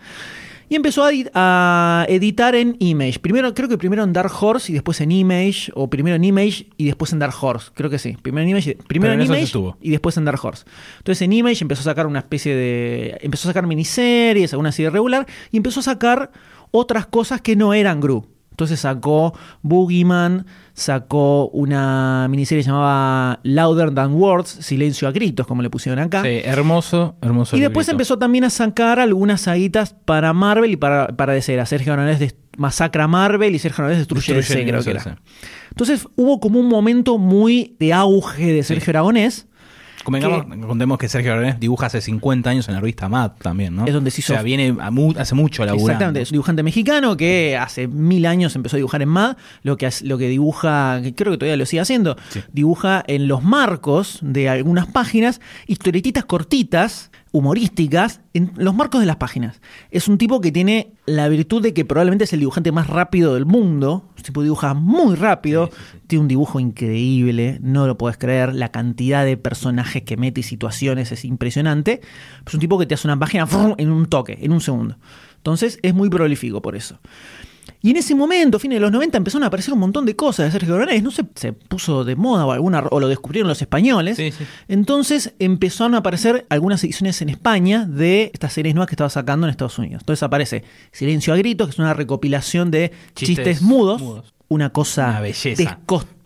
y 0.68 0.74
empezó 0.76 1.04
a, 1.04 1.12
edi- 1.12 1.30
a 1.34 2.06
editar 2.08 2.54
en 2.54 2.76
Image. 2.78 3.18
Primero, 3.20 3.54
creo 3.54 3.68
que 3.68 3.78
primero 3.78 4.02
en 4.04 4.12
Dark 4.12 4.32
Horse 4.40 4.72
y 4.72 4.74
después 4.74 5.00
en 5.00 5.12
Image, 5.12 5.70
o 5.74 5.88
primero 5.88 6.16
en 6.16 6.24
Image 6.24 6.66
y 6.76 6.86
después 6.86 7.12
en 7.12 7.18
Dark 7.18 7.34
Horse. 7.40 7.70
Creo 7.74 7.90
que 7.90 7.98
sí. 7.98 8.16
Primero 8.22 8.42
en 8.44 8.50
Image, 8.50 8.76
primero 8.86 9.12
en 9.12 9.22
Image 9.22 9.52
y 9.80 9.90
después 9.90 10.16
en 10.16 10.24
Dark 10.24 10.40
Horse. 10.44 10.64
Entonces 10.98 11.22
en 11.22 11.32
Image 11.32 11.62
empezó 11.62 11.80
a 11.82 11.84
sacar 11.84 12.06
una 12.06 12.18
especie 12.20 12.54
de. 12.54 13.18
Empezó 13.20 13.48
a 13.48 13.50
sacar 13.50 13.66
miniseries, 13.66 14.52
alguna 14.52 14.72
serie 14.72 14.90
regular, 14.90 15.26
y 15.50 15.56
empezó 15.56 15.80
a 15.80 15.84
sacar 15.84 16.30
otras 16.70 17.06
cosas 17.06 17.40
que 17.40 17.56
no 17.56 17.72
eran 17.74 18.00
Gru. 18.00 18.26
Entonces 18.56 18.80
sacó 18.80 19.34
Boogeyman, 19.60 20.46
sacó 20.72 21.48
una 21.48 22.26
miniserie 22.30 22.64
llamada 22.64 23.38
Louder 23.42 23.94
Than 23.94 24.14
Words, 24.14 24.48
Silencio 24.48 25.06
a 25.08 25.12
Gritos, 25.12 25.46
como 25.46 25.60
le 25.60 25.68
pusieron 25.68 26.02
acá. 26.02 26.22
Sí, 26.22 26.40
hermoso, 26.42 27.16
hermoso. 27.20 27.54
Y 27.54 27.60
después 27.60 27.86
empezó 27.90 28.18
también 28.18 28.44
a 28.44 28.50
sacar 28.50 28.98
algunas 28.98 29.42
saguitas 29.42 29.94
para 30.06 30.32
Marvel 30.32 30.70
y 30.70 30.76
para, 30.76 31.08
para 31.08 31.34
DC. 31.34 31.52
Era 31.52 31.66
Sergio 31.66 31.92
Aragonés 31.92 32.18
des- 32.18 32.34
masacra 32.56 33.06
Marvel 33.06 33.54
y 33.54 33.58
Sergio 33.58 33.84
Aragonés 33.84 33.98
destruye, 33.98 34.32
Destruye 34.32 34.60
DC, 34.64 34.70
creo 34.70 34.82
que 34.82 34.90
era. 34.90 35.18
Entonces 35.68 36.08
hubo 36.16 36.40
como 36.40 36.58
un 36.58 36.68
momento 36.70 37.18
muy 37.18 37.76
de 37.78 37.92
auge 37.92 38.54
de 38.54 38.62
Sergio 38.62 38.90
Aragonés. 38.92 39.48
Convengamos- 40.06 40.66
contemos 40.66 40.98
que 40.98 41.08
Sergio 41.08 41.32
Aragonés 41.32 41.58
dibuja 41.60 41.86
hace 41.86 42.00
50 42.00 42.48
años 42.50 42.68
en 42.68 42.74
la 42.74 42.80
revista 42.80 43.08
Mad 43.08 43.32
también, 43.42 43.74
¿no? 43.76 43.86
Es 43.86 43.92
donde 43.92 44.10
se 44.10 44.20
hizo- 44.20 44.32
O 44.32 44.36
sea, 44.36 44.42
viene 44.42 44.74
a 44.80 44.90
mu- 44.90 45.12
hace 45.18 45.34
mucho 45.34 45.64
laburando. 45.64 45.90
Exactamente, 45.92 46.22
es 46.22 46.30
un 46.30 46.34
dibujante 46.36 46.62
mexicano 46.62 47.16
que 47.16 47.56
hace 47.60 47.88
mil 47.88 48.24
años 48.26 48.54
empezó 48.56 48.76
a 48.76 48.78
dibujar 48.78 49.02
en 49.02 49.08
MAD, 49.08 49.36
lo 49.62 49.76
que, 49.76 49.88
lo 50.02 50.18
que 50.18 50.28
dibuja, 50.28 51.00
que 51.02 51.14
creo 51.14 51.32
que 51.32 51.38
todavía 51.38 51.56
lo 51.56 51.66
sigue 51.66 51.80
haciendo, 51.80 52.16
Sí. 52.30 52.40
dibuja 52.52 53.04
en 53.06 53.28
los 53.28 53.42
marcos 53.42 54.18
de 54.22 54.48
algunas 54.48 54.86
páginas 54.86 55.40
historietitas 55.66 56.24
cortitas, 56.24 57.10
humorísticas, 57.36 58.22
en 58.32 58.52
los 58.56 58.74
marcos 58.74 59.00
de 59.00 59.06
las 59.06 59.16
páginas. 59.16 59.60
Es 59.90 60.08
un 60.08 60.16
tipo 60.16 60.40
que 60.40 60.50
tiene 60.50 60.94
la 61.04 61.28
virtud 61.28 61.62
de 61.62 61.74
que 61.74 61.84
probablemente 61.84 62.24
es 62.24 62.32
el 62.32 62.40
dibujante 62.40 62.72
más 62.72 62.86
rápido 62.86 63.34
del 63.34 63.44
mundo, 63.44 64.08
un 64.16 64.22
tipo 64.22 64.40
que 64.40 64.44
dibuja 64.44 64.72
muy 64.72 65.16
rápido, 65.16 65.68
tiene 66.06 66.22
un 66.22 66.28
dibujo 66.28 66.60
increíble, 66.60 67.58
no 67.60 67.86
lo 67.86 67.98
puedes 67.98 68.16
creer, 68.16 68.54
la 68.54 68.70
cantidad 68.70 69.26
de 69.26 69.36
personajes 69.36 70.02
que 70.02 70.16
mete 70.16 70.40
y 70.40 70.44
situaciones 70.44 71.12
es 71.12 71.26
impresionante. 71.26 72.00
Es 72.46 72.54
un 72.54 72.60
tipo 72.60 72.78
que 72.78 72.86
te 72.86 72.94
hace 72.94 73.06
una 73.06 73.18
página 73.18 73.46
en 73.76 73.90
un 73.90 74.06
toque, 74.06 74.38
en 74.40 74.52
un 74.52 74.62
segundo. 74.62 74.96
Entonces 75.36 75.78
es 75.82 75.92
muy 75.92 76.08
prolífico 76.08 76.62
por 76.62 76.74
eso. 76.74 76.98
Y 77.82 77.90
en 77.90 77.96
ese 77.96 78.14
momento, 78.14 78.58
fines 78.58 78.76
de 78.76 78.80
los 78.80 78.92
90, 78.92 79.18
empezaron 79.18 79.44
a 79.44 79.46
aparecer 79.46 79.74
un 79.74 79.80
montón 79.80 80.06
de 80.06 80.16
cosas 80.16 80.46
de 80.46 80.52
Sergio 80.52 80.74
Aragonés. 80.74 81.02
No 81.02 81.10
sé, 81.10 81.24
se 81.34 81.52
puso 81.52 82.04
de 82.04 82.16
moda 82.16 82.46
o 82.46 82.52
alguna 82.52 82.84
o 82.90 83.00
lo 83.00 83.08
descubrieron 83.08 83.48
los 83.48 83.60
españoles. 83.60 84.16
Sí, 84.16 84.32
sí. 84.32 84.44
Entonces 84.68 85.34
empezaron 85.38 85.94
a 85.94 85.98
aparecer 85.98 86.46
algunas 86.48 86.82
ediciones 86.84 87.20
en 87.22 87.28
España 87.28 87.86
de 87.86 88.30
estas 88.32 88.52
series 88.52 88.74
nuevas 88.74 88.88
que 88.88 88.94
estaba 88.94 89.10
sacando 89.10 89.46
en 89.46 89.50
Estados 89.50 89.78
Unidos. 89.78 90.02
Entonces 90.02 90.22
aparece 90.22 90.64
Silencio 90.92 91.32
a 91.32 91.36
Gritos, 91.36 91.68
que 91.68 91.72
es 91.72 91.78
una 91.78 91.94
recopilación 91.94 92.70
de 92.70 92.92
chistes, 93.14 93.36
Chistes 93.36 93.62
mudos, 93.62 94.00
mudos. 94.00 94.34
Una 94.48 94.70
cosa 94.70 95.08
Una 95.10 95.20
belleza. 95.20 95.78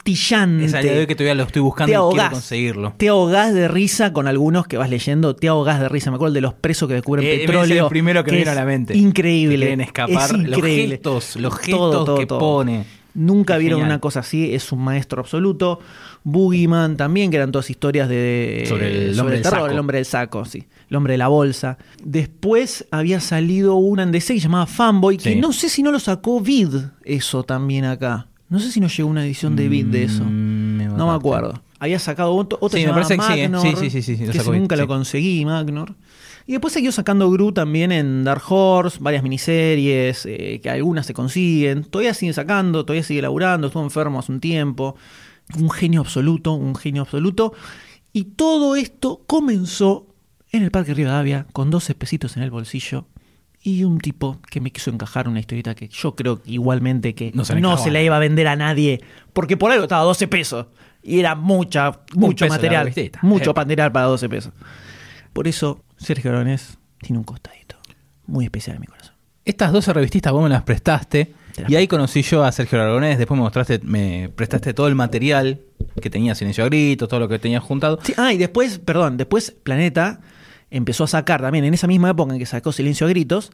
Descostillante. 0.05 0.65
Es 0.65 0.75
a 0.75 0.81
día 0.81 0.93
de 0.93 0.99
hoy 1.01 1.07
que 1.07 1.15
todavía 1.15 1.35
lo 1.35 1.45
estoy 1.45 1.63
buscando 1.63 1.87
Te 1.87 1.93
y 1.93 1.95
quiero 1.95 2.03
ahogás. 2.05 2.31
conseguirlo. 2.33 2.95
Te 2.97 3.09
ahogás 3.09 3.55
de 3.55 3.69
risa 3.69 4.13
con 4.13 4.27
algunos 4.27 4.67
que 4.67 4.77
vas 4.77 4.91
leyendo, 4.91 5.37
te 5.37 5.49
ahogás 5.49 5.81
de 5.81 5.89
risa. 5.89 6.11
Me 6.11 6.17
acuerdo 6.17 6.29
el 6.29 6.35
de 6.35 6.41
los 6.41 6.55
presos 6.55 6.89
que 6.89 6.95
descubren 6.95 7.25
Eh, 7.27 7.33
ese 7.35 7.41
es 7.43 7.47
petróleo. 7.51 7.85
el 7.85 7.91
primero 7.91 8.25
que 8.25 8.31
me 8.33 8.39
vino 8.39 8.51
es 8.51 8.57
a 8.57 8.61
la 8.61 8.67
mente. 8.67 8.97
Increíble. 8.97 9.77
Que 9.77 9.83
escapar. 9.83 10.31
Es 10.31 10.33
Los 10.33 10.59
increíble. 10.59 10.95
gestos, 10.97 11.37
los 11.37 11.55
gestos 11.59 12.19
que 12.19 12.27
pone. 12.27 12.85
Nunca 13.13 13.55
Es 13.55 13.61
vieron 13.61 13.81
genial. 13.81 13.95
una 13.95 14.01
cosa 14.01 14.21
así, 14.21 14.55
es 14.55 14.71
un 14.71 14.83
maestro 14.85 15.21
absoluto. 15.21 15.81
Boogeyman 16.23 16.97
también, 16.97 17.31
que 17.33 17.39
eran 17.39 17.51
todas 17.51 17.69
historias 17.69 18.09
de 18.09 18.65
Sobre 18.69 19.09
el 19.09 19.19
hombre 19.19 19.35
del 19.37 19.43
terror, 19.43 19.61
saco. 19.63 19.73
el 19.73 19.79
hombre 19.81 19.99
del 19.99 20.05
saco, 20.05 20.45
sí. 20.45 20.69
El 20.89 20.97
hombre 20.97 21.15
de 21.15 21.19
la 21.19 21.27
bolsa. 21.27 21.77
Después 22.05 22.87
había 22.93 23.19
salido 23.19 23.75
una 23.75 24.05
en 24.05 24.13
DC 24.13 24.35
que 24.35 24.39
llamaba 24.41 24.67
Fanboy, 24.67 25.17
que 25.17 25.33
Sí. 25.33 25.41
no 25.41 25.53
sé 25.53 25.69
si 25.69 25.83
no 25.83 25.91
lo 25.91 25.99
sacó 25.99 26.41
Vid 26.41 26.69
eso 27.05 27.43
también 27.43 27.85
acá. 27.85 28.29
No 28.51 28.59
sé 28.59 28.73
si 28.73 28.81
no 28.81 28.89
llegó 28.89 29.09
una 29.09 29.25
edición 29.25 29.55
de 29.55 29.69
Vid 29.69 29.87
de 29.87 30.03
eso. 30.03 30.25
Mm, 30.25 30.77
me 30.77 30.85
No 30.87 31.07
me 31.07 31.15
acuerdo. 31.15 31.63
Había 31.79 31.99
sacado 31.99 32.35
otro, 32.35 32.59
otro 32.61 32.79
Sí, 32.79 32.85
me 32.85 32.93
parece 32.93 33.17
que 33.17 33.23
sí, 33.23 33.33
¿eh? 33.41 33.49
Magnor, 33.49 33.63
Sí, 33.63 33.75
sí, 33.77 33.91
sí, 33.91 34.03
sí, 34.03 34.17
sí, 34.17 34.27
lo 34.27 34.33
que 34.33 34.39
sacó 34.39 34.53
nunca 34.53 34.77
lo 34.77 34.89
conseguí, 34.89 35.45
Magnor. 35.45 35.95
Y 36.47 36.53
después 36.53 36.75
siguió 36.75 36.91
sacando 36.91 37.31
Gru 37.31 37.53
también 37.53 37.93
en 37.93 38.25
Dark 38.25 38.43
Horse, 38.49 38.99
varias 39.01 39.23
miniseries, 39.23 40.27
eh, 40.27 40.61
que 40.61 40.69
algunas 40.69 41.07
se 41.07 41.15
consiguen. 41.15 41.85
Todavía 41.85 42.13
sigue 42.13 42.33
sacando, 42.33 42.85
todavía 42.85 43.05
sigue 43.05 43.23
laburando, 43.23 43.69
estuvo 43.69 43.85
enfermo 43.85 44.19
hace 44.19 44.33
un 44.33 44.41
tiempo. 44.41 44.97
Un 45.57 45.71
genio 45.71 46.01
absoluto, 46.01 46.53
un 46.53 46.75
genio 46.75 47.03
absoluto. 47.03 47.55
Y 48.13 48.25
todo 48.25 48.75
esto 48.75 49.23
comenzó 49.29 50.09
en 50.51 50.65
el 50.65 50.73
Parque 50.73 50.93
Rivadavia, 50.93 51.47
con 51.53 51.71
12 51.71 51.95
pesitos 51.95 52.37
en 52.37 52.43
el 52.43 52.51
bolsillo. 52.51 53.07
Y 53.63 53.85
un 53.85 53.99
tipo 53.99 54.41
que 54.51 54.61
me 54.61 54.71
quiso 54.71 54.91
encajar 54.91 55.29
una 55.29 55.39
historieta 55.39 55.75
que 55.75 55.89
yo 55.89 56.15
creo 56.17 56.43
que 56.43 56.51
igualmente 56.51 57.15
que 57.15 57.31
No 57.35 57.45
no 57.61 57.77
se 57.77 57.91
la 57.91 58.03
iba 58.03 58.17
a 58.17 58.19
vender 58.19 58.49
a 58.49 58.57
nadie. 58.57 59.03
Porque 59.33 59.57
por 59.57 59.71
algo 59.71 59.85
estaba 59.85 60.03
a 60.03 60.05
12 60.05 60.29
pesos. 60.29 60.67
Y 61.03 61.21
era 61.21 61.35
mucha, 61.35 62.01
mucho 62.15 62.47
material. 62.47 62.93
Mucho 63.23 63.51
Epa. 63.51 63.61
material 63.63 63.93
para 63.93 64.07
12 64.07 64.29
pesos. 64.29 64.53
Por 65.33 65.47
eso, 65.47 65.83
Sergio 65.97 66.31
Aronés 66.31 66.79
tiene 67.01 67.19
un 67.19 67.25
costadito 67.25 67.77
muy 68.27 68.47
especial 68.47 68.77
en 68.77 68.81
mi 68.83 68.87
corazón. 68.87 69.15
Estas 69.45 69.73
12 69.73 69.93
revististas 69.93 70.33
vos 70.33 70.43
me 70.43 70.49
las 70.49 70.63
prestaste. 70.63 71.33
Las 71.57 71.71
Y 71.71 71.77
ahí 71.77 71.89
conocí 71.89 72.23
yo 72.23 72.45
a 72.45 72.53
Sergio 72.53 72.81
Aragonés. 72.81 73.19
Después 73.19 73.37
me 73.37 73.43
mostraste, 73.43 73.81
me 73.83 74.31
prestaste 74.35 74.73
todo 74.73 74.87
el 74.89 74.95
material 74.95 75.61
que 76.01 76.09
tenía 76.09 76.35
Silencio 76.35 76.65
a 76.65 76.67
Gritos, 76.69 77.09
todo 77.09 77.21
lo 77.21 77.29
que 77.29 77.39
tenía 77.39 77.61
juntado. 77.61 77.99
Sí, 78.03 78.15
ah, 78.17 78.33
y 78.33 78.39
después, 78.39 78.79
perdón, 78.79 79.17
después 79.17 79.51
Planeta 79.51 80.21
empezó 80.71 81.05
a 81.05 81.09
sacar 81.09 81.41
también, 81.41 81.65
en 81.65 81.75
esa 81.75 81.87
misma 81.87 82.11
época 82.11 82.33
en 82.33 82.39
que 82.39 82.47
sacó 82.47 82.73
Silencio 82.73 83.07
a 83.07 83.11
Gritos, 83.11 83.51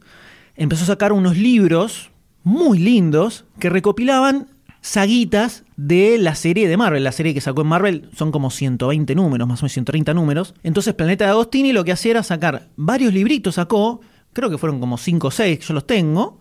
empezó 0.55 0.83
a 0.83 0.87
sacar 0.87 1.13
unos 1.13 1.37
libros 1.37 2.11
muy 2.43 2.79
lindos 2.79 3.45
que 3.59 3.69
recopilaban 3.69 4.47
saguitas 4.81 5.63
de 5.75 6.17
la 6.17 6.35
serie 6.35 6.67
de 6.67 6.77
Marvel. 6.77 7.03
La 7.03 7.11
serie 7.11 7.33
que 7.33 7.41
sacó 7.41 7.61
en 7.61 7.67
Marvel 7.67 8.09
son 8.15 8.31
como 8.31 8.49
120 8.49 9.15
números, 9.15 9.47
más 9.47 9.61
o 9.61 9.63
menos 9.63 9.73
130 9.73 10.13
números. 10.13 10.53
Entonces 10.63 10.93
Planeta 10.93 11.25
de 11.25 11.31
Agostini 11.31 11.73
lo 11.73 11.83
que 11.83 11.91
hacía 11.91 12.11
era 12.11 12.23
sacar 12.23 12.69
varios 12.75 13.13
libritos, 13.13 13.55
sacó, 13.55 14.01
creo 14.33 14.49
que 14.49 14.57
fueron 14.57 14.79
como 14.79 14.97
5 14.97 15.27
o 15.27 15.31
6, 15.31 15.59
yo 15.59 15.73
los 15.73 15.85
tengo, 15.85 16.39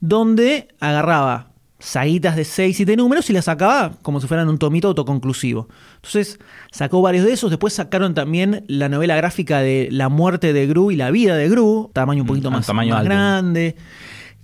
donde 0.00 0.68
agarraba 0.80 1.53
saguitas 1.78 2.36
de 2.36 2.44
6, 2.44 2.76
7 2.76 2.96
números 2.96 3.28
y 3.30 3.32
las 3.32 3.46
sacaba 3.46 3.92
como 4.02 4.20
si 4.20 4.26
fueran 4.26 4.48
un 4.48 4.58
tomito 4.58 4.88
autoconclusivo. 4.88 5.68
Entonces 5.96 6.38
sacó 6.70 7.02
varios 7.02 7.24
de 7.24 7.32
esos, 7.32 7.50
después 7.50 7.74
sacaron 7.74 8.14
también 8.14 8.64
la 8.68 8.88
novela 8.88 9.16
gráfica 9.16 9.60
de 9.60 9.88
La 9.90 10.08
muerte 10.08 10.52
de 10.52 10.66
Gru 10.66 10.90
y 10.90 10.96
la 10.96 11.10
vida 11.10 11.36
de 11.36 11.48
Gru, 11.48 11.90
tamaño 11.92 12.22
un 12.22 12.26
Mm, 12.26 12.28
poquito 12.28 12.50
más, 12.50 12.66
tamaño 12.66 12.94
más 12.94 13.04
grande. 13.04 13.76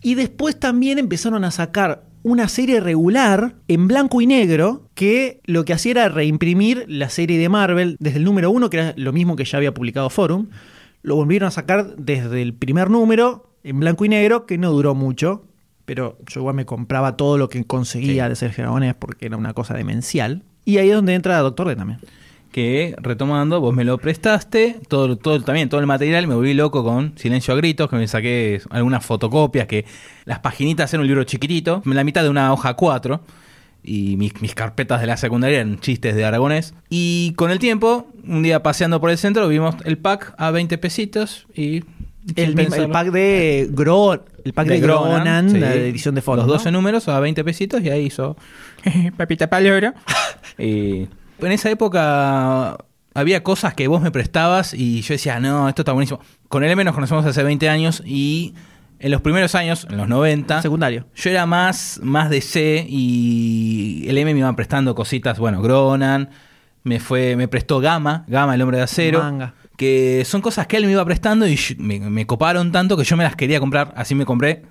Y 0.03 0.15
después 0.15 0.59
también 0.59 0.99
empezaron 0.99 1.45
a 1.45 1.51
sacar 1.51 2.05
una 2.23 2.49
serie 2.49 2.81
regular 2.81 3.55
en 3.69 3.89
blanco 3.89 4.21
y 4.21 4.27
negro 4.27 4.89
que 4.95 5.41
lo 5.45 5.65
que 5.65 5.73
hacía 5.73 5.93
era 5.93 6.09
reimprimir 6.09 6.85
la 6.89 7.09
serie 7.09 7.39
de 7.39 7.49
Marvel 7.49 7.97
desde 7.99 8.19
el 8.19 8.25
número 8.25 8.51
1, 8.51 8.71
que 8.71 8.77
era 8.77 8.95
lo 8.97 9.13
mismo 9.13 9.37
que 9.37 9.45
ya 9.45 9.57
había 9.57 9.73
publicado 9.73 10.11
Forum. 10.11 10.49
Lo 11.03 11.17
volvieron 11.17 11.49
a 11.49 11.51
sacar 11.51 11.97
desde 11.97 12.43
el 12.43 12.55
primer 12.55 12.91
número 12.91 13.55
en 13.63 13.81
blanco 13.81 14.05
y 14.05 14.09
negro, 14.11 14.47
que 14.47 14.59
no 14.59 14.71
duró 14.71 14.95
mucho, 14.95 15.45
pero 15.91 16.17
yo 16.29 16.39
igual 16.39 16.55
me 16.55 16.65
compraba 16.67 17.17
todo 17.17 17.37
lo 17.37 17.49
que 17.49 17.65
conseguía 17.65 18.27
Sí. 18.27 18.29
de 18.29 18.37
Sergio 18.37 18.63
Aragonés 18.63 18.95
porque 18.95 19.27
era 19.27 19.37
una 19.37 19.55
cosa 19.55 19.75
demencial. 19.75 20.45
Y 20.65 20.79
ahí 20.79 20.89
es 20.89 20.95
donde 20.95 21.15
entra 21.15 21.37
Doctor 21.41 21.67
D 21.67 21.75
también. 21.75 21.99
que 22.53 22.95
retomando, 22.99 23.61
vos 23.61 23.75
me 23.75 23.83
lo 23.83 23.99
prestaste, 23.99 24.79
todo, 24.87 25.17
todo 25.17 25.41
también 25.43 25.69
todo 25.69 25.81
el 25.81 25.89
material, 25.89 26.29
me 26.29 26.37
volví 26.37 26.55
loco 26.55 26.85
con 26.85 27.19
Silencio 27.19 27.55
a 27.55 27.57
Gritos, 27.57 27.91
que 27.91 27.97
me 27.97 28.07
saqué 28.07 28.63
algunas 28.71 29.05
fotocopias, 29.05 29.67
que 29.67 29.85
las 30.27 30.39
paginitas 30.39 30.95
eran 30.95 31.01
un 31.01 31.09
libro 31.09 31.25
chiquitito, 31.25 31.83
la 31.85 32.05
mitad 32.05 32.23
de 32.23 32.29
una 32.29 32.53
hoja 32.53 32.75
4, 32.75 33.21
y 33.83 34.17
mis, 34.17 34.41
mis 34.41 34.55
carpetas 34.55 35.01
de 35.01 35.09
la 35.09 35.17
secundaria 35.17 35.59
eran 35.59 35.81
chistes 35.81 36.15
de 36.15 36.25
aragonés. 36.25 36.73
Y 36.89 37.33
con 37.35 37.51
el 37.51 37.59
tiempo, 37.59 38.07
un 38.25 38.45
día 38.45 38.63
paseando 38.63 39.01
por 39.01 39.11
el 39.11 39.19
centro, 39.19 39.49
vimos 39.49 39.75
el 39.85 39.99
pack 39.99 40.35
a 40.39 40.53
20 40.53 40.79
pesitos 40.79 41.49
y... 41.53 41.83
El, 42.37 42.55
mismo- 42.55 42.89
pack 42.91 43.09
de 43.11 43.69
Gro, 43.71 44.25
el 44.45 44.53
pack 44.53 44.69
de, 44.69 44.81
Gronan, 44.81 45.51
sí. 45.51 45.59
la 45.59 45.75
edición 45.75 46.15
de 46.15 46.23
fondo. 46.23 46.43
Los 46.43 46.53
12 46.59 46.71
números 46.71 47.09
a 47.09 47.19
20 47.21 47.45
pesitos 47.45 47.83
y 47.83 47.91
ahí 47.91 48.07
hizo 48.07 48.37
Papita 49.17 49.49
Paloro. 49.49 49.93
y 50.59 51.09
en 51.41 51.53
esa 51.53 51.71
época 51.71 52.77
había 53.15 53.43
cosas 53.43 53.75
que 53.75 53.89
vos 53.89 54.01
me 54.01 54.11
prestabas 54.11 54.75
y 54.75 55.03
yo 55.03 55.15
decía, 55.15 55.41
no, 55.41 55.69
esto 55.69 55.83
está 55.83 55.93
buenísimo. 55.93 56.21
Con 56.49 56.65
el 56.65 56.71
M 56.71 56.85
nos 56.85 56.95
conocemos 56.95 57.25
hace 57.27 57.43
20 57.43 57.69
años 57.69 58.03
y 58.05 58.55
en 58.99 59.11
los 59.11 59.23
primeros 59.23 59.55
años, 59.55 59.87
en 59.91 59.97
los 59.97 60.09
90, 60.09 60.61
Secundario. 60.63 61.07
yo 61.15 61.31
era 61.31 61.47
más, 61.47 62.01
más 62.03 62.29
de 62.29 62.41
C 62.43 62.87
y 62.89 64.05
el 64.09 64.19
M 64.19 64.33
me 64.35 64.41
iba 64.41 64.55
prestando 64.55 64.95
cositas, 64.95 65.39
bueno, 65.39 65.63
Gronan, 65.63 66.29
me 66.83 67.01
fue, 67.01 67.35
me 67.37 67.49
prestó 67.49 67.81
Gama, 67.81 68.25
Gama, 68.29 68.55
el 68.55 68.63
hombre 68.63 68.77
de 68.79 68.83
acero. 68.85 69.21
Manga. 69.23 69.55
Que 69.81 70.27
son 70.27 70.43
cosas 70.43 70.67
que 70.67 70.77
él 70.77 70.85
me 70.85 70.93
iba 70.93 71.03
prestando 71.07 71.49
y 71.49 71.59
me, 71.79 72.01
me 72.01 72.27
coparon 72.27 72.71
tanto 72.71 72.99
que 72.99 73.05
yo 73.05 73.17
me 73.17 73.25
las 73.25 73.35
quería 73.35 73.61
comprar. 73.61 73.95
Así 73.97 74.15
me 74.15 74.27
compré 74.27 74.63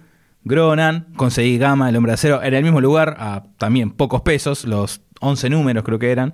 Gronan, 0.43 1.07
conseguí 1.15 1.57
Gama, 1.57 1.89
el 1.89 1.95
hombre 1.95 2.11
de 2.11 2.13
acero, 2.13 2.43
en 2.43 2.53
el 2.53 2.63
mismo 2.63 2.79
lugar, 2.79 3.17
a 3.19 3.43
también 3.57 3.91
pocos 3.91 4.21
pesos, 4.21 4.65
los 4.65 5.01
11 5.19 5.49
números 5.49 5.83
creo 5.83 5.99
que 5.99 6.11
eran. 6.11 6.33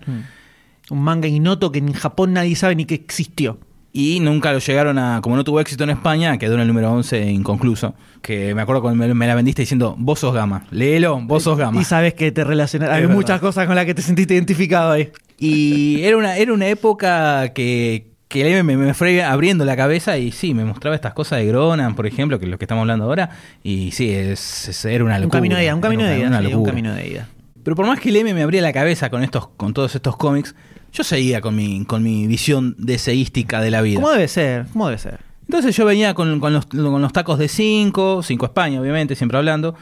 Un 0.89 1.01
manga 1.01 1.27
ignoto 1.27 1.71
que 1.71 1.79
en 1.79 1.93
Japón 1.93 2.33
nadie 2.33 2.55
sabe 2.55 2.75
ni 2.75 2.85
que 2.85 2.95
existió. 2.95 3.59
Y 3.91 4.19
nunca 4.19 4.51
lo 4.51 4.59
llegaron 4.59 4.99
a, 4.99 5.21
como 5.23 5.37
no 5.37 5.45
tuvo 5.45 5.61
éxito 5.61 5.85
en 5.85 5.91
España, 5.91 6.37
quedó 6.37 6.55
en 6.55 6.59
el 6.59 6.67
número 6.67 6.91
11 6.91 7.31
inconcluso. 7.31 7.95
Que 8.21 8.53
me 8.53 8.61
acuerdo 8.61 8.81
cuando 8.81 9.07
me, 9.07 9.13
me 9.13 9.25
la 9.25 9.35
vendiste 9.35 9.61
diciendo, 9.61 9.95
vos 9.97 10.19
sos 10.19 10.33
Gama, 10.33 10.65
léelo, 10.69 11.19
vos 11.21 11.43
sos 11.43 11.57
Gama. 11.57 11.79
Y 11.81 11.85
sabes 11.85 12.13
que 12.13 12.31
te 12.31 12.43
relacionas. 12.43 12.89
Hay 12.89 13.07
muchas 13.07 13.39
cosas 13.39 13.65
con 13.67 13.75
las 13.75 13.85
que 13.85 13.93
te 13.93 14.01
sentiste 14.01 14.33
identificado 14.33 14.91
ahí. 14.91 15.11
Y 15.39 16.01
era 16.03 16.17
una, 16.17 16.37
era 16.37 16.53
una 16.53 16.67
época 16.67 17.53
que, 17.53 18.14
que 18.27 18.63
me, 18.63 18.75
me 18.77 18.93
fue 18.93 19.23
abriendo 19.23 19.65
la 19.65 19.75
cabeza 19.75 20.17
y 20.17 20.31
sí, 20.31 20.53
me 20.53 20.65
mostraba 20.65 20.95
estas 20.95 21.13
cosas 21.13 21.39
de 21.39 21.45
Gronan, 21.47 21.95
por 21.95 22.07
ejemplo, 22.07 22.39
que 22.39 22.45
es 22.45 22.51
lo 22.51 22.57
que 22.57 22.65
estamos 22.65 22.81
hablando 22.81 23.05
ahora. 23.05 23.29
Y 23.63 23.91
sí, 23.91 24.09
es, 24.11 24.67
es- 24.67 24.85
era 24.85 25.03
una 25.03 25.15
Un 25.15 25.21
locura. 25.23 25.37
camino 25.39 25.55
de 25.55 25.63
ida, 25.65 25.75
un 25.75 25.81
camino 25.81 26.03
de 26.03 26.19
ida. 26.19 26.39
sí, 26.41 26.53
un 26.53 26.65
camino 26.65 26.93
de 26.93 27.07
ida. 27.07 27.27
Pero 27.63 27.75
por 27.75 27.85
más 27.87 27.99
que 27.99 28.09
el 28.09 28.15
M 28.17 28.33
me 28.33 28.43
abría 28.43 28.61
la 28.61 28.73
cabeza 28.73 29.09
con 29.09 29.23
estos, 29.23 29.47
con 29.57 29.73
todos 29.73 29.95
estos 29.95 30.17
cómics, 30.17 30.55
yo 30.93 31.03
seguía 31.03 31.41
con 31.41 31.55
mi, 31.55 31.83
con 31.85 32.03
mi 32.03 32.27
visión 32.27 32.75
deseística 32.77 33.61
de 33.61 33.71
la 33.71 33.81
vida. 33.81 33.95
¿Cómo 33.99 34.11
debe 34.11 34.27
ser? 34.27 34.65
¿Cómo 34.71 34.87
debe 34.87 34.97
ser? 34.99 35.19
Entonces 35.47 35.75
yo 35.75 35.85
venía 35.85 36.13
con, 36.15 36.39
con 36.39 36.53
los, 36.53 36.65
con 36.65 37.01
los 37.01 37.13
tacos 37.13 37.37
de 37.37 37.47
5, 37.47 38.23
5 38.23 38.45
España, 38.45 38.81
obviamente, 38.81 39.15
siempre 39.15 39.37
hablando. 39.37 39.75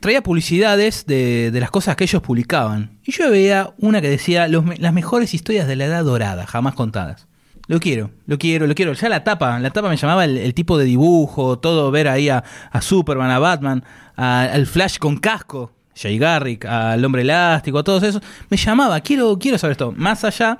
Traía 0.00 0.22
publicidades 0.22 1.06
de, 1.06 1.50
de 1.50 1.60
las 1.60 1.70
cosas 1.72 1.96
que 1.96 2.04
ellos 2.04 2.22
publicaban. 2.22 2.90
Y 3.04 3.10
yo 3.12 3.28
veía 3.30 3.72
una 3.78 4.00
que 4.00 4.08
decía 4.08 4.46
los 4.46 4.78
las 4.78 4.92
mejores 4.92 5.34
historias 5.34 5.66
de 5.66 5.74
la 5.74 5.86
edad 5.86 6.04
dorada, 6.04 6.46
jamás 6.46 6.74
contadas. 6.74 7.26
Lo 7.68 7.78
quiero, 7.80 8.10
lo 8.26 8.38
quiero, 8.38 8.66
lo 8.66 8.74
quiero. 8.74 8.92
Ya 8.94 9.08
la 9.08 9.22
tapa, 9.22 9.58
la 9.60 9.70
tapa 9.70 9.88
me 9.88 9.96
llamaba 9.96 10.24
el, 10.24 10.36
el 10.38 10.54
tipo 10.54 10.76
de 10.78 10.84
dibujo, 10.86 11.58
todo, 11.58 11.90
ver 11.90 12.08
ahí 12.08 12.28
a, 12.30 12.42
a 12.70 12.80
Superman, 12.80 13.30
a 13.30 13.38
Batman, 13.38 13.84
a- 14.16 14.42
al 14.44 14.66
Flash 14.66 14.98
con 14.98 15.18
casco, 15.18 15.72
Jay 15.94 16.18
Garrick, 16.18 16.64
al 16.64 17.04
Hombre 17.04 17.22
Elástico, 17.22 17.84
todos 17.84 18.02
esos. 18.02 18.22
Me 18.48 18.56
llamaba, 18.56 18.98
quiero, 19.00 19.38
quiero 19.38 19.58
saber 19.58 19.72
esto. 19.72 19.92
Más 19.96 20.24
allá 20.24 20.58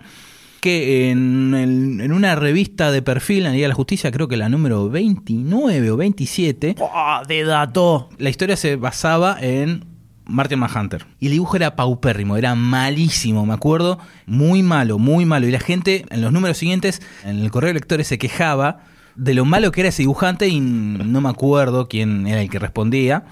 que 0.60 1.10
en, 1.10 1.54
el- 1.54 2.00
en 2.02 2.12
una 2.12 2.34
revista 2.34 2.90
de 2.92 3.00
perfil 3.00 3.38
en 3.38 3.44
la 3.44 3.50
Liga 3.52 3.64
de 3.64 3.68
la 3.68 3.74
Justicia, 3.74 4.10
creo 4.10 4.28
que 4.28 4.36
la 4.36 4.48
número 4.50 4.90
29 4.90 5.90
o 5.92 5.96
27, 5.96 6.74
¡Oh, 6.80 7.20
de 7.26 7.44
dato! 7.44 8.10
la 8.18 8.28
historia 8.28 8.56
se 8.56 8.76
basaba 8.76 9.36
en 9.40 9.84
Martin 10.28 10.60
Manhunter. 10.60 11.06
Y 11.18 11.26
el 11.26 11.32
dibujo 11.32 11.56
era 11.56 11.74
paupérrimo, 11.74 12.36
era 12.36 12.54
malísimo, 12.54 13.44
me 13.44 13.54
acuerdo. 13.54 13.98
Muy 14.26 14.62
malo, 14.62 14.98
muy 14.98 15.24
malo. 15.24 15.48
Y 15.48 15.50
la 15.50 15.58
gente 15.58 16.04
en 16.10 16.20
los 16.20 16.32
números 16.32 16.58
siguientes, 16.58 17.02
en 17.24 17.40
el 17.40 17.50
correo 17.50 17.68
de 17.68 17.74
lectores, 17.74 18.06
se 18.06 18.18
quejaba 18.18 18.80
de 19.16 19.34
lo 19.34 19.44
malo 19.44 19.72
que 19.72 19.80
era 19.80 19.88
ese 19.88 20.02
dibujante 20.02 20.46
y 20.46 20.60
no 20.60 21.20
me 21.20 21.28
acuerdo 21.28 21.88
quién 21.88 22.26
era 22.28 22.40
el 22.40 22.48
que 22.48 22.58
respondía. 22.60 23.24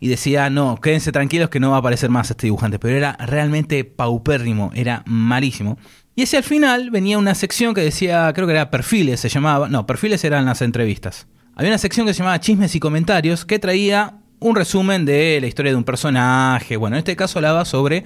Y 0.00 0.06
decía, 0.06 0.48
no, 0.48 0.80
quédense 0.80 1.10
tranquilos 1.10 1.50
que 1.50 1.58
no 1.58 1.70
va 1.70 1.76
a 1.76 1.80
aparecer 1.80 2.08
más 2.08 2.30
este 2.30 2.46
dibujante. 2.46 2.78
Pero 2.78 2.96
era 2.96 3.16
realmente 3.26 3.84
paupérrimo, 3.84 4.70
era 4.74 5.02
malísimo. 5.06 5.76
Y 6.14 6.22
hacia 6.22 6.38
el 6.38 6.44
final 6.44 6.90
venía 6.90 7.18
una 7.18 7.34
sección 7.34 7.74
que 7.74 7.80
decía, 7.80 8.32
creo 8.32 8.46
que 8.46 8.52
era 8.52 8.70
perfiles, 8.70 9.20
se 9.20 9.28
llamaba. 9.28 9.68
No, 9.68 9.86
perfiles 9.86 10.24
eran 10.24 10.46
las 10.46 10.62
entrevistas. 10.62 11.26
Había 11.56 11.70
una 11.72 11.78
sección 11.78 12.06
que 12.06 12.14
se 12.14 12.18
llamaba 12.18 12.38
chismes 12.38 12.76
y 12.76 12.80
comentarios 12.80 13.44
que 13.44 13.58
traía 13.58 14.14
un 14.40 14.56
resumen 14.56 15.04
de 15.04 15.40
la 15.40 15.46
historia 15.46 15.72
de 15.72 15.76
un 15.76 15.84
personaje. 15.84 16.76
Bueno, 16.76 16.96
en 16.96 16.98
este 16.98 17.16
caso 17.16 17.38
hablaba 17.38 17.64
sobre 17.64 18.04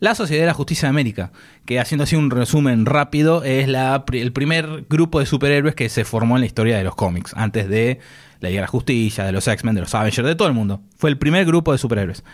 la 0.00 0.14
Sociedad 0.14 0.42
de 0.42 0.46
la 0.46 0.54
Justicia 0.54 0.86
de 0.86 0.90
América, 0.90 1.32
que 1.64 1.78
haciendo 1.80 2.04
así 2.04 2.16
un 2.16 2.30
resumen 2.30 2.84
rápido, 2.84 3.44
es 3.44 3.68
el 3.68 4.32
primer 4.32 4.84
grupo 4.88 5.20
de 5.20 5.26
superhéroes 5.26 5.74
que 5.74 5.88
se 5.88 6.04
formó 6.04 6.36
en 6.36 6.40
la 6.40 6.46
historia 6.46 6.76
de 6.76 6.84
los 6.84 6.94
cómics, 6.94 7.32
antes 7.36 7.68
de 7.68 8.00
la 8.40 8.48
Liga 8.48 8.60
de 8.60 8.66
la 8.66 8.68
Justicia, 8.68 9.24
de 9.24 9.32
los 9.32 9.46
X-Men, 9.46 9.74
de 9.74 9.82
los 9.82 9.94
Avengers, 9.94 10.26
de 10.26 10.34
todo 10.34 10.48
el 10.48 10.54
mundo. 10.54 10.82
Fue 10.96 11.10
el 11.10 11.16
primer 11.16 11.46
grupo 11.46 11.72
de 11.72 11.78
superhéroes. 11.78 12.24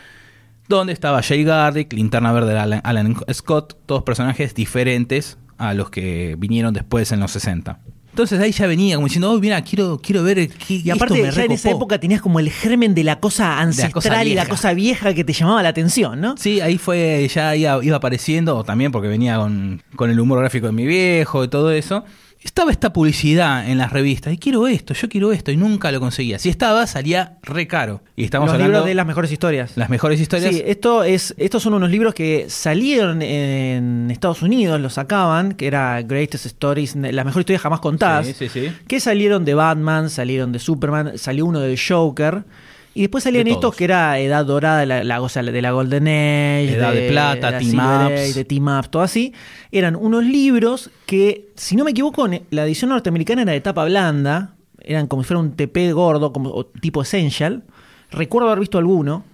Donde 0.69 0.93
estaba 0.93 1.23
Jay 1.23 1.45
Garrick, 1.45 1.93
Linterna 1.93 2.33
Verde 2.33 2.53
de 2.55 2.59
Alan, 2.59 2.81
Alan 2.85 3.17
Scott, 3.33 3.77
todos 3.87 4.05
personajes 4.05 4.55
diferentes 4.55 5.39
a 5.59 5.75
los 5.75 5.91
que 5.91 6.37
vinieron 6.39 6.73
después 6.73 7.13
en 7.13 7.21
los 7.21 7.33
60. 7.33 7.81
Entonces 8.23 8.41
ahí 8.45 8.53
ya 8.53 8.67
venía 8.67 8.97
como 8.97 9.07
diciendo, 9.07 9.31
oh, 9.33 9.39
mira, 9.39 9.63
quiero, 9.63 10.01
quiero 10.03 10.23
ver 10.23 10.49
qué 10.49 10.75
Y 10.85 10.91
aparte, 10.91 11.15
esto 11.15 11.27
me 11.27 11.33
ya 11.33 11.45
en 11.45 11.53
esa 11.53 11.69
recopó". 11.69 11.83
época 11.85 12.01
tenías 12.01 12.21
como 12.21 12.39
el 12.41 12.51
germen 12.51 12.95
de 12.95 13.05
la 13.05 13.21
cosa 13.21 13.59
ancestral 13.61 13.93
cosa 13.93 14.25
y 14.25 14.35
la 14.35 14.47
cosa 14.47 14.73
vieja 14.75 15.15
que 15.15 15.25
te 15.25 15.33
llamaba 15.33 15.63
la 15.63 15.71
atención, 15.71 16.21
¿no? 16.21 16.37
Sí, 16.37 16.61
ahí 16.61 16.79
fue, 16.79 17.29
ya 17.35 17.57
iba, 17.57 17.85
iba 17.85 17.97
apareciendo, 17.97 18.63
también 18.65 18.93
porque 18.93 19.09
venía 19.09 19.37
con, 19.37 19.83
con 19.97 20.11
el 20.11 20.21
humor 20.21 20.39
gráfico 20.41 20.67
de 20.67 20.73
mi 20.73 20.87
viejo 20.87 21.45
y 21.45 21.49
todo 21.49 21.71
eso. 21.73 22.05
Estaba 22.43 22.71
esta 22.71 22.91
publicidad 22.93 23.69
en 23.69 23.77
las 23.77 23.93
revistas, 23.93 24.33
y 24.33 24.39
quiero 24.39 24.67
esto, 24.67 24.95
yo 24.95 25.11
quiero 25.11 25.31
esto, 25.31 25.51
y 25.51 25.59
nunca 25.59 25.93
lo 25.93 26.01
conseguía. 26.01 26.39
Si 26.39 26.49
estaba, 26.49 26.87
salía 26.87 27.37
re 27.43 27.67
caro. 27.67 28.03
Y 28.17 28.25
estamos 28.25 28.47
Los 28.47 28.55
hablando 28.55 28.73
libros 28.73 28.87
de 28.87 28.95
las 28.95 29.07
mejores 29.07 29.31
historias. 29.31 29.77
las 29.77 29.91
mejores 29.91 30.19
historias. 30.21 30.55
Sí, 30.55 30.63
esto 30.65 31.05
es, 31.05 31.35
estos 31.37 31.63
son 31.63 31.75
unos 31.75 31.91
libros 31.91 32.15
que 32.15 32.47
salieron 32.49 33.21
en 33.21 34.11
Estados 34.11 34.41
Unidos, 34.41 34.81
los 34.81 34.95
sacaban, 34.95 35.53
que 35.53 35.67
era 35.67 36.01
Greatest 36.01 36.47
Stories, 36.47 36.97
las 36.97 37.27
mejores 37.27 37.43
historias 37.43 37.61
jamás 37.61 37.81
contadas. 37.81 38.27
Sí, 38.27 38.33
sí, 38.33 38.49
sí. 38.49 38.73
Que 38.89 39.01
salieron 39.01 39.45
de 39.45 39.53
Batman, 39.53 40.09
salieron 40.09 40.51
de 40.51 40.61
Superman, 40.61 41.19
salió 41.19 41.45
uno 41.45 41.61
del 41.61 41.79
Joker. 41.79 42.45
Y 42.95 43.03
después 43.03 43.23
salían 43.25 43.45
De 43.45 43.53
estos 43.53 43.75
que 43.77 43.85
era 43.85 44.19
Edad 44.19 44.45
Dorada, 44.45 44.85
la, 44.85 45.05
la, 45.05 45.23
o 45.23 45.29
sea, 45.29 45.43
de 45.43 45.63
la 45.63 45.71
Golden 45.71 46.09
Age, 46.09 46.75
Edad 46.75 46.93
de 46.93 47.09
Plata, 47.09 47.51
la 47.53 47.59
Team 47.59 48.07
Ups. 48.07 48.35
De 48.35 48.45
Team 48.45 48.67
Ups, 48.79 48.91
todo 48.91 49.03
así. 49.03 49.33
Eran 49.71 49.95
unos 49.95 50.25
libros 50.25 50.91
que, 51.07 51.49
si 51.55 51.77
no 51.77 51.85
me 51.85 51.93
equivoco, 51.93 52.29
la 52.51 52.65
edición 52.65 52.91
norteamericana 52.91 53.43
era 53.43 53.53
de 53.53 53.61
tapa 53.61 53.85
blanda, 53.85 54.55
eran 54.83 55.07
como 55.07 55.23
si 55.23 55.29
fuera 55.29 55.41
un 55.41 55.53
TP 55.53 55.93
gordo, 55.93 56.33
como 56.33 56.51
o 56.51 56.67
tipo 56.67 57.03
Essential. 57.03 57.63
Recuerdo 58.11 58.49
haber 58.49 58.61
visto 58.61 58.79
alguno, 58.79 59.25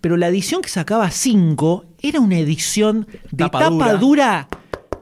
pero 0.00 0.16
la 0.16 0.28
edición 0.28 0.62
que 0.62 0.68
sacaba 0.70 1.10
5 1.10 1.84
era 2.00 2.18
una 2.18 2.38
edición 2.38 3.06
de 3.30 3.36
Tapa 3.44 3.58
tapa, 3.60 3.94
dura. 3.94 4.48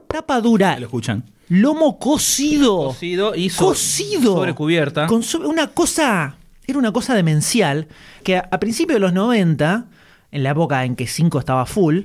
Tapa 0.09 0.41
dura. 0.41 0.79
Lo 0.81 0.87
escuchan. 0.87 1.25
Lomo 1.49 1.99
cocido. 1.99 2.89
Cocido 2.89 3.35
y 3.35 3.51
so- 3.51 3.67
cocido. 3.67 4.35
sobre 4.35 4.55
cubierta. 4.55 5.07
Con 5.07 5.23
una 5.45 5.69
cosa. 5.69 6.37
Era 6.71 6.79
una 6.79 6.93
cosa 6.93 7.15
demencial. 7.15 7.87
Que 8.23 8.37
a, 8.37 8.49
a 8.51 8.61
principios 8.61 8.97
de 8.97 9.01
los 9.01 9.13
90, 9.13 9.87
en 10.33 10.43
la 10.43 10.51
época 10.51 10.85
en 10.85 10.97
que 10.97 11.07
5 11.07 11.39
estaba 11.39 11.67
full. 11.67 12.01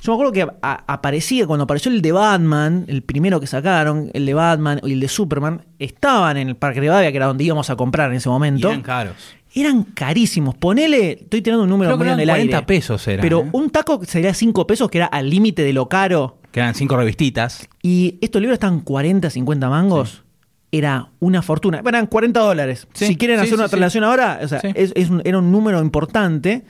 Yo 0.00 0.12
me 0.12 0.14
acuerdo 0.14 0.32
que 0.32 0.42
a- 0.42 0.84
aparecía, 0.86 1.46
cuando 1.46 1.64
apareció 1.64 1.90
el 1.90 2.00
de 2.02 2.12
Batman, 2.12 2.84
el 2.86 3.02
primero 3.02 3.40
que 3.40 3.48
sacaron, 3.48 4.10
el 4.14 4.26
de 4.26 4.34
Batman 4.34 4.80
y 4.84 4.92
el 4.92 5.00
de 5.00 5.08
Superman, 5.08 5.64
estaban 5.80 6.36
en 6.36 6.48
el 6.48 6.56
Parque 6.56 6.80
de 6.80 6.88
Bavia, 6.88 7.10
que 7.10 7.16
era 7.16 7.26
donde 7.26 7.42
íbamos 7.44 7.68
a 7.68 7.74
comprar 7.76 8.10
en 8.10 8.16
ese 8.18 8.28
Y 8.28 8.32
momento. 8.32 8.68
eran 8.68 8.82
caros. 8.82 9.14
eran 9.54 9.82
carísimos. 9.82 10.54
Ponele, 10.54 11.18
estoy 11.22 11.42
tirando 11.42 11.64
un 11.64 11.70
número 11.70 11.88
Creo 11.90 11.98
que 11.98 12.04
muy 12.04 12.12
en 12.12 12.20
eran 12.20 12.20
el 12.20 12.28
40 12.28 12.56
aire. 12.58 12.66
pesos 12.66 13.08
eran, 13.08 13.22
Pero 13.22 13.40
¿eh? 13.40 13.48
un 13.50 13.70
taco 13.70 14.00
sería 14.04 14.32
5 14.34 14.66
pesos, 14.68 14.88
que 14.88 14.98
era 14.98 15.06
al 15.06 15.28
límite 15.28 15.62
de 15.62 15.72
lo 15.72 15.88
caro. 15.88 16.38
Que 16.52 16.60
eran 16.60 16.74
cinco 16.76 16.96
revistitas. 16.96 17.68
Y 17.82 18.18
estos 18.20 18.40
libros 18.40 18.54
están 18.54 18.80
40, 18.80 19.28
50 19.30 19.68
mangos. 19.68 20.22
Era 20.70 21.08
una 21.20 21.40
fortuna. 21.42 21.82
Eran 21.86 22.06
40 22.06 22.40
dólares. 22.40 22.86
Sí, 22.92 23.06
si 23.06 23.16
quieren 23.16 23.38
sí, 23.38 23.44
hacer 23.44 23.54
una 23.54 23.68
sí. 23.68 23.70
traslación 23.70 24.04
ahora, 24.04 24.40
o 24.42 24.48
sea, 24.48 24.58
es- 24.74 24.92
es 24.94 25.08
un- 25.10 25.22
era 25.24 25.38
un 25.38 25.50
número 25.50 25.80
importante 25.80 26.64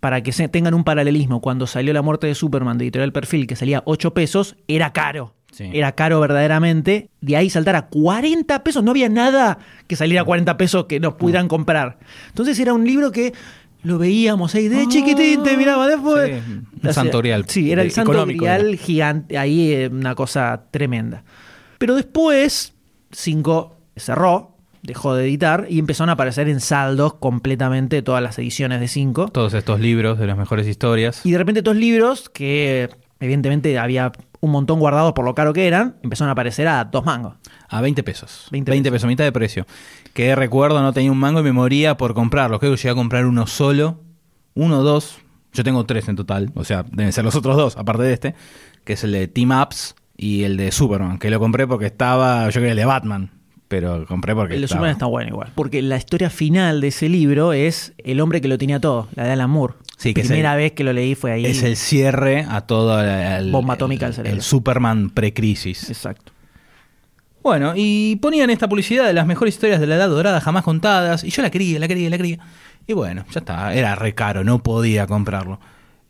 para 0.00 0.22
que 0.22 0.32
se 0.32 0.48
tengan 0.48 0.74
un 0.74 0.82
paralelismo. 0.84 1.40
Cuando 1.40 1.66
salió 1.66 1.92
La 1.92 2.02
muerte 2.02 2.26
de 2.26 2.34
Superman 2.34 2.76
de 2.78 2.84
Editorial 2.86 3.12
Perfil, 3.12 3.46
que 3.46 3.54
salía 3.56 3.82
8 3.86 4.12
pesos, 4.14 4.56
era 4.68 4.92
caro. 4.92 5.34
Era 5.58 5.92
caro 5.92 6.20
verdaderamente. 6.20 7.08
De 7.22 7.34
ahí 7.36 7.48
saltar 7.48 7.76
a 7.76 7.86
40 7.86 8.62
pesos. 8.62 8.84
No 8.84 8.90
había 8.90 9.08
nada 9.08 9.56
que 9.86 9.96
saliera 9.96 10.20
a 10.20 10.24
40 10.26 10.58
pesos 10.58 10.84
que 10.84 11.00
nos 11.00 11.14
pudieran 11.14 11.48
comprar. 11.48 11.98
Entonces 12.28 12.58
era 12.58 12.74
un 12.74 12.84
libro 12.86 13.10
que 13.10 13.32
lo 13.82 13.96
veíamos 13.96 14.54
ahí 14.54 14.68
de 14.68 14.86
chiquitín, 14.88 15.42
te 15.44 15.56
miraba 15.56 15.86
después. 15.88 16.42
Un 16.46 16.66
O 16.78 16.82
sea, 16.82 16.92
santo 16.92 17.18
grial 17.20 17.44
Sí, 17.48 17.72
era 17.72 17.80
el 17.80 17.90
santo 17.90 18.12
económico 18.12 18.44
grial 18.44 18.68
era. 18.74 18.76
gigante. 18.76 19.38
Ahí 19.38 19.72
eh, 19.72 19.88
una 19.90 20.14
cosa 20.14 20.64
tremenda. 20.70 21.24
Pero 21.78 21.94
después, 21.94 22.74
5 23.16 23.74
cerró, 23.96 24.52
dejó 24.82 25.14
de 25.14 25.24
editar 25.24 25.66
y 25.70 25.78
empezaron 25.78 26.10
a 26.10 26.12
aparecer 26.12 26.48
en 26.48 26.60
saldos 26.60 27.14
completamente 27.14 28.02
todas 28.02 28.22
las 28.22 28.38
ediciones 28.38 28.78
de 28.78 28.88
5. 28.88 29.28
Todos 29.28 29.54
estos 29.54 29.80
libros 29.80 30.18
de 30.18 30.26
las 30.26 30.36
mejores 30.36 30.66
historias. 30.66 31.24
Y 31.24 31.32
de 31.32 31.38
repente 31.38 31.60
estos 31.60 31.76
libros, 31.76 32.28
que 32.28 32.90
evidentemente 33.18 33.78
había 33.78 34.12
un 34.40 34.50
montón 34.50 34.80
guardados 34.80 35.14
por 35.14 35.24
lo 35.24 35.34
caro 35.34 35.54
que 35.54 35.66
eran, 35.66 35.96
empezaron 36.02 36.28
a 36.28 36.32
aparecer 36.32 36.68
a 36.68 36.84
dos 36.84 37.06
mangos. 37.06 37.36
A 37.68 37.80
20 37.80 38.02
pesos. 38.02 38.48
20 38.50 38.70
20, 38.70 38.90
pesos. 38.90 38.92
pesos, 38.96 39.08
mitad 39.08 39.24
de 39.24 39.32
precio. 39.32 39.66
Que 40.12 40.36
recuerdo 40.36 40.82
no 40.82 40.92
tenía 40.92 41.10
un 41.10 41.18
mango 41.18 41.40
y 41.40 41.42
me 41.42 41.52
moría 41.52 41.96
por 41.96 42.12
comprarlo. 42.12 42.58
Creo 42.58 42.72
que 42.72 42.76
llegué 42.76 42.90
a 42.90 42.94
comprar 42.94 43.24
uno 43.24 43.46
solo. 43.46 44.02
Uno 44.54 44.80
o 44.80 44.82
dos. 44.82 45.18
Yo 45.54 45.64
tengo 45.64 45.86
tres 45.86 46.06
en 46.08 46.16
total. 46.16 46.52
O 46.54 46.64
sea, 46.64 46.84
deben 46.92 47.14
ser 47.14 47.24
los 47.24 47.34
otros 47.34 47.56
dos, 47.56 47.76
aparte 47.78 48.02
de 48.02 48.12
este. 48.12 48.34
Que 48.84 48.92
es 48.92 49.04
el 49.04 49.12
de 49.12 49.26
Team 49.26 49.52
Ups 49.58 49.96
y 50.16 50.44
el 50.44 50.56
de 50.56 50.72
Superman. 50.72 51.18
Que 51.18 51.30
lo 51.30 51.38
compré 51.38 51.66
porque 51.66 51.86
estaba. 51.86 52.48
Yo 52.50 52.60
quería 52.60 52.72
el 52.72 52.78
de 52.78 52.84
Batman. 52.84 53.30
Pero 53.68 53.98
lo 53.98 54.06
compré 54.06 54.34
porque. 54.34 54.54
El 54.54 54.60
de 54.60 54.64
estaba. 54.66 54.78
Superman 54.80 54.92
está 54.92 55.06
bueno 55.06 55.28
igual. 55.30 55.50
Porque 55.54 55.82
la 55.82 55.96
historia 55.96 56.30
final 56.30 56.80
de 56.80 56.88
ese 56.88 57.08
libro 57.08 57.52
es 57.52 57.92
el 57.98 58.20
hombre 58.20 58.40
que 58.40 58.48
lo 58.48 58.58
tenía 58.58 58.78
todo, 58.80 59.08
la 59.14 59.24
de 59.24 59.32
Alan 59.32 59.50
Moore. 59.50 59.74
Sí, 59.96 60.12
que 60.14 60.20
es 60.20 60.26
Primera 60.28 60.52
el- 60.52 60.58
vez 60.58 60.72
que 60.72 60.84
lo 60.84 60.92
leí 60.92 61.14
fue 61.14 61.32
ahí. 61.32 61.46
Es 61.46 61.62
el 61.62 61.76
cierre 61.76 62.46
a 62.48 62.60
todo 62.60 63.02
el, 63.02 63.50
Bomba 63.50 63.74
atómica 63.74 64.06
el- 64.06 64.14
cerebro. 64.14 64.36
el 64.36 64.42
Superman 64.42 65.10
pre-crisis. 65.10 65.88
Exacto. 65.90 66.32
Bueno, 67.42 67.72
y 67.76 68.16
ponían 68.16 68.50
esta 68.50 68.68
publicidad 68.68 69.06
de 69.06 69.12
las 69.14 69.26
mejores 69.26 69.54
historias 69.54 69.80
de 69.80 69.86
la 69.86 69.94
Edad 69.96 70.08
Dorada 70.08 70.40
jamás 70.40 70.64
contadas, 70.64 71.22
y 71.24 71.30
yo 71.30 71.42
la 71.42 71.50
quería, 71.50 71.78
la 71.78 71.86
quería, 71.88 72.10
la 72.10 72.16
quería. 72.16 72.38
Y 72.88 72.92
bueno, 72.92 73.24
ya 73.32 73.38
está, 73.40 73.72
era 73.72 73.94
re 73.94 74.14
caro, 74.14 74.42
no 74.44 74.62
podía 74.62 75.06
comprarlo. 75.06 75.60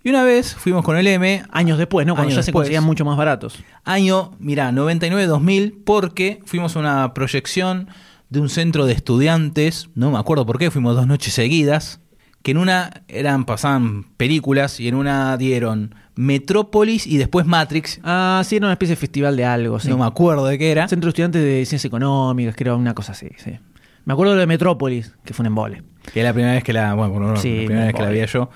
Y 0.07 0.11
una 0.11 0.23
vez 0.23 0.55
fuimos 0.55 0.85
con 0.85 0.97
el 0.97 1.05
M, 1.09 1.43
Años 1.51 1.79
después, 1.79 2.07
¿no? 2.07 2.15
Cuando 2.15 2.31
ya 2.33 2.41
se 2.41 2.47
después. 2.47 2.63
conseguían 2.63 2.85
mucho 2.85 3.05
más 3.05 3.17
baratos. 3.17 3.59
año, 3.83 4.31
mirá, 4.39 4.71
99-2000, 4.71 5.79
porque 5.85 6.39
fuimos 6.45 6.77
a 6.77 6.79
una 6.79 7.13
proyección 7.13 7.89
de 8.31 8.39
un 8.39 8.49
centro 8.49 8.87
de 8.87 8.93
estudiantes, 8.93 9.89
no 9.97 10.13
me 10.13 10.19
acuerdo 10.19 10.47
por 10.47 10.59
qué, 10.61 10.71
fuimos 10.71 10.95
dos 10.95 11.09
noches 11.09 11.35
seguidas, 11.35 11.99
que 12.45 12.53
en 12.53 12.59
una 12.59 13.03
eran 13.09 13.47
pasaban 13.47 14.05
películas 14.17 14.79
y 14.79 14.87
en 14.87 14.95
una 14.95 15.37
dieron 15.39 15.97
Metrópolis 16.15 17.05
y 17.09 17.19
después 17.19 17.45
Matrix, 17.45 17.99
Ah, 18.05 18.43
sí, 18.45 18.55
era 18.59 18.67
una 18.67 18.75
especie 18.75 18.95
de 18.95 19.01
festival 19.01 19.37
de 19.37 19.45
algo, 19.45 19.81
sí. 19.81 19.89
no 19.89 19.99
me 19.99 20.05
acuerdo 20.07 20.47
de 20.47 20.57
qué 20.57 20.71
era. 20.71 20.87
Centro 20.87 21.09
de 21.09 21.11
Estudiantes 21.11 21.43
de 21.43 21.55
Ciencias 21.67 21.85
Económicas, 21.85 22.55
era 22.59 22.77
una 22.77 22.95
cosa 22.95 23.11
así, 23.11 23.29
sí. 23.39 23.59
Me 24.05 24.13
acuerdo 24.13 24.37
de 24.37 24.47
Metrópolis, 24.47 25.17
que 25.25 25.35
fue 25.35 25.43
un 25.43 25.49
embole. 25.49 25.83
Que 26.15 26.21
es 26.21 26.25
la 26.25 26.33
primera 26.33 26.53
vez 26.55 26.63
que 26.63 26.73
la, 26.73 26.95
bueno, 26.95 27.19
no, 27.19 27.37
Sí, 27.37 27.63
la 27.63 27.67
primera 27.67 27.85
vez 27.87 27.95
que 27.97 28.03
la 28.03 28.09
veía 28.11 28.27
yo. 28.27 28.51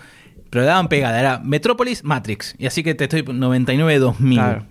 Pero 0.50 0.64
daban 0.64 0.88
pegada, 0.88 1.18
era 1.18 1.38
Metrópolis, 1.38 2.02
Matrix. 2.04 2.54
Y 2.58 2.66
así 2.66 2.82
que 2.82 2.94
te 2.94 3.04
estoy 3.04 3.22
99-2000. 3.22 4.34
Claro. 4.34 4.66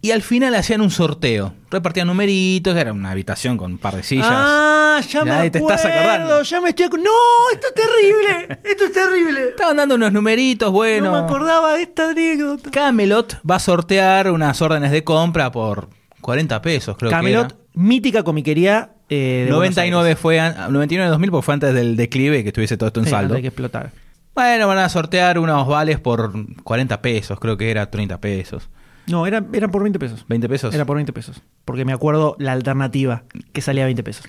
Y 0.00 0.12
al 0.12 0.22
final 0.22 0.54
hacían 0.54 0.80
un 0.80 0.90
sorteo. 0.90 1.54
Repartían 1.70 2.06
numeritos, 2.06 2.76
era 2.76 2.92
una 2.92 3.10
habitación 3.10 3.56
con 3.56 3.72
un 3.72 3.78
par 3.78 3.96
de 3.96 4.04
sillas. 4.04 4.26
Ah, 4.30 5.00
ya 5.08 5.24
me 5.24 5.32
ahí 5.32 5.50
te 5.50 5.58
acuerdo, 5.58 5.74
estás 5.76 5.92
acordando. 5.92 6.42
ya 6.42 6.60
me 6.60 6.68
estoy 6.68 6.86
¡No! 6.86 7.10
¡Esto 7.52 7.66
es 7.66 7.74
terrible! 7.74 8.60
¡Esto 8.64 8.84
es 8.84 8.92
terrible! 8.92 9.48
Estaban 9.50 9.76
dando 9.76 9.96
unos 9.96 10.12
numeritos, 10.12 10.70
bueno. 10.70 11.06
No 11.10 11.12
me 11.12 11.18
acordaba 11.26 11.74
de 11.74 11.82
esta 11.82 12.10
anécdota. 12.10 12.70
Camelot 12.70 13.40
va 13.48 13.56
a 13.56 13.58
sortear 13.58 14.30
unas 14.30 14.62
órdenes 14.62 14.92
de 14.92 15.02
compra 15.02 15.50
por 15.50 15.88
40 16.20 16.62
pesos, 16.62 16.96
creo 16.96 17.10
Camelot, 17.10 17.48
que 17.52 17.58
mítica 17.74 18.22
comiquería 18.22 18.92
eh, 19.08 19.46
de 19.48 19.52
Buenos 19.52 19.74
99 19.76 20.08
Aires. 20.10 20.20
fue 20.20 20.38
a- 20.38 20.68
99-2000 20.68 21.30
porque 21.30 21.44
fue 21.44 21.54
antes 21.54 21.74
del 21.74 21.96
declive 21.96 22.42
que 22.44 22.50
estuviese 22.50 22.76
todo 22.76 22.86
esto 22.86 23.00
en 23.00 23.06
Sí, 23.06 23.10
saldo. 23.10 23.34
de 23.34 23.42
que 23.42 23.48
explotar. 23.48 23.90
Bueno, 24.38 24.68
van 24.68 24.78
a 24.78 24.88
sortear 24.88 25.36
unos 25.40 25.66
vales 25.66 25.98
por 25.98 26.32
40 26.62 27.02
pesos, 27.02 27.40
creo 27.40 27.56
que 27.56 27.72
era 27.72 27.90
30 27.90 28.20
pesos. 28.20 28.68
No, 29.08 29.26
era, 29.26 29.44
era 29.52 29.66
por 29.66 29.82
20 29.82 29.98
pesos. 29.98 30.24
20 30.28 30.48
pesos. 30.48 30.72
Era 30.72 30.84
por 30.84 30.94
20 30.94 31.12
pesos. 31.12 31.42
Porque 31.64 31.84
me 31.84 31.92
acuerdo 31.92 32.36
la 32.38 32.52
alternativa, 32.52 33.24
que 33.52 33.60
salía 33.62 33.82
a 33.82 33.86
20 33.86 34.04
pesos. 34.04 34.26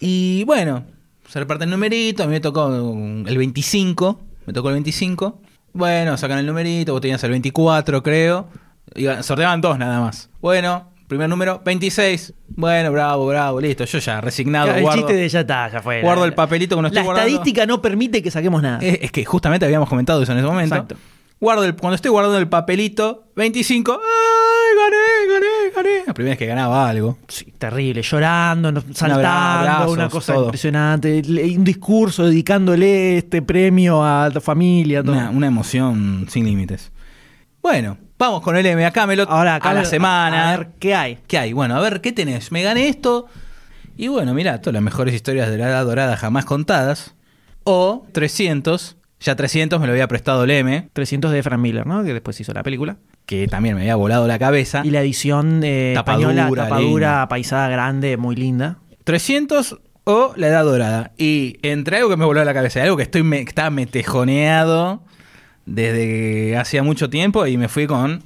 Y 0.00 0.42
bueno, 0.42 0.82
se 1.28 1.38
reparten 1.38 1.70
numeritos. 1.70 2.26
A 2.26 2.28
mí 2.28 2.32
me 2.32 2.40
tocó 2.40 2.66
el 3.28 3.38
25. 3.38 4.20
Me 4.46 4.52
tocó 4.52 4.70
el 4.70 4.74
25. 4.74 5.40
Bueno, 5.72 6.16
sacan 6.16 6.40
el 6.40 6.46
numerito. 6.46 6.92
Vos 6.94 7.00
tenías 7.00 7.22
el 7.22 7.30
24, 7.30 8.02
creo. 8.02 8.48
Y 8.96 9.06
sorteaban 9.22 9.60
dos 9.60 9.78
nada 9.78 10.00
más. 10.00 10.30
Bueno, 10.40 10.90
primer 11.08 11.28
número, 11.28 11.60
26. 11.64 12.34
Bueno, 12.48 12.92
bravo, 12.92 13.26
bravo, 13.26 13.60
listo. 13.60 13.84
Yo 13.84 13.98
ya 13.98 14.20
resignado. 14.20 14.70
el 14.72 14.82
guardo, 14.82 15.00
chiste 15.02 15.14
de 15.14 15.28
ya 15.28 15.40
está, 15.40 15.68
ya 15.70 15.82
fue. 15.82 16.02
guardo 16.02 16.22
La- 16.22 16.28
el 16.28 16.34
papelito 16.34 16.76
que 16.76 16.82
no 16.82 16.88
estoy 16.88 17.00
La 17.00 17.04
guardando. 17.06 17.28
estadística 17.28 17.66
no 17.66 17.82
permite 17.82 18.22
que 18.22 18.30
saquemos 18.30 18.62
nada. 18.62 18.78
Es, 18.80 18.98
es 19.02 19.10
que 19.12 19.24
justamente 19.24 19.64
habíamos 19.66 19.88
comentado 19.88 20.22
eso 20.22 20.32
en 20.32 20.38
ese 20.38 20.46
momento. 20.46 20.74
Exacto. 20.76 20.96
Guardo 21.40 21.64
el, 21.64 21.76
cuando 21.76 21.94
estoy 21.94 22.10
guardando 22.10 22.36
el 22.38 22.48
papelito, 22.48 23.24
25. 23.36 23.92
¡Ay, 23.92 24.76
gané, 24.76 25.32
gané, 25.34 25.70
gané! 25.76 26.04
La 26.06 26.12
primera 26.14 26.32
vez 26.32 26.38
que 26.38 26.46
ganaba 26.46 26.88
algo. 26.88 27.16
Sí, 27.28 27.54
terrible, 27.56 28.02
llorando, 28.02 28.72
saltando, 28.92 29.28
abrazos, 29.28 29.92
una 29.92 30.08
cosa 30.08 30.34
todo. 30.34 30.44
impresionante. 30.46 31.22
Un 31.56 31.62
discurso 31.62 32.26
dedicándole 32.26 33.18
este 33.18 33.40
premio 33.40 34.04
a 34.04 34.28
tu 34.32 34.40
familia. 34.40 35.02
Todo. 35.04 35.12
Una, 35.12 35.30
una 35.30 35.46
emoción 35.46 36.26
sin 36.28 36.44
límites. 36.44 36.90
Bueno, 37.62 37.98
vamos 38.18 38.42
con 38.42 38.56
el 38.56 38.66
M 38.66 38.84
a 38.84 38.90
Camelot 38.90 39.28
Ahora, 39.30 39.56
a 39.56 39.74
la 39.74 39.84
semana. 39.84 40.52
A 40.52 40.56
ver, 40.56 40.68
¿qué 40.78 40.94
hay? 40.94 41.18
¿Qué 41.26 41.38
hay? 41.38 41.52
Bueno, 41.52 41.76
a 41.76 41.80
ver, 41.80 42.00
¿qué 42.00 42.12
tenés? 42.12 42.52
Me 42.52 42.62
gané 42.62 42.88
esto. 42.88 43.26
Y 43.96 44.08
bueno, 44.08 44.34
mira, 44.34 44.60
todas 44.60 44.74
las 44.74 44.82
mejores 44.82 45.14
historias 45.14 45.50
de 45.50 45.58
la 45.58 45.68
Edad 45.68 45.84
Dorada 45.84 46.16
jamás 46.16 46.44
contadas. 46.44 47.14
O 47.64 48.06
300. 48.12 48.96
Ya 49.20 49.34
300 49.34 49.80
me 49.80 49.86
lo 49.86 49.92
había 49.92 50.06
prestado 50.06 50.44
el 50.44 50.50
M, 50.50 50.90
300 50.92 51.32
de 51.32 51.42
Frank 51.42 51.58
Miller, 51.60 51.86
¿no? 51.86 52.04
Que 52.04 52.12
después 52.12 52.40
hizo 52.40 52.52
la 52.52 52.62
película. 52.62 52.98
que 53.26 53.48
también 53.48 53.74
me 53.74 53.82
había 53.82 53.96
volado 53.96 54.26
la 54.28 54.38
cabeza. 54.38 54.82
Y 54.84 54.90
la 54.90 55.00
edición 55.00 55.62
eh, 55.64 55.92
Tapadura, 55.94 56.30
española, 56.30 56.62
tapadura, 56.62 57.08
linda. 57.08 57.28
paisada 57.28 57.68
grande, 57.68 58.16
muy 58.16 58.36
linda. 58.36 58.78
300 59.04 59.80
o 60.04 60.32
la 60.36 60.46
Edad 60.46 60.64
Dorada. 60.64 61.10
Y 61.18 61.58
entre 61.62 61.96
algo 61.96 62.08
que 62.08 62.16
me 62.16 62.24
voló 62.24 62.42
la 62.44 62.54
cabeza 62.54 62.78
y 62.78 62.82
algo 62.82 62.96
que 62.96 63.02
estoy 63.02 63.24
me, 63.24 63.44
que 63.44 63.48
estaba 63.50 63.70
metejoneado 63.70 65.02
desde 65.68 66.56
hacía 66.56 66.82
mucho 66.82 67.10
tiempo 67.10 67.46
y 67.46 67.56
me 67.56 67.68
fui 67.68 67.86
con 67.86 68.22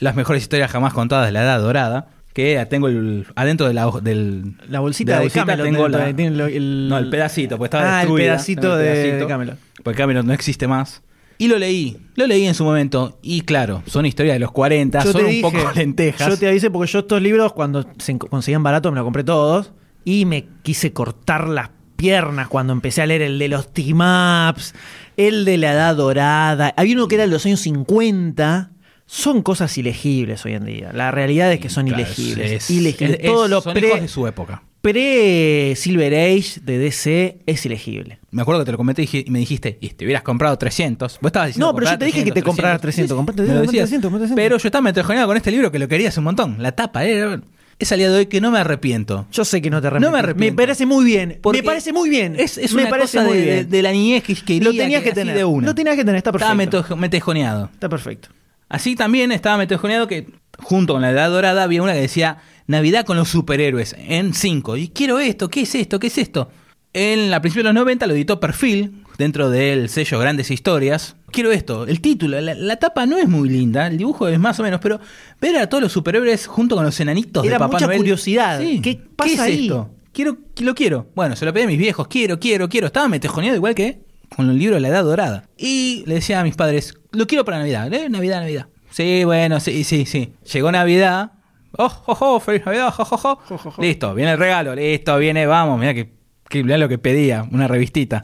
las 0.00 0.14
mejores 0.16 0.42
historias 0.42 0.70
jamás 0.70 0.92
contadas 0.92 1.26
de 1.26 1.32
la 1.32 1.42
Edad 1.42 1.60
Dorada. 1.60 2.08
Que 2.32 2.66
tengo 2.68 2.88
el, 2.88 3.26
adentro 3.36 3.68
de 3.68 3.74
la, 3.74 3.88
del, 4.02 4.56
La 4.68 4.80
bolsita 4.80 5.12
la 5.12 5.18
de 5.18 5.24
bolsita 5.26 5.46
Camelot, 5.46 5.64
tengo 5.66 5.88
la- 5.88 5.98
de- 6.06 6.14
tiene 6.14 6.36
lo- 6.36 6.46
el- 6.46 6.88
No, 6.88 6.98
el 6.98 7.08
pedacito, 7.08 7.56
pues 7.58 7.68
estaba 7.68 7.84
Ah, 7.84 8.02
el 8.02 8.08
destruida. 8.08 8.32
pedacito 8.32 8.60
Tengo 8.62 8.74
el 8.74 8.80
de- 8.80 8.90
pedacito, 8.92 9.16
de 9.18 9.26
Camelot. 9.28 9.58
Porque 9.84 9.98
Camelot 9.98 10.26
no 10.26 10.32
existe 10.32 10.66
más. 10.66 11.02
Y 11.38 11.46
lo 11.46 11.58
leí, 11.58 11.96
lo 12.16 12.26
leí 12.26 12.44
en 12.46 12.54
su 12.54 12.64
momento. 12.64 13.18
Y 13.22 13.42
claro, 13.42 13.84
son 13.86 14.04
historias 14.04 14.34
de 14.34 14.40
los 14.40 14.50
40, 14.50 15.04
Yo 15.04 15.12
son 15.12 15.22
un 15.26 15.28
dije, 15.30 15.42
poco 15.42 15.58
lentejas. 15.76 16.28
Yo 16.28 16.36
te 16.36 16.48
avisé 16.48 16.70
porque 16.72 16.90
yo 16.90 16.98
estos 17.00 17.22
libros, 17.22 17.52
cuando 17.52 17.86
se 17.98 18.18
conseguían 18.18 18.64
barato, 18.64 18.90
me 18.90 18.96
los 18.96 19.04
compré 19.04 19.22
todos. 19.22 19.70
Y 20.04 20.24
me 20.24 20.44
quise 20.62 20.92
cortar 20.92 21.48
las 21.48 21.70
piernas 21.96 22.48
cuando 22.48 22.72
empecé 22.72 23.02
a 23.02 23.06
leer 23.06 23.22
el 23.22 23.38
de 23.38 23.48
los 23.48 23.72
team-ups, 23.72 24.74
el 25.16 25.44
de 25.44 25.56
la 25.58 25.72
Edad 25.72 25.96
Dorada. 25.96 26.74
Había 26.76 26.94
uno 26.96 27.08
que 27.08 27.14
era 27.16 27.24
de 27.24 27.30
los 27.30 27.44
años 27.46 27.60
50. 27.60 28.70
Son 29.06 29.42
cosas 29.42 29.76
ilegibles 29.76 30.44
hoy 30.46 30.54
en 30.54 30.64
día. 30.64 30.90
La 30.92 31.10
realidad 31.10 31.52
es 31.52 31.60
que 31.60 31.68
son 31.68 31.86
Claro, 31.86 32.02
ilegibles. 32.02 32.50
es- 32.52 32.70
ilegibles. 32.70 33.18
es- 33.20 33.26
Todo 33.30 33.48
lo 33.48 33.60
son 33.60 33.74
pre- 33.74 33.88
hijos 33.88 34.00
de 34.00 34.08
su 34.08 34.26
época. 34.26 34.62
pre-Silver 34.80 36.14
Age 36.14 36.60
de 36.62 36.78
DC 36.78 37.38
es 37.46 37.64
ilegible. 37.66 38.18
Me 38.30 38.42
acuerdo 38.42 38.60
que 38.62 38.66
te 38.66 38.72
lo 38.72 38.78
comenté 38.78 39.02
y 39.10 39.30
me 39.30 39.38
dijiste, 39.38 39.78
y 39.80 39.90
te 39.90 40.04
hubieras 40.04 40.22
comprado 40.22 40.56
300. 40.58 41.18
Vos 41.20 41.28
estabas 41.28 41.48
diciendo 41.48 41.66
No, 41.68 41.74
pero 41.74 41.90
yo 41.90 41.98
te 41.98 42.04
dije 42.06 42.24
que 42.24 42.32
te 42.32 42.42
compraras 42.42 42.80
300. 42.80 43.16
Comprate 43.16 43.42
Me 43.42 43.48
lo 43.48 43.54
300, 43.60 43.72
decías. 43.72 43.88
300, 43.90 44.10
300. 44.10 44.36
Pero 44.36 44.58
yo 44.58 44.68
estaba 44.68 44.82
metejoneado 44.82 45.26
con 45.28 45.36
este 45.36 45.50
libro 45.50 45.70
que 45.70 45.78
lo 45.78 45.88
quería 45.88 46.08
hace 46.08 46.20
un 46.20 46.24
montón. 46.24 46.56
La 46.58 46.72
tapa, 46.72 47.04
eh, 47.06 47.40
es 47.78 47.90
al 47.92 47.98
día 47.98 48.10
de 48.10 48.18
hoy 48.18 48.26
que 48.26 48.40
no 48.40 48.50
me 48.50 48.58
arrepiento. 48.58 49.26
Yo 49.32 49.44
sé 49.44 49.60
que 49.62 49.70
no 49.70 49.80
te 49.80 49.88
arrepientes. 49.88 50.10
No 50.10 50.12
me 50.16 50.18
arrepiento. 50.20 50.56
parece 50.56 50.86
muy 50.86 51.04
bien. 51.04 51.38
Porque 51.42 51.58
me 51.62 51.66
parece 51.66 51.92
muy 51.92 52.08
bien. 52.08 52.36
Es, 52.38 52.56
es 52.58 52.72
me 52.74 52.82
una 52.82 52.90
parece 52.90 53.18
cosa 53.18 53.28
muy 53.28 53.38
de, 53.38 53.44
bien. 53.44 53.70
de 53.70 53.82
la 53.82 53.92
niñez 53.92 54.22
que 54.22 54.34
quería 54.34 54.64
Lo 54.70 54.76
tenías 54.76 55.02
que 55.02 55.08
así 55.10 55.14
tener. 55.16 55.36
de 55.36 55.44
una. 55.44 55.66
Lo 55.66 55.74
tenías 55.74 55.96
que 55.96 56.02
tener, 56.04 56.16
está 56.16 56.30
Estaba 56.30 56.52
perfecto. 56.54 56.82
meto- 56.82 56.96
metejoneado. 56.96 57.70
Está 57.72 57.88
perfecto. 57.88 58.28
Así 58.68 58.96
también 58.96 59.30
estaba 59.32 59.56
metejoneado 59.58 60.06
que 60.08 60.26
junto 60.58 60.94
con 60.94 61.02
la 61.02 61.10
Edad 61.10 61.30
Dorada 61.30 61.62
había 61.64 61.82
una 61.82 61.92
que 61.92 62.00
decía 62.00 62.38
Navidad 62.66 63.04
con 63.04 63.16
los 63.16 63.28
superhéroes 63.28 63.94
en 63.98 64.34
5. 64.34 64.76
Y 64.76 64.88
quiero 64.88 65.18
esto, 65.18 65.48
¿qué 65.50 65.60
es 65.62 65.74
esto? 65.74 65.98
¿Qué 65.98 66.06
es 66.06 66.18
esto? 66.18 66.50
En 66.92 67.30
la 67.30 67.40
principio 67.40 67.62
de 67.64 67.72
los 67.72 67.74
90 67.82 68.06
lo 68.06 68.14
editó 68.14 68.38
Perfil, 68.40 69.03
dentro 69.18 69.50
del 69.50 69.88
sello 69.88 70.18
Grandes 70.18 70.50
Historias. 70.50 71.16
Quiero 71.30 71.50
esto, 71.52 71.86
el 71.86 72.00
título, 72.00 72.40
la, 72.40 72.54
la 72.54 72.76
tapa 72.76 73.06
no 73.06 73.18
es 73.18 73.28
muy 73.28 73.48
linda, 73.48 73.86
el 73.88 73.98
dibujo 73.98 74.28
es 74.28 74.38
más 74.38 74.58
o 74.60 74.62
menos, 74.62 74.80
pero 74.80 75.00
ver 75.40 75.56
a 75.56 75.68
todos 75.68 75.82
los 75.82 75.92
superhéroes 75.92 76.46
junto 76.46 76.76
con 76.76 76.84
los 76.84 76.98
enanitos 77.00 77.44
Era 77.44 77.54
de 77.54 77.58
Papá 77.58 77.72
mucha 77.72 77.86
Noel. 77.86 77.98
curiosidad. 77.98 78.60
¿Qué 78.60 79.00
pasa 79.16 79.32
es 79.32 79.40
ahí? 79.40 79.62
esto? 79.64 79.90
Quiero, 80.12 80.36
lo 80.60 80.74
quiero. 80.76 81.08
Bueno, 81.16 81.34
se 81.34 81.44
lo 81.44 81.52
pedí 81.52 81.64
a 81.64 81.66
mis 81.66 81.78
viejos, 81.78 82.06
quiero, 82.06 82.38
quiero, 82.38 82.68
quiero. 82.68 82.86
Estaba 82.86 83.08
metejoneado 83.08 83.56
igual 83.56 83.74
que 83.74 84.04
con 84.36 84.48
el 84.48 84.58
libro 84.58 84.76
de 84.76 84.80
la 84.80 84.88
Edad 84.88 85.02
Dorada. 85.02 85.48
Y 85.56 86.04
le 86.06 86.14
decía 86.16 86.38
a 86.40 86.44
mis 86.44 86.54
padres, 86.54 86.94
lo 87.10 87.26
quiero 87.26 87.44
para 87.44 87.58
Navidad, 87.58 87.92
¿eh? 87.92 88.08
Navidad, 88.08 88.40
Navidad. 88.40 88.68
Sí, 88.90 89.24
bueno, 89.24 89.58
sí, 89.58 89.82
sí, 89.82 90.06
sí. 90.06 90.34
Llegó 90.52 90.70
Navidad. 90.70 91.32
Oh, 91.76 91.90
oh, 92.06 92.16
oh, 92.20 92.40
feliz 92.40 92.64
Navidad, 92.64 92.92
jo, 92.92 93.04
jo, 93.04 93.16
jo. 93.16 93.82
Listo, 93.82 94.14
viene 94.14 94.32
el 94.32 94.38
regalo, 94.38 94.76
listo, 94.76 95.18
viene, 95.18 95.46
vamos, 95.46 95.80
mira 95.80 95.92
que, 95.92 96.12
que 96.48 96.62
mirá 96.62 96.78
lo 96.78 96.88
que 96.88 96.98
pedía, 96.98 97.48
una 97.50 97.66
revistita. 97.66 98.22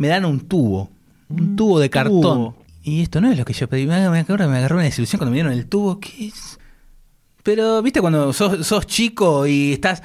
Me 0.00 0.08
dan 0.08 0.24
un 0.24 0.40
tubo, 0.40 0.88
un 1.28 1.56
tubo 1.56 1.78
de 1.78 1.90
cartón. 1.90 2.22
tubo. 2.22 2.56
Y 2.82 3.02
esto 3.02 3.20
no 3.20 3.30
es 3.30 3.36
lo 3.36 3.44
que 3.44 3.52
yo 3.52 3.68
pedí. 3.68 3.86
Me, 3.86 3.96
agarró 3.96 4.76
una 4.76 4.84
desilusión 4.84 5.18
cuando 5.18 5.30
me 5.32 5.36
dieron 5.36 5.52
el 5.52 5.66
tubo. 5.66 6.00
¿Qué 6.00 6.28
es? 6.28 6.58
Pero, 7.42 7.82
¿viste 7.82 8.00
cuando 8.00 8.32
sos, 8.32 8.66
sos 8.66 8.86
chico 8.86 9.46
y 9.46 9.74
estás. 9.74 10.02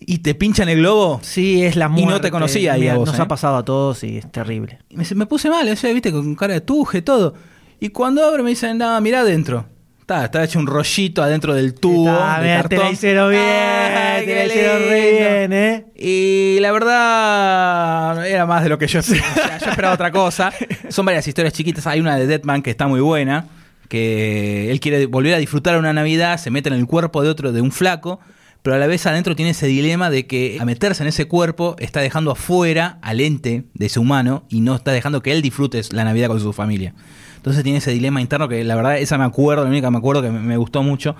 y 0.00 0.18
te 0.18 0.34
pinchan 0.34 0.68
el 0.68 0.80
globo? 0.80 1.18
Sí, 1.22 1.62
es 1.62 1.76
la 1.76 1.86
Y 1.86 1.88
no 2.02 2.08
muerte. 2.08 2.20
te 2.24 2.30
conocía 2.30 2.74
Mira, 2.74 2.96
vos, 2.96 3.08
Nos 3.08 3.18
¿eh? 3.18 3.22
ha 3.22 3.26
pasado 3.26 3.56
a 3.56 3.64
todos 3.64 4.04
y 4.04 4.18
es 4.18 4.30
terrible. 4.30 4.80
Me, 4.90 5.04
me 5.14 5.24
puse 5.24 5.48
mal, 5.48 5.66
o 5.66 5.76
sea, 5.76 5.94
viste, 5.94 6.12
con 6.12 6.34
cara 6.34 6.52
de 6.52 6.60
tuje, 6.60 7.00
todo. 7.00 7.32
Y 7.80 7.88
cuando 7.88 8.22
abro 8.22 8.44
me 8.44 8.50
dicen, 8.50 8.76
no, 8.76 9.00
mirá 9.00 9.20
adentro. 9.20 9.64
Está, 10.10 10.24
está 10.24 10.42
hecho 10.42 10.58
un 10.58 10.66
rollito 10.66 11.22
adentro 11.22 11.54
del 11.54 11.72
tubo. 11.72 12.10
Ah, 12.10 12.40
de 12.40 12.48
mira, 12.48 12.62
te 12.64 12.74
la 12.74 12.80
cartón. 12.80 12.94
hicieron 12.94 13.30
bien, 13.30 13.44
Ay, 13.44 14.26
te 14.26 14.34
la 14.34 14.44
hicieron 14.46 14.82
re 14.88 15.12
bien, 15.12 15.52
¿eh? 15.52 15.86
Y 15.94 16.58
la 16.58 16.72
verdad 16.72 18.26
era 18.26 18.44
más 18.44 18.64
de 18.64 18.70
lo 18.70 18.76
que 18.76 18.88
yo 18.88 18.98
esperaba. 18.98 19.30
O 19.30 19.34
sea, 19.34 19.58
yo 19.58 19.70
esperaba 19.70 19.94
otra 19.94 20.10
cosa. 20.10 20.52
Son 20.88 21.06
varias 21.06 21.28
historias 21.28 21.54
chiquitas. 21.54 21.86
Hay 21.86 22.00
una 22.00 22.16
de 22.16 22.26
Deadman 22.26 22.60
que 22.60 22.70
está 22.70 22.88
muy 22.88 23.00
buena. 23.00 23.46
Que 23.88 24.72
él 24.72 24.80
quiere 24.80 25.06
volver 25.06 25.34
a 25.34 25.38
disfrutar 25.38 25.78
una 25.78 25.92
Navidad, 25.92 26.38
se 26.38 26.50
mete 26.50 26.70
en 26.70 26.74
el 26.74 26.86
cuerpo 26.86 27.22
de 27.22 27.28
otro, 27.28 27.52
de 27.52 27.60
un 27.60 27.70
flaco. 27.70 28.18
Pero 28.62 28.74
a 28.74 28.80
la 28.80 28.88
vez 28.88 29.06
adentro 29.06 29.36
tiene 29.36 29.52
ese 29.52 29.68
dilema 29.68 30.10
de 30.10 30.26
que 30.26 30.58
a 30.58 30.64
meterse 30.64 31.04
en 31.04 31.08
ese 31.08 31.26
cuerpo 31.26 31.76
está 31.78 32.00
dejando 32.00 32.32
afuera 32.32 32.98
al 33.02 33.20
ente 33.20 33.62
de 33.74 33.86
ese 33.86 34.00
humano 34.00 34.44
y 34.48 34.60
no 34.60 34.74
está 34.74 34.90
dejando 34.90 35.22
que 35.22 35.30
él 35.30 35.40
disfrute 35.40 35.80
la 35.92 36.02
Navidad 36.02 36.26
con 36.26 36.40
su 36.40 36.52
familia. 36.52 36.94
Entonces 37.40 37.62
tiene 37.64 37.78
ese 37.78 37.90
dilema 37.90 38.20
interno 38.20 38.48
que 38.48 38.62
la 38.64 38.74
verdad, 38.76 38.98
esa 38.98 39.16
me 39.16 39.24
acuerdo, 39.24 39.64
la 39.64 39.70
única 39.70 39.86
que 39.86 39.90
me 39.92 39.98
acuerdo 39.98 40.20
que 40.22 40.30
me, 40.30 40.40
me 40.40 40.56
gustó 40.58 40.82
mucho. 40.82 41.16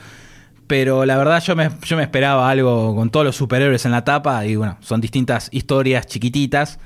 Pero 0.66 1.04
la 1.04 1.16
verdad 1.16 1.42
yo 1.42 1.56
me, 1.56 1.70
yo 1.84 1.96
me 1.96 2.02
esperaba 2.04 2.48
algo 2.48 2.94
con 2.94 3.10
todos 3.10 3.26
los 3.26 3.34
superhéroes 3.36 3.84
en 3.86 3.90
la 3.92 4.04
tapa 4.04 4.46
y 4.46 4.54
bueno, 4.54 4.76
son 4.80 5.00
distintas 5.00 5.48
historias 5.52 6.06
chiquititas 6.06 6.78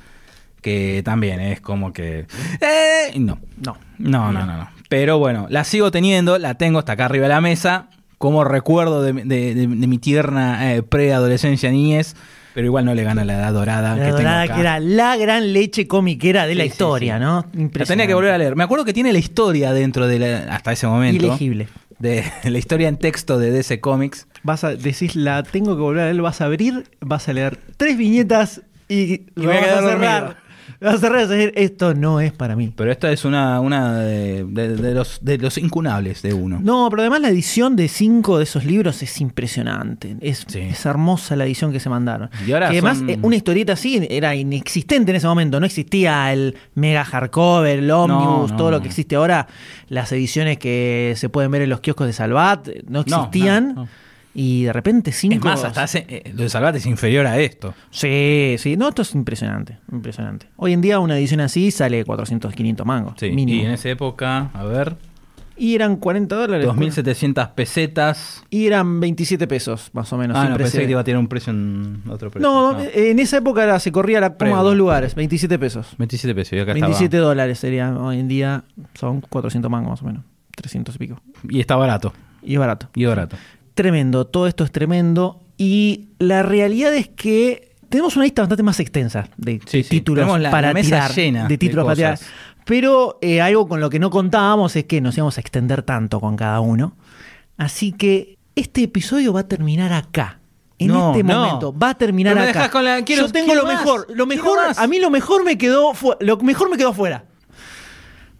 que 0.62 1.02
también 1.04 1.40
es 1.40 1.60
como 1.60 1.92
que... 1.92 2.26
¡Eh! 2.60 3.18
No, 3.18 3.38
No. 3.58 3.76
no, 3.98 4.32
no, 4.32 4.46
no, 4.46 4.56
no. 4.56 4.68
Pero 4.88 5.18
bueno, 5.18 5.46
la 5.50 5.64
sigo 5.64 5.90
teniendo, 5.90 6.38
la 6.38 6.54
tengo 6.54 6.78
hasta 6.78 6.92
acá 6.92 7.04
arriba 7.06 7.24
de 7.24 7.34
la 7.34 7.40
mesa, 7.42 7.88
como 8.16 8.44
recuerdo 8.44 9.02
de, 9.02 9.12
de- 9.12 9.54
de- 9.54 9.66
de 9.66 9.86
mi 9.86 9.98
tierna 9.98 10.72
eh, 10.74 10.82
preadolescencia 10.82 11.70
niñez, 11.70 12.14
pero 12.54 12.66
igual 12.66 12.84
no 12.84 12.94
le 12.94 13.02
gana 13.04 13.24
la 13.24 13.34
edad 13.34 13.52
dorada. 13.52 13.90
La 13.90 13.96
que 13.96 14.02
tengo 14.04 14.16
dorada 14.18 14.42
acá. 14.42 14.54
que 14.54 14.60
era 14.60 14.80
la 14.80 15.16
gran 15.16 15.52
leche 15.52 15.86
comiquera 15.88 16.46
de 16.46 16.54
la 16.54 16.62
Sí, 16.64 16.68
historia, 16.70 17.16
sí. 17.18 17.20
¿no? 17.24 17.36
La 17.36 17.42
tenía 17.50 17.64
Impresionante. 17.64 18.06
que 18.08 18.14
volver 18.14 18.30
a 18.32 18.38
leer. 18.38 18.56
Me 18.56 18.64
acuerdo 18.64 18.84
que 18.84 18.92
tiene 18.92 19.12
la 19.12 19.18
historia 19.18 19.72
dentro 19.72 20.06
de 20.06 20.18
la, 20.18 20.38
hasta 20.54 20.72
ese 20.72 20.86
momento. 20.86 21.26
Ilegible. 21.26 21.68
De 21.98 22.24
la 22.44 22.58
historia 22.58 22.88
en 22.88 22.96
texto 22.96 23.38
de 23.38 23.50
DC 23.50 23.80
Comics. 23.80 24.26
Vas 24.42 24.62
a 24.64 24.70
decís, 24.74 25.16
la 25.16 25.42
tengo 25.42 25.74
que 25.74 25.82
volver 25.82 26.02
a 26.02 26.10
leer, 26.10 26.22
vas 26.22 26.40
a 26.40 26.44
abrir, 26.46 26.84
vas 27.00 27.28
a 27.28 27.32
leer 27.32 27.58
tres 27.76 27.96
viñetas 27.96 28.62
y, 28.88 28.94
Y 28.94 29.26
lo 29.36 29.44
voy 29.48 29.56
a 29.56 29.60
vas 29.60 29.68
a 29.70 29.88
cerrar. 29.88 30.36
Vas 30.84 30.94
a 30.94 30.98
cerrar 30.98 31.18
y 31.20 31.22
vas 31.22 31.30
a 31.30 31.34
decir, 31.34 31.52
esto 31.56 31.94
no 31.94 32.20
es 32.20 32.32
para 32.32 32.54
mí. 32.56 32.72
Pero 32.76 32.92
esta 32.92 33.10
es 33.10 33.24
una, 33.24 33.58
una 33.60 33.98
de, 33.98 34.44
de- 34.44 34.76
de 34.76 34.94
los, 34.94 35.18
de 35.22 35.38
los 35.38 35.56
incunables 35.58 36.22
de 36.22 36.34
uno. 36.34 36.60
No, 36.62 36.88
pero 36.90 37.02
además 37.02 37.20
la 37.22 37.28
edición 37.30 37.74
de 37.76 37.88
cinco 37.88 38.38
de 38.38 38.44
esos 38.44 38.64
libros 38.64 39.02
es 39.02 39.20
impresionante. 39.20 40.16
Es, 40.20 40.44
Sí. 40.46 40.60
es 40.60 40.84
hermosa 40.86 41.36
la 41.36 41.44
edición 41.44 41.72
que 41.72 41.80
se 41.80 41.88
mandaron. 41.88 42.30
Y 42.46 42.52
ahora 42.52 42.68
que 42.70 42.74
además 42.78 42.98
son- 42.98 43.10
eh, 43.10 43.18
una 43.22 43.36
historieta 43.36 43.72
así 43.74 44.06
era 44.10 44.34
inexistente 44.34 45.10
en 45.12 45.16
ese 45.16 45.26
momento. 45.26 45.58
No 45.60 45.66
existía 45.66 46.32
el 46.32 46.54
mega 46.74 47.04
hardcover, 47.04 47.78
el 47.78 47.90
omnibus, 47.90 48.50
no, 48.52 48.56
todo 48.56 48.70
lo 48.70 48.80
que 48.80 48.88
existe 48.88 49.16
ahora. 49.16 49.46
Las 49.88 50.12
ediciones 50.12 50.58
que 50.58 51.14
se 51.16 51.28
pueden 51.28 51.50
ver 51.50 51.62
en 51.62 51.70
los 51.70 51.80
kioscos 51.80 52.06
de 52.06 52.12
Salvat 52.12 52.68
no 52.88 53.00
existían. 53.00 53.88
Y 54.34 54.64
de 54.64 54.72
repente 54.72 55.12
cinco... 55.12 55.36
Es 55.36 55.44
más, 55.44 55.64
hasta 55.64 55.82
hace, 55.84 56.04
eh, 56.08 56.32
lo 56.34 56.42
de 56.42 56.48
Salvat 56.48 56.74
es 56.74 56.86
inferior 56.86 57.26
a 57.26 57.38
esto. 57.38 57.72
Sí, 57.90 58.56
sí. 58.58 58.76
No, 58.76 58.88
esto 58.88 59.02
es 59.02 59.14
impresionante. 59.14 59.78
Impresionante. 59.92 60.46
Hoy 60.56 60.72
en 60.72 60.80
día 60.80 60.98
una 60.98 61.16
edición 61.16 61.40
así 61.40 61.70
sale 61.70 62.04
400, 62.04 62.52
500 62.52 62.84
mangos. 62.86 63.14
Sí, 63.18 63.30
mínimo. 63.30 63.62
Y 63.62 63.64
en 63.66 63.70
esa 63.72 63.88
época, 63.90 64.50
a 64.52 64.64
ver, 64.64 64.96
Y 65.56 65.76
eran 65.76 65.94
40 65.96 66.34
dólares. 66.34 66.66
2.700 66.66 67.52
pesetas. 67.54 68.42
Y 68.50 68.66
eran 68.66 68.98
27 68.98 69.46
pesos, 69.46 69.90
más 69.92 70.12
o 70.12 70.18
menos. 70.18 70.36
ah, 70.36 70.48
no, 70.48 70.56
pensé 70.56 70.84
que 70.84 70.90
iba 70.90 71.00
a 71.00 71.04
tener 71.04 71.16
un 71.18 71.28
precio 71.28 71.52
en 71.52 72.02
otro 72.10 72.28
precio. 72.32 72.50
No, 72.50 72.76
en 72.80 73.20
esa 73.20 73.36
época 73.36 73.62
era- 73.62 73.78
se 73.78 73.92
corría 73.92 74.20
la 74.20 74.34
coma 74.36 74.58
a 74.58 74.62
dos 74.64 74.74
lugares, 74.76 75.14
27 75.14 75.56
pesos. 75.60 75.94
27 75.96 76.34
pesos. 76.34 76.54
Y 76.54 76.58
acá 76.58 76.72
27 76.72 77.16
dólares 77.18 77.60
sería, 77.60 77.96
hoy 77.96 78.18
en 78.18 78.26
día 78.26 78.64
son 78.94 79.20
400 79.20 79.70
mangos 79.70 79.90
más 79.92 80.02
o 80.02 80.06
menos, 80.06 80.24
300 80.56 80.96
y 80.96 80.98
pico. 80.98 81.20
Y 81.48 81.60
está 81.60 81.76
barato. 81.76 82.12
Y 82.42 82.54
es 82.54 82.58
barato. 82.58 82.88
Y 82.96 83.04
barato. 83.04 83.36
Tremendo, 83.74 84.26
todo 84.26 84.46
esto 84.46 84.64
es 84.64 84.70
tremendo. 84.72 85.40
Y 85.56 86.08
la 86.18 86.42
realidad 86.42 86.94
es 86.94 87.08
que 87.08 87.72
tenemos 87.88 88.16
una 88.16 88.24
lista 88.24 88.42
bastante 88.42 88.62
más 88.62 88.80
extensa 88.80 89.28
de, 89.36 89.60
Sí, 89.66 89.78
de 89.78 89.82
sí, 89.84 89.88
títulos 89.90 90.40
la- 90.40 90.50
para 90.50 90.72
la 90.72 90.80
tirar. 90.80 91.12
llena 91.14 91.42
de 91.44 91.48
de 91.50 91.58
títulos 91.58 91.84
para 91.84 91.96
tirar. 91.96 92.18
Pero 92.64 93.18
eh, 93.20 93.40
algo 93.40 93.68
con 93.68 93.80
lo 93.80 93.90
que 93.90 93.98
no 93.98 94.10
contábamos 94.10 94.74
es 94.76 94.84
que 94.84 95.00
nos 95.00 95.16
íbamos 95.16 95.36
a 95.36 95.40
extender 95.40 95.82
tanto 95.82 96.20
con 96.20 96.34
cada 96.36 96.60
uno. 96.60 96.96
Así 97.56 97.92
que 97.92 98.38
este 98.56 98.82
episodio 98.84 99.32
va 99.32 99.40
a 99.40 99.48
terminar 99.48 99.92
acá. 99.92 100.40
En 100.78 100.88
No, 100.88 101.10
este 101.12 101.22
no. 101.22 101.38
momento 101.40 101.76
va 101.78 101.90
a 101.90 101.94
terminar 101.94 102.34
Pero 102.34 102.44
me 102.46 102.50
acá. 102.50 102.70
con 102.70 102.84
la- 102.84 103.02
quiero- 103.02 103.26
Yo 103.26 103.32
tengo 103.32 103.54
lo 103.54 103.64
más, 103.64 103.78
mejor. 103.80 104.06
Lo 104.12 104.26
mejor, 104.26 104.58
a 104.76 104.86
mí 104.88 104.98
lo 104.98 105.10
mejor 105.10 105.44
me 105.44 105.56
quedó 105.58 105.92
lo 106.20 106.36
mejor 106.38 106.68
me 106.70 106.76
quedó 106.76 106.88
afuera. 106.90 107.24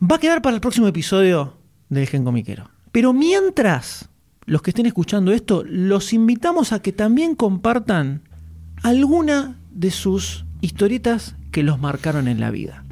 Va 0.03 0.17
a 0.17 0.19
quedar 0.19 0.43
para 0.43 0.55
el 0.55 0.61
próximo 0.61 0.89
episodio 0.89 1.57
del 1.89 2.09
Gen 2.09 2.25
Comiquero. 2.25 2.69
Pero 2.91 3.13
mientras 3.13 4.09
los 4.47 4.63
que 4.63 4.71
estén 4.71 4.87
escuchando 4.87 5.33
esto, 5.33 5.65
los 5.67 6.13
invitamos 6.13 6.73
a 6.73 6.81
que 6.81 6.93
también 6.93 7.35
compartan 7.35 8.23
alguna 8.83 9.59
de 9.71 9.91
sus 9.91 10.45
historietas 10.61 11.37
que 11.51 11.63
los 11.63 11.81
marcaron 11.81 12.29
en 12.29 12.41
la 12.41 12.51
vida. 12.51 12.85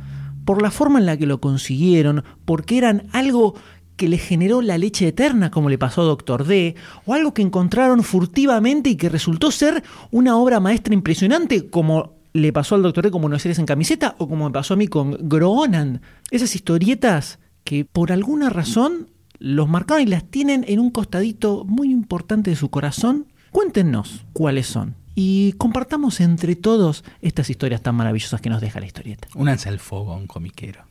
Por 0.44 0.62
la 0.62 0.70
forma 0.70 0.98
en 0.98 1.06
la 1.06 1.16
que 1.16 1.26
lo 1.26 1.40
consiguieron, 1.40 2.24
porque 2.44 2.78
eran 2.78 3.08
algo 3.12 3.54
que 3.96 4.08
les 4.08 4.22
generó 4.22 4.62
la 4.62 4.78
leche 4.78 5.06
eterna, 5.06 5.50
como 5.50 5.68
le 5.68 5.78
pasó 5.78 6.00
a 6.02 6.06
Doctor 6.06 6.46
D, 6.46 6.74
o 7.04 7.14
algo 7.14 7.34
que 7.34 7.42
encontraron 7.42 8.02
furtivamente 8.02 8.90
y 8.90 8.96
que 8.96 9.08
resultó 9.08 9.50
ser 9.50 9.82
una 10.10 10.36
obra 10.36 10.58
maestra 10.58 10.94
impresionante, 10.94 11.68
como 11.68 12.14
le 12.32 12.52
pasó 12.52 12.74
al 12.74 12.82
Doctor 12.82 13.04
D 13.04 13.10
con 13.10 13.20
Buenos 13.20 13.44
Aires 13.44 13.58
en 13.58 13.66
camiseta, 13.66 14.16
o 14.18 14.28
como 14.28 14.46
me 14.46 14.52
pasó 14.52 14.74
a 14.74 14.76
mí 14.76 14.88
con 14.88 15.16
Gronan. 15.28 16.00
Esas 16.30 16.54
historietas 16.56 17.38
que 17.64 17.84
por 17.84 18.10
alguna 18.10 18.48
razón 18.48 19.11
los 19.42 19.68
marcaron 19.68 20.04
y 20.04 20.06
las 20.06 20.22
tienen 20.24 20.64
en 20.68 20.78
un 20.78 20.90
costadito 20.90 21.64
muy 21.64 21.90
importante 21.90 22.50
de 22.50 22.56
su 22.56 22.70
corazón. 22.70 23.26
Cuéntenos 23.50 24.24
cuáles 24.32 24.68
son. 24.68 24.94
Y 25.16 25.52
compartamos 25.54 26.20
entre 26.20 26.54
todos 26.54 27.04
estas 27.20 27.50
historias 27.50 27.82
tan 27.82 27.96
maravillosas 27.96 28.40
que 28.40 28.48
nos 28.48 28.60
deja 28.60 28.78
la 28.78 28.86
historieta. 28.86 29.26
Únanse 29.34 29.68
al 29.68 29.80
fuego 29.80 30.14
un 30.14 30.28
comiquero. 30.28 30.84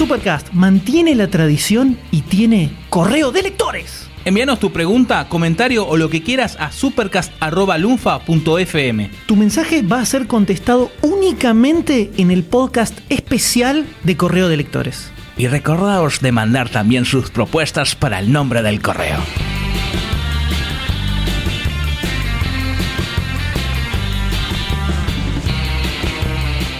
Supercast 0.00 0.52
mantiene 0.54 1.14
la 1.14 1.28
tradición 1.28 1.98
y 2.10 2.22
tiene 2.22 2.74
correo 2.88 3.32
de 3.32 3.42
lectores. 3.42 4.08
Envíanos 4.24 4.58
tu 4.58 4.72
pregunta, 4.72 5.28
comentario 5.28 5.86
o 5.86 5.98
lo 5.98 6.08
que 6.08 6.22
quieras 6.22 6.56
a 6.58 6.72
supercast.lunfa.fm. 6.72 9.10
Tu 9.26 9.36
mensaje 9.36 9.82
va 9.82 10.00
a 10.00 10.06
ser 10.06 10.26
contestado 10.26 10.90
únicamente 11.02 12.12
en 12.16 12.30
el 12.30 12.44
podcast 12.44 12.98
especial 13.10 13.86
de 14.02 14.16
correo 14.16 14.48
de 14.48 14.56
lectores. 14.56 15.12
Y 15.36 15.48
recordaos 15.48 16.20
de 16.20 16.32
mandar 16.32 16.70
también 16.70 17.04
sus 17.04 17.30
propuestas 17.30 17.94
para 17.94 18.20
el 18.20 18.32
nombre 18.32 18.62
del 18.62 18.80
correo. 18.80 19.18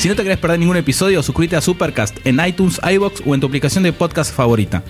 Si 0.00 0.08
no 0.08 0.16
te 0.16 0.22
querés 0.22 0.38
perder 0.38 0.58
ningún 0.58 0.78
episodio, 0.78 1.22
suscríbete 1.22 1.56
a 1.56 1.60
Supercast 1.60 2.26
en 2.26 2.40
iTunes, 2.42 2.80
iBox 2.90 3.22
o 3.26 3.34
en 3.34 3.40
tu 3.42 3.48
aplicación 3.48 3.84
de 3.84 3.92
podcast 3.92 4.34
favorita. 4.34 4.82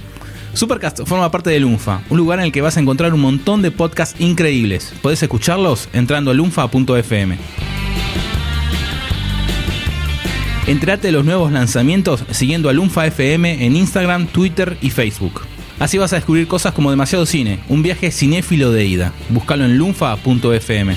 Supercast 0.55 1.01
forma 1.05 1.29
parte 1.33 1.51
de 1.51 1.59
Lunfa, 1.59 2.03
un 2.11 2.17
lugar 2.17 2.39
en 2.39 2.45
el 2.45 2.53
que 2.53 2.61
vas 2.61 2.77
a 2.77 2.81
encontrar 2.81 3.13
un 3.13 3.21
montón 3.21 3.61
de 3.61 3.73
podcasts 3.73 4.21
increíbles. 4.21 4.95
Podés 5.03 5.21
escucharlos 5.21 5.89
entrando 5.93 6.31
a 6.31 6.35
lunfa.fm. 6.35 7.39
Entrate 10.69 11.09
de 11.09 11.13
los 11.13 11.25
nuevos 11.25 11.51
lanzamientos 11.51 12.25
siguiendo 12.31 12.69
a 12.69 12.73
Lunfa 12.73 13.05
FM 13.09 13.67
en 13.67 13.75
Instagram, 13.75 14.29
Twitter 14.29 14.79
y 14.81 14.91
Facebook. 14.91 15.41
Así 15.81 15.99
vas 15.99 16.13
a 16.13 16.17
descubrir 16.17 16.47
cosas 16.47 16.73
como 16.73 16.91
Demasiado 16.91 17.27
Cine, 17.27 17.59
un 17.69 17.83
viaje 17.83 18.13
cinéfilo 18.13 18.71
de 18.71 18.85
ida. 18.85 19.13
Búscalo 19.29 19.65
en 19.65 19.77
lunfa.fm. 19.77 20.97